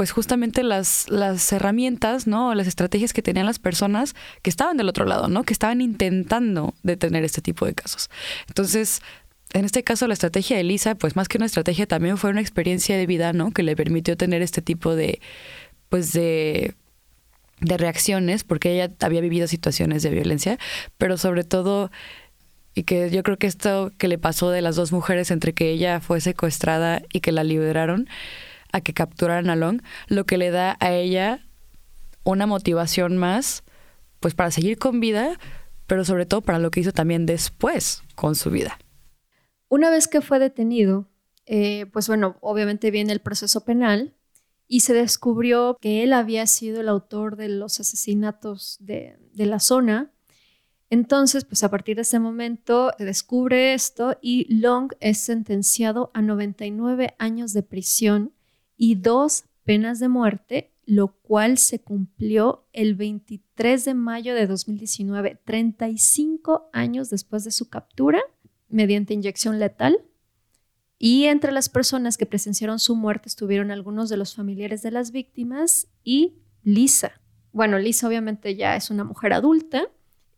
pues 0.01 0.09
justamente 0.09 0.63
las, 0.63 1.07
las 1.09 1.53
herramientas, 1.53 2.25
¿no? 2.25 2.55
Las 2.55 2.65
estrategias 2.65 3.13
que 3.13 3.21
tenían 3.21 3.45
las 3.45 3.59
personas 3.59 4.15
que 4.41 4.49
estaban 4.49 4.75
del 4.75 4.89
otro 4.89 5.05
lado, 5.05 5.27
¿no? 5.27 5.43
Que 5.43 5.53
estaban 5.53 5.79
intentando 5.79 6.73
detener 6.81 7.23
este 7.23 7.39
tipo 7.39 7.67
de 7.67 7.75
casos. 7.75 8.09
Entonces, 8.47 9.03
en 9.53 9.63
este 9.63 9.83
caso, 9.83 10.07
la 10.07 10.15
estrategia 10.15 10.57
de 10.57 10.63
Lisa, 10.63 10.95
pues 10.95 11.15
más 11.15 11.27
que 11.27 11.37
una 11.37 11.45
estrategia, 11.45 11.85
también 11.85 12.17
fue 12.17 12.31
una 12.31 12.41
experiencia 12.41 12.97
de 12.97 13.05
vida, 13.05 13.31
¿no? 13.31 13.51
Que 13.51 13.61
le 13.61 13.75
permitió 13.75 14.17
tener 14.17 14.41
este 14.41 14.63
tipo 14.63 14.95
de, 14.95 15.21
pues 15.89 16.13
de, 16.13 16.73
de 17.59 17.77
reacciones, 17.77 18.43
porque 18.43 18.73
ella 18.73 18.91
había 19.01 19.21
vivido 19.21 19.47
situaciones 19.47 20.01
de 20.01 20.09
violencia, 20.09 20.57
pero 20.97 21.15
sobre 21.15 21.43
todo, 21.43 21.91
y 22.73 22.85
que 22.85 23.11
yo 23.11 23.21
creo 23.21 23.37
que 23.37 23.45
esto 23.45 23.91
que 23.99 24.07
le 24.07 24.17
pasó 24.17 24.49
de 24.49 24.63
las 24.63 24.75
dos 24.75 24.91
mujeres 24.91 25.29
entre 25.29 25.53
que 25.53 25.69
ella 25.69 25.99
fue 25.99 26.21
secuestrada 26.21 27.03
y 27.13 27.19
que 27.19 27.31
la 27.31 27.43
liberaron, 27.43 28.09
a 28.71 28.81
que 28.81 28.93
capturaran 28.93 29.49
a 29.49 29.55
Long, 29.55 29.81
lo 30.07 30.25
que 30.25 30.37
le 30.37 30.51
da 30.51 30.77
a 30.79 30.91
ella 30.93 31.45
una 32.23 32.45
motivación 32.45 33.17
más, 33.17 33.63
pues 34.19 34.33
para 34.33 34.51
seguir 34.51 34.77
con 34.77 34.99
vida, 34.99 35.39
pero 35.87 36.05
sobre 36.05 36.25
todo 36.25 36.41
para 36.41 36.59
lo 36.59 36.71
que 36.71 36.79
hizo 36.79 36.91
también 36.91 37.25
después 37.25 38.03
con 38.15 38.35
su 38.35 38.49
vida. 38.49 38.77
Una 39.67 39.89
vez 39.89 40.07
que 40.07 40.21
fue 40.21 40.39
detenido, 40.39 41.09
eh, 41.45 41.85
pues 41.87 42.07
bueno, 42.07 42.37
obviamente 42.41 42.91
viene 42.91 43.13
el 43.13 43.21
proceso 43.21 43.65
penal 43.65 44.15
y 44.67 44.81
se 44.81 44.93
descubrió 44.93 45.77
que 45.81 46.03
él 46.03 46.13
había 46.13 46.47
sido 46.47 46.81
el 46.81 46.89
autor 46.89 47.35
de 47.35 47.49
los 47.49 47.79
asesinatos 47.79 48.77
de, 48.79 49.17
de 49.33 49.45
la 49.45 49.59
zona. 49.59 50.11
Entonces, 50.89 51.45
pues 51.45 51.63
a 51.63 51.69
partir 51.69 51.97
de 51.97 52.03
ese 52.03 52.19
momento 52.19 52.91
se 52.97 53.05
descubre 53.05 53.73
esto 53.73 54.17
y 54.21 54.53
Long 54.53 54.93
es 54.99 55.19
sentenciado 55.19 56.11
a 56.13 56.21
99 56.21 57.15
años 57.17 57.53
de 57.53 57.63
prisión 57.63 58.33
y 58.83 58.95
dos 58.95 59.43
penas 59.63 59.99
de 59.99 60.07
muerte, 60.07 60.71
lo 60.87 61.09
cual 61.09 61.59
se 61.59 61.77
cumplió 61.77 62.65
el 62.73 62.95
23 62.95 63.85
de 63.85 63.93
mayo 63.93 64.33
de 64.33 64.47
2019, 64.47 65.39
35 65.45 66.67
años 66.73 67.11
después 67.11 67.43
de 67.43 67.51
su 67.51 67.69
captura 67.69 68.19
mediante 68.69 69.13
inyección 69.13 69.59
letal. 69.59 69.99
Y 70.97 71.25
entre 71.25 71.51
las 71.51 71.69
personas 71.69 72.17
que 72.17 72.25
presenciaron 72.25 72.79
su 72.79 72.95
muerte 72.95 73.29
estuvieron 73.29 73.69
algunos 73.69 74.09
de 74.09 74.17
los 74.17 74.33
familiares 74.33 74.81
de 74.81 74.89
las 74.89 75.11
víctimas 75.11 75.87
y 76.03 76.39
Lisa. 76.63 77.21
Bueno, 77.51 77.77
Lisa 77.77 78.07
obviamente 78.07 78.55
ya 78.55 78.75
es 78.75 78.89
una 78.89 79.03
mujer 79.03 79.33
adulta 79.33 79.83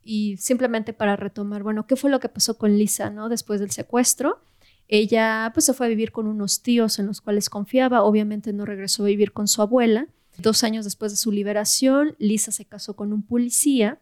y 0.03 0.35
simplemente 0.35 0.91
para 0.91 1.15
retomar, 1.15 1.63
bueno, 1.63 1.87
¿qué 1.87 1.95
fue 1.95 2.11
lo 2.11 2.19
que 2.19 2.27
pasó 2.27 2.57
con 2.57 2.77
Lisa, 2.77 3.09
no? 3.09 3.29
Después 3.29 3.61
del 3.61 3.71
secuestro, 3.71 4.41
ella 4.87 5.51
pues 5.53 5.65
se 5.65 5.73
fue 5.73 5.85
a 5.87 5.89
vivir 5.89 6.11
con 6.11 6.27
unos 6.27 6.61
tíos 6.61 6.99
en 6.99 7.07
los 7.07 7.21
cuales 7.21 7.49
confiaba, 7.49 8.03
obviamente 8.03 8.53
no 8.53 8.65
regresó 8.65 9.03
a 9.03 9.07
vivir 9.07 9.31
con 9.31 9.47
su 9.47 9.61
abuela. 9.61 10.07
Dos 10.37 10.63
años 10.63 10.85
después 10.85 11.11
de 11.11 11.17
su 11.17 11.31
liberación, 11.31 12.15
Lisa 12.19 12.51
se 12.51 12.65
casó 12.65 12.95
con 12.95 13.13
un 13.13 13.23
policía 13.23 13.99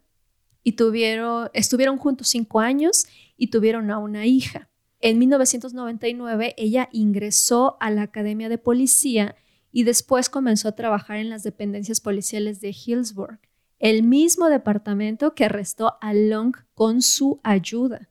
y 0.63 0.73
tuvieron, 0.73 1.49
estuvieron 1.53 1.97
juntos 1.97 2.29
cinco 2.29 2.59
años 2.59 3.05
y 3.37 3.47
tuvieron 3.47 3.91
a 3.91 3.97
una 3.97 4.25
hija. 4.25 4.69
En 4.99 5.17
1999 5.17 6.53
ella 6.57 6.89
ingresó 6.91 7.77
a 7.79 7.89
la 7.89 8.03
Academia 8.03 8.49
de 8.49 8.59
Policía 8.59 9.35
y 9.71 9.83
después 9.83 10.29
comenzó 10.29 10.67
a 10.67 10.75
trabajar 10.75 11.17
en 11.17 11.29
las 11.29 11.43
dependencias 11.43 12.01
policiales 12.01 12.61
de 12.61 12.69
Hillsborough, 12.69 13.39
el 13.79 14.03
mismo 14.03 14.49
departamento 14.49 15.33
que 15.33 15.45
arrestó 15.45 15.97
a 16.01 16.13
Long 16.13 16.55
con 16.75 17.01
su 17.01 17.39
ayuda. 17.43 18.10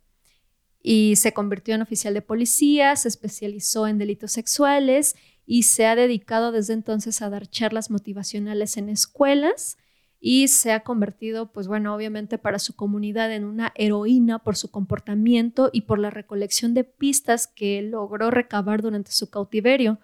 Y 0.83 1.17
se 1.17 1.33
convirtió 1.33 1.75
en 1.75 1.83
oficial 1.83 2.15
de 2.15 2.23
policía, 2.23 2.97
se 2.97 3.09
especializó 3.09 3.87
en 3.87 3.99
delitos 3.99 4.33
sexuales 4.33 5.17
y 5.45 5.65
se 5.65 5.87
ha 5.87 5.97
dedicado 5.97 6.53
desde 6.53 6.73
entonces 6.73 7.21
a 7.23 7.31
dar 7.31 7.47
charlas 7.47 7.91
motivacionales 7.91 8.77
en 8.77 8.89
escuelas 8.89 9.77
y 10.21 10.49
se 10.49 10.73
ha 10.73 10.81
convertido, 10.81 11.51
pues 11.51 11.67
bueno, 11.67 11.95
obviamente 11.95 12.37
para 12.37 12.59
su 12.59 12.77
comunidad 12.77 13.33
en 13.33 13.45
una 13.45 13.73
heroína 13.75 14.39
por 14.39 14.55
su 14.55 14.71
comportamiento 14.71 15.71
y 15.73 15.83
por 15.83 15.99
la 15.99 16.11
recolección 16.11 16.75
de 16.75 16.85
pistas 16.85 17.47
que 17.47 17.81
logró 17.81 18.31
recabar 18.31 18.83
durante 18.83 19.13
su 19.13 19.31
cautiverio. 19.31 19.99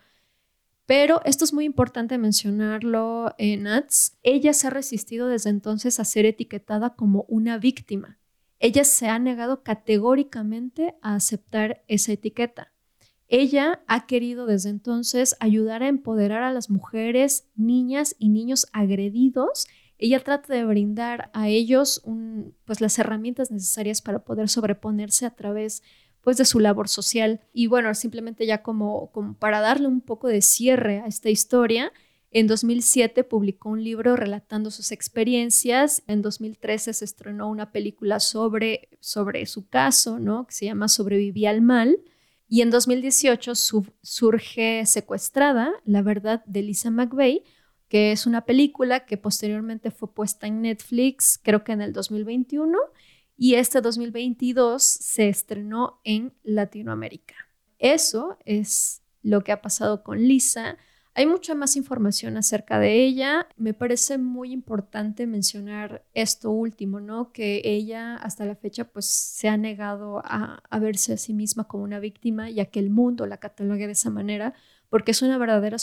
Pero 0.87 1.21
esto 1.25 1.45
es 1.45 1.53
muy 1.53 1.65
importante 1.65 2.17
mencionarlo, 2.17 3.35
en 3.39 3.65
Nats. 3.65 4.17
Ella 4.23 4.55
se 4.55 4.69
ha 4.69 4.71
resistido 4.71 5.29
desde 5.29 5.51
entonces 5.51 6.01
a 6.01 6.05
ser 6.05 6.25
etiquetada 6.25 6.95
como 6.95 7.25
una 7.29 7.59
víctima. 7.59 8.19
Ella 8.59 8.85
se 8.85 9.09
ha 9.09 9.19
negado 9.19 9.63
categóricamente 9.63 10.95
a 11.03 11.15
aceptar 11.15 11.83
esa 11.89 12.13
etiqueta. 12.13 12.73
Ella 13.29 13.83
ha 13.87 14.07
querido 14.07 14.47
desde 14.47 14.71
entonces 14.71 15.37
ayudar 15.41 15.83
a 15.83 15.89
empoderar 15.89 16.43
a 16.43 16.53
las 16.53 16.71
mujeres, 16.71 17.49
niñas 17.57 18.15
y 18.19 18.29
niños 18.29 18.67
agredidos 18.73 19.67
ella 19.99 20.21
trata 20.21 20.53
de 20.53 20.65
brindar 20.65 21.31
a 21.33 21.49
ellos 21.49 22.03
pues 22.65 22.81
las 22.81 22.99
herramientas 22.99 23.51
necesarias 23.51 24.03
para 24.03 24.21
poder 24.21 24.49
sobreponerse 24.49 25.25
a 25.25 25.31
través 25.31 25.83
pues 26.21 26.37
de 26.37 26.45
su 26.45 26.59
labor 26.61 26.89
social. 26.89 27.41
Y 27.53 27.69
bueno, 27.69 27.95
simplemente 27.95 28.47
ya 28.47 28.63
como, 28.63 29.11
como 29.13 29.35
para 29.35 29.61
darle 29.61 29.87
un 29.87 30.01
poco 30.01 30.29
de 30.29 30.43
cierre 30.43 31.01
a 31.01 31.07
esta 31.07 31.31
historia, 31.31 31.93
en 32.39 32.49
2007 32.49 33.25
publicó 33.25 33.71
un 33.71 33.83
libro 33.83 34.15
relatando 34.15 34.71
sus 34.71 34.93
experiencias. 34.93 36.03
En 36.07 36.21
2013 36.21 36.93
se 36.93 37.05
estrenó 37.07 37.49
una 37.49 37.73
película 37.73 38.21
sobre, 38.21 38.91
sobre 39.01 39.47
su 39.47 39.69
caso, 39.69 40.19
¿no? 40.19 40.47
Que 40.47 40.53
se 40.53 40.67
llama 40.67 40.89
Sobreviví 40.89 41.47
al 41.47 41.63
mal. 41.63 41.99
Y 42.47 42.61
en 42.61 42.69
2018 42.69 43.55
surge 43.55 44.85
Secuestrada, 44.85 45.73
la 45.87 46.03
verdad 46.03 46.45
de 46.45 46.61
Lisa 46.61 46.91
McVeigh, 46.91 47.43
que 47.89 48.13
es 48.13 48.27
una 48.27 48.45
película 48.45 49.07
que 49.07 49.17
posteriormente 49.17 49.91
fue 49.91 50.13
puesta 50.13 50.47
en 50.47 50.61
Netflix, 50.61 51.41
creo 51.43 51.65
que 51.65 51.73
en 51.73 51.81
el 51.81 51.95
2021, 51.95 52.79
y 53.39 53.55
este 53.55 53.81
2022 53.81 54.83
se 54.83 55.31
estrenó 55.31 56.03
en 56.05 56.35
Latinoamérica. 56.43 57.35
Eso 57.79 58.37
es 58.45 59.01
lo 59.23 59.43
que 59.43 59.53
ha 59.53 59.63
pasado 59.63 60.03
con 60.03 60.19
Lisa. 60.19 60.77
Hay 61.19 61.25
mucha 61.25 61.55
más 61.55 61.77
información 61.77 62.37
acerca 62.37 62.79
de 62.79 63.03
ella. 63.03 63.49
Me 63.57 63.73
parece 63.73 64.19
muy 64.19 64.53
importante 64.53 65.27
mencionar 65.27 66.05
esto 66.13 66.51
último, 66.51 67.01
¿no? 67.01 67.33
Que 67.33 67.63
ella 67.65 68.17
hasta 68.17 68.45
la 68.45 68.55
fecha 68.55 68.85
pues 68.85 69.07
se 69.07 69.49
ha 69.49 69.57
negado 69.57 70.21
a, 70.23 70.61
verse 70.79 71.15
a 71.15 71.17
sí 71.17 71.33
misma 71.33 71.65
como 71.65 71.85
una 71.85 72.01
víctima 72.01 72.51
y 72.51 72.61
a 72.61 72.67
que 72.67 72.81
el 72.81 72.91
mundo 72.91 73.25
la 73.25 73.39
catalogue 73.39 73.87
de 73.87 73.93
esa 73.93 74.11
manera, 74.11 74.53
porque 74.91 75.13
es 75.13 75.23
una 75.23 75.39
verdadera 75.39 75.79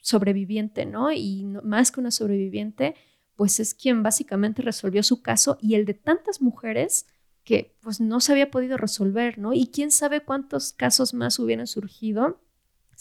sobreviviente, 0.00 0.86
¿no? 0.86 1.12
Y 1.12 1.44
más 1.62 1.92
que 1.92 2.00
una 2.00 2.10
sobreviviente, 2.10 2.94
pues 3.36 3.60
es 3.60 3.74
quien 3.74 4.02
básicamente 4.02 4.62
resolvió 4.62 5.02
su 5.02 5.20
caso 5.20 5.58
y 5.60 5.74
el 5.74 5.84
de 5.84 5.92
tantas 5.92 6.40
mujeres 6.40 7.08
que 7.44 7.76
pues 7.82 8.00
no 8.00 8.20
se 8.20 8.32
había 8.32 8.50
podido 8.50 8.78
resolver, 8.78 9.36
¿no? 9.36 9.52
Y 9.52 9.66
quién 9.66 9.90
sabe 9.90 10.22
cuántos 10.22 10.72
casos 10.72 11.12
más 11.12 11.38
hubieran 11.38 11.66
surgido 11.66 12.40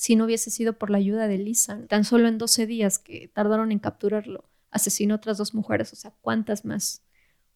si 0.02 0.16
no 0.16 0.26
hubiese 0.26 0.50
sido 0.50 0.74
por 0.74 0.90
la 0.90 0.98
ayuda 0.98 1.28
de 1.28 1.38
Lisa. 1.38 1.86
Tan 1.88 2.06
solo 2.06 2.28
en 2.28 2.40
12 2.40 2.66
días 2.66 2.98
que 2.98 3.28
tardaron 3.28 3.72
en 3.72 3.78
capturarlo, 3.78 4.50
asesinó 4.72 5.14
a 5.14 5.18
otras 5.18 5.38
dos 5.38 5.54
mujeres, 5.54 5.94
o 5.94 5.96
sea, 5.96 6.12
cuántas 6.22 6.66
más 6.66 7.04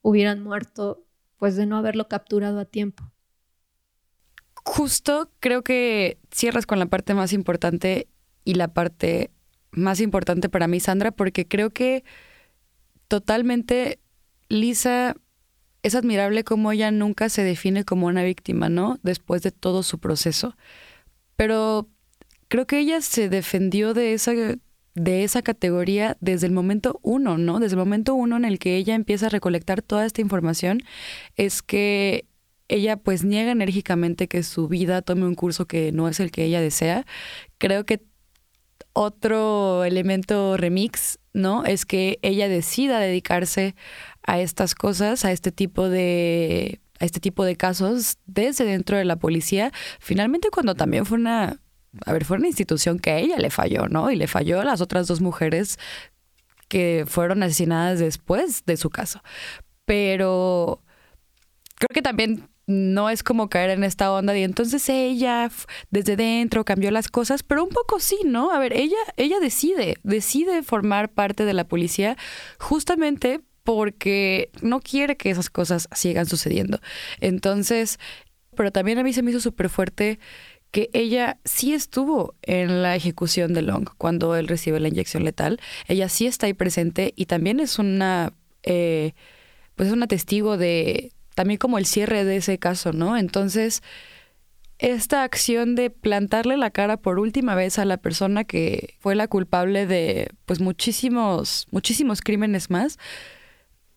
hubieran 0.03 0.43
muerto 0.43 1.07
pues 1.37 1.55
de 1.55 1.65
no 1.65 1.75
haberlo 1.75 2.07
capturado 2.07 2.59
a 2.59 2.65
tiempo. 2.65 3.11
Justo 4.63 5.31
creo 5.39 5.63
que 5.63 6.19
cierras 6.29 6.67
con 6.67 6.77
la 6.77 6.85
parte 6.85 7.15
más 7.15 7.33
importante 7.33 8.09
y 8.43 8.53
la 8.53 8.67
parte 8.67 9.31
más 9.71 9.99
importante 9.99 10.47
para 10.47 10.67
mí, 10.67 10.79
Sandra, 10.79 11.09
porque 11.09 11.47
creo 11.47 11.71
que 11.71 12.03
totalmente 13.07 13.99
Lisa 14.49 15.15
es 15.81 15.95
admirable 15.95 16.43
como 16.43 16.71
ella 16.71 16.91
nunca 16.91 17.27
se 17.29 17.43
define 17.43 17.85
como 17.85 18.05
una 18.05 18.21
víctima, 18.21 18.69
¿no? 18.69 18.99
Después 19.01 19.41
de 19.41 19.49
todo 19.49 19.81
su 19.81 19.97
proceso. 19.97 20.55
Pero 21.35 21.89
creo 22.55 22.67
que 22.67 22.79
ella 22.79 23.01
se 23.01 23.27
defendió 23.27 23.93
de 23.93 24.13
esa, 24.13 24.31
de 24.31 25.23
esa 25.25 25.41
categoría 25.41 26.15
desde 26.21 26.47
el 26.47 26.53
momento 26.53 27.01
uno, 27.01 27.37
¿no? 27.37 27.59
Desde 27.59 27.73
el 27.73 27.79
momento 27.79 28.15
uno 28.15 28.37
en 28.37 28.45
el 28.45 28.59
que 28.59 28.77
ella 28.77 28.95
empieza 28.95 29.25
a 29.25 29.29
recolectar 29.29 29.81
toda 29.81 30.05
esta 30.05 30.21
información, 30.21 30.81
es 31.35 31.61
que 31.61 32.23
ella 32.69 32.95
pues 32.95 33.25
niega 33.25 33.51
enérgicamente 33.51 34.29
que 34.29 34.41
su 34.41 34.69
vida 34.69 35.01
tome 35.01 35.25
un 35.25 35.35
curso 35.35 35.65
que 35.65 35.91
no 35.91 36.07
es 36.07 36.21
el 36.21 36.31
que 36.31 36.45
ella 36.45 36.61
desea. 36.61 37.05
Creo 37.57 37.85
que 37.85 38.03
otro 38.93 39.83
elemento 39.83 40.55
remix, 40.55 41.19
¿no? 41.33 41.65
Es 41.65 41.85
que 41.85 42.19
ella 42.21 42.47
decida 42.47 43.01
dedicarse 43.01 43.75
a 44.23 44.39
estas 44.39 44.75
cosas, 44.75 45.25
a 45.25 45.33
este 45.33 45.51
tipo 45.51 45.89
de 45.89 46.79
a 47.01 47.03
este 47.03 47.19
tipo 47.19 47.43
de 47.43 47.57
casos 47.57 48.17
desde 48.25 48.63
dentro 48.63 48.95
de 48.95 49.03
la 49.03 49.17
policía, 49.17 49.73
finalmente 49.99 50.49
cuando 50.51 50.75
también 50.75 51.05
fue 51.05 51.17
una 51.17 51.59
a 52.05 52.13
ver, 52.13 52.25
fue 52.25 52.37
una 52.37 52.47
institución 52.47 52.99
que 52.99 53.11
a 53.11 53.17
ella 53.17 53.37
le 53.37 53.49
falló, 53.49 53.87
¿no? 53.87 54.11
Y 54.11 54.15
le 54.15 54.27
falló 54.27 54.61
a 54.61 54.65
las 54.65 54.81
otras 54.81 55.07
dos 55.07 55.21
mujeres 55.21 55.79
que 56.67 57.05
fueron 57.07 57.43
asesinadas 57.43 57.99
después 57.99 58.65
de 58.65 58.77
su 58.77 58.89
caso. 58.89 59.21
Pero 59.85 60.81
creo 61.75 61.89
que 61.93 62.01
también 62.01 62.49
no 62.67 63.09
es 63.09 63.21
como 63.21 63.47
caer 63.47 63.69
en 63.69 63.83
esta 63.83 64.11
onda 64.11 64.33
de 64.33 64.43
entonces 64.43 64.89
ella 64.89 65.51
desde 65.91 66.15
dentro 66.15 66.65
cambió 66.65 66.89
las 66.89 67.09
cosas, 67.09 67.43
pero 67.43 67.63
un 67.63 67.69
poco 67.69 67.99
sí, 67.99 68.17
¿no? 68.25 68.51
A 68.51 68.59
ver, 68.59 68.73
ella, 68.73 68.97
ella 69.17 69.39
decide, 69.39 69.97
decide 70.03 70.63
formar 70.63 71.09
parte 71.09 71.45
de 71.45 71.53
la 71.53 71.67
policía 71.67 72.17
justamente 72.59 73.41
porque 73.63 74.51
no 74.61 74.79
quiere 74.79 75.17
que 75.17 75.29
esas 75.29 75.49
cosas 75.49 75.87
sigan 75.91 76.25
sucediendo. 76.25 76.79
Entonces, 77.19 77.99
pero 78.55 78.71
también 78.71 78.97
a 78.97 79.03
mí 79.03 79.13
se 79.13 79.21
me 79.21 79.31
hizo 79.31 79.39
súper 79.39 79.69
fuerte 79.69 80.19
que 80.75 80.89
ella 80.91 81.39
sí 81.45 81.73
estuvo 81.73 82.35
en 82.41 82.81
la 82.81 82.97
ejecución 82.97 83.53
de 83.53 83.61
Long 83.61 83.87
cuando 83.97 84.35
él 84.35 84.49
recibe 84.49 84.81
la 84.81 84.89
inyección 84.89 85.23
letal. 85.23 85.61
Ella 85.87 86.09
sí 86.09 86.27
está 86.27 86.47
ahí 86.47 86.53
presente 86.53 87.13
y 87.15 87.27
también 87.27 87.61
es 87.61 87.79
una, 87.79 88.33
eh, 88.63 89.13
pues 89.75 89.87
es 89.87 89.93
una 89.93 90.07
testigo 90.07 90.57
de, 90.57 91.13
también 91.33 91.59
como 91.59 91.77
el 91.77 91.85
cierre 91.85 92.25
de 92.25 92.35
ese 92.35 92.59
caso, 92.59 92.91
¿no? 92.91 93.15
Entonces, 93.15 93.83
esta 94.77 95.23
acción 95.23 95.75
de 95.75 95.91
plantarle 95.91 96.57
la 96.57 96.71
cara 96.71 96.97
por 96.97 97.19
última 97.19 97.55
vez 97.55 97.79
a 97.79 97.85
la 97.85 97.95
persona 97.95 98.43
que 98.43 98.95
fue 98.99 99.15
la 99.15 99.29
culpable 99.29 99.87
de, 99.87 100.27
pues, 100.45 100.59
muchísimos, 100.59 101.67
muchísimos 101.71 102.19
crímenes 102.19 102.69
más, 102.69 102.99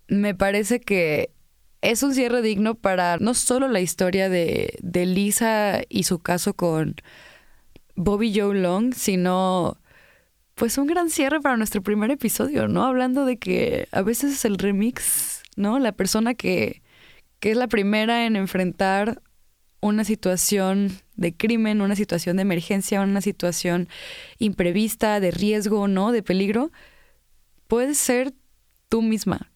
me 0.07 0.33
parece 0.33 0.79
que 0.79 1.33
es 1.81 2.03
un 2.03 2.14
cierre 2.14 2.43
digno 2.43 2.74
para 2.74 3.18
no 3.18 3.35
solo 3.35 3.68
la 3.68 3.81
historia 3.81 4.29
de, 4.29 4.76
de 4.83 5.07
Lisa 5.07 5.83
y 5.89 6.05
su 6.05 6.18
caso 6.18 6.55
con 6.55 6.97
Bobby 7.95 8.33
Joe 8.39 8.59
Long, 8.59 8.95
sino 8.95 9.79
pues 10.55 10.76
un 10.76 10.89
gran 10.89 11.09
cierre 11.09 11.41
para 11.41 11.57
nuestro 11.57 11.83
primer 11.83 12.11
episodio, 12.11 12.66
¿no? 12.66 12.85
Hablando 12.85 13.24
de 13.24 13.39
que 13.39 13.89
a 13.93 14.03
veces 14.03 14.33
es 14.33 14.45
el 14.45 14.59
remix, 14.59 15.43
¿no? 15.57 15.79
La 15.79 15.93
persona 15.93 16.35
que, 16.35 16.83
que 17.39 17.53
es 17.53 17.57
la 17.57 17.68
primera 17.68 18.26
en 18.26 18.35
enfrentar 18.35 19.22
una 19.81 20.03
situación 20.03 20.91
de 21.14 21.37
crimen, 21.37 21.81
una 21.81 21.95
situación 21.95 22.37
de 22.37 22.43
emergencia, 22.43 23.01
una 23.01 23.20
situación 23.20 23.89
imprevista, 24.39 25.20
de 25.20 25.31
riesgo, 25.31 25.87
¿no? 25.87 26.11
De 26.11 26.24
peligro, 26.24 26.72
puede 27.68 27.95
ser 27.95 28.35
tú 28.89 29.03
misma, 29.03 29.53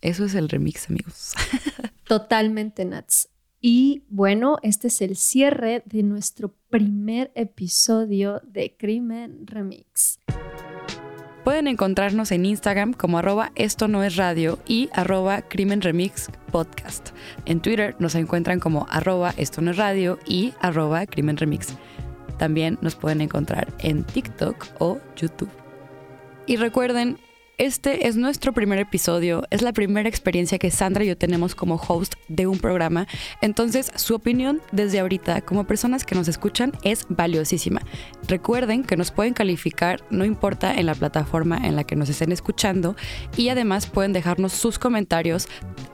eso 0.00 0.24
es 0.24 0.34
el 0.34 0.48
remix, 0.48 0.88
amigos. 0.88 1.34
Totalmente, 2.04 2.84
Nats. 2.84 3.28
Y 3.60 4.04
bueno, 4.08 4.56
este 4.62 4.88
es 4.88 5.02
el 5.02 5.16
cierre 5.16 5.82
de 5.84 6.02
nuestro 6.02 6.54
primer 6.70 7.30
episodio 7.34 8.40
de 8.46 8.74
Crimen 8.78 9.46
Remix. 9.46 10.18
Pueden 11.44 11.68
encontrarnos 11.68 12.32
en 12.32 12.46
Instagram 12.46 12.92
como 12.92 13.18
arroba 13.18 13.52
esto 13.54 13.88
no 13.88 14.02
es 14.02 14.16
radio 14.16 14.58
y 14.66 14.88
arroba 14.92 15.42
crimen 15.42 15.80
remix 15.80 16.30
podcast. 16.52 17.10
En 17.46 17.60
Twitter 17.60 17.96
nos 17.98 18.14
encuentran 18.14 18.60
como 18.60 18.86
arroba 18.90 19.34
esto 19.36 19.60
no 19.60 19.70
es 19.70 19.76
radio 19.76 20.18
y 20.26 20.52
arroba 20.60 21.06
crimen 21.06 21.36
remix. 21.36 21.74
También 22.38 22.78
nos 22.80 22.94
pueden 22.94 23.20
encontrar 23.20 23.74
en 23.78 24.04
TikTok 24.04 24.66
o 24.78 25.00
YouTube. 25.16 25.50
Y 26.46 26.56
recuerden 26.56 27.18
este 27.60 28.08
es 28.08 28.16
nuestro 28.16 28.54
primer 28.54 28.78
episodio, 28.78 29.42
es 29.50 29.60
la 29.60 29.74
primera 29.74 30.08
experiencia 30.08 30.58
que 30.58 30.70
Sandra 30.70 31.04
y 31.04 31.08
yo 31.08 31.18
tenemos 31.18 31.54
como 31.54 31.74
host 31.74 32.14
de 32.26 32.46
un 32.46 32.58
programa, 32.58 33.06
entonces 33.42 33.92
su 33.96 34.14
opinión 34.14 34.62
desde 34.72 34.98
ahorita 34.98 35.42
como 35.42 35.66
personas 35.66 36.06
que 36.06 36.14
nos 36.14 36.26
escuchan 36.26 36.72
es 36.84 37.04
valiosísima. 37.10 37.82
Recuerden 38.26 38.82
que 38.82 38.96
nos 38.96 39.10
pueden 39.10 39.34
calificar, 39.34 40.02
no 40.08 40.24
importa 40.24 40.74
en 40.74 40.86
la 40.86 40.94
plataforma 40.94 41.58
en 41.58 41.76
la 41.76 41.84
que 41.84 41.96
nos 41.96 42.08
estén 42.08 42.32
escuchando 42.32 42.96
y 43.36 43.50
además 43.50 43.86
pueden 43.86 44.14
dejarnos 44.14 44.54
sus 44.54 44.78
comentarios 44.78 45.46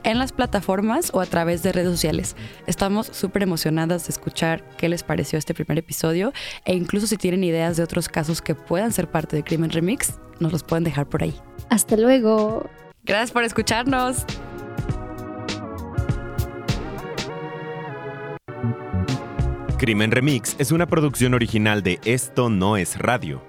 en 0.04 0.20
las 0.20 0.30
plataformas 0.30 1.10
o 1.14 1.20
a 1.20 1.26
través 1.26 1.64
de 1.64 1.72
redes 1.72 1.90
sociales. 1.90 2.36
Estamos 2.68 3.08
súper 3.08 3.42
emocionadas 3.42 4.06
de 4.06 4.12
escuchar 4.12 4.62
qué 4.76 4.88
les 4.88 5.02
pareció 5.02 5.36
este 5.36 5.52
primer 5.52 5.78
episodio 5.78 6.32
e 6.64 6.74
incluso 6.76 7.08
si 7.08 7.16
tienen 7.16 7.42
ideas 7.42 7.76
de 7.76 7.82
otros 7.82 8.08
casos 8.08 8.40
que 8.40 8.54
puedan 8.54 8.92
ser 8.92 9.10
parte 9.10 9.34
de 9.34 9.42
Crimen 9.42 9.70
Remix, 9.70 10.14
nos 10.40 10.52
los 10.52 10.62
pueden 10.62 10.84
dejar 10.84 11.06
por 11.06 11.22
ahí. 11.22 11.34
Hasta 11.70 11.96
luego. 11.96 12.68
Gracias 13.04 13.32
por 13.32 13.44
escucharnos. 13.44 14.24
Crimen 19.78 20.10
Remix 20.10 20.56
es 20.58 20.72
una 20.72 20.86
producción 20.86 21.34
original 21.34 21.82
de 21.82 22.00
Esto 22.04 22.48
No 22.48 22.76
es 22.78 22.98
Radio. 22.98 23.42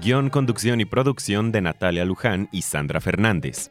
Guión, 0.00 0.28
conducción 0.28 0.80
y 0.80 0.84
producción 0.84 1.52
de 1.52 1.62
Natalia 1.62 2.04
Luján 2.04 2.48
y 2.52 2.62
Sandra 2.62 3.00
Fernández. 3.00 3.70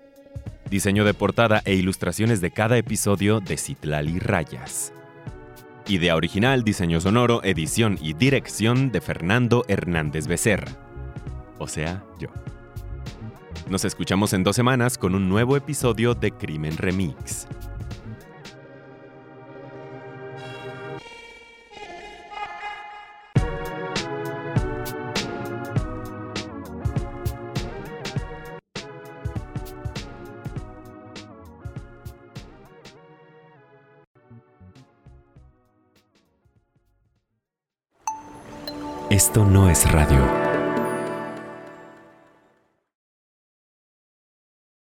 Diseño 0.69 1.05
de 1.05 1.13
portada 1.13 1.61
e 1.65 1.75
ilustraciones 1.75 2.41
de 2.41 2.51
cada 2.51 2.77
episodio 2.77 3.39
de 3.39 3.57
Citlali 3.57 4.19
Rayas. 4.19 4.91
Idea 5.87 6.15
original, 6.15 6.63
diseño 6.63 6.99
sonoro, 6.99 7.43
edición 7.43 7.97
y 8.01 8.13
dirección 8.13 8.91
de 8.91 9.01
Fernando 9.01 9.63
Hernández 9.67 10.27
Becerra. 10.27 10.71
O 11.57 11.67
sea, 11.67 12.03
yo. 12.19 12.29
Nos 13.69 13.85
escuchamos 13.85 14.33
en 14.33 14.43
dos 14.43 14.55
semanas 14.55 14.97
con 14.97 15.13
un 15.13 15.29
nuevo 15.29 15.55
episodio 15.55 16.15
de 16.15 16.31
Crimen 16.31 16.75
Remix. 16.75 17.47
Esto 39.11 39.45
no 39.45 39.69
es 39.69 39.91
radio. 39.91 40.48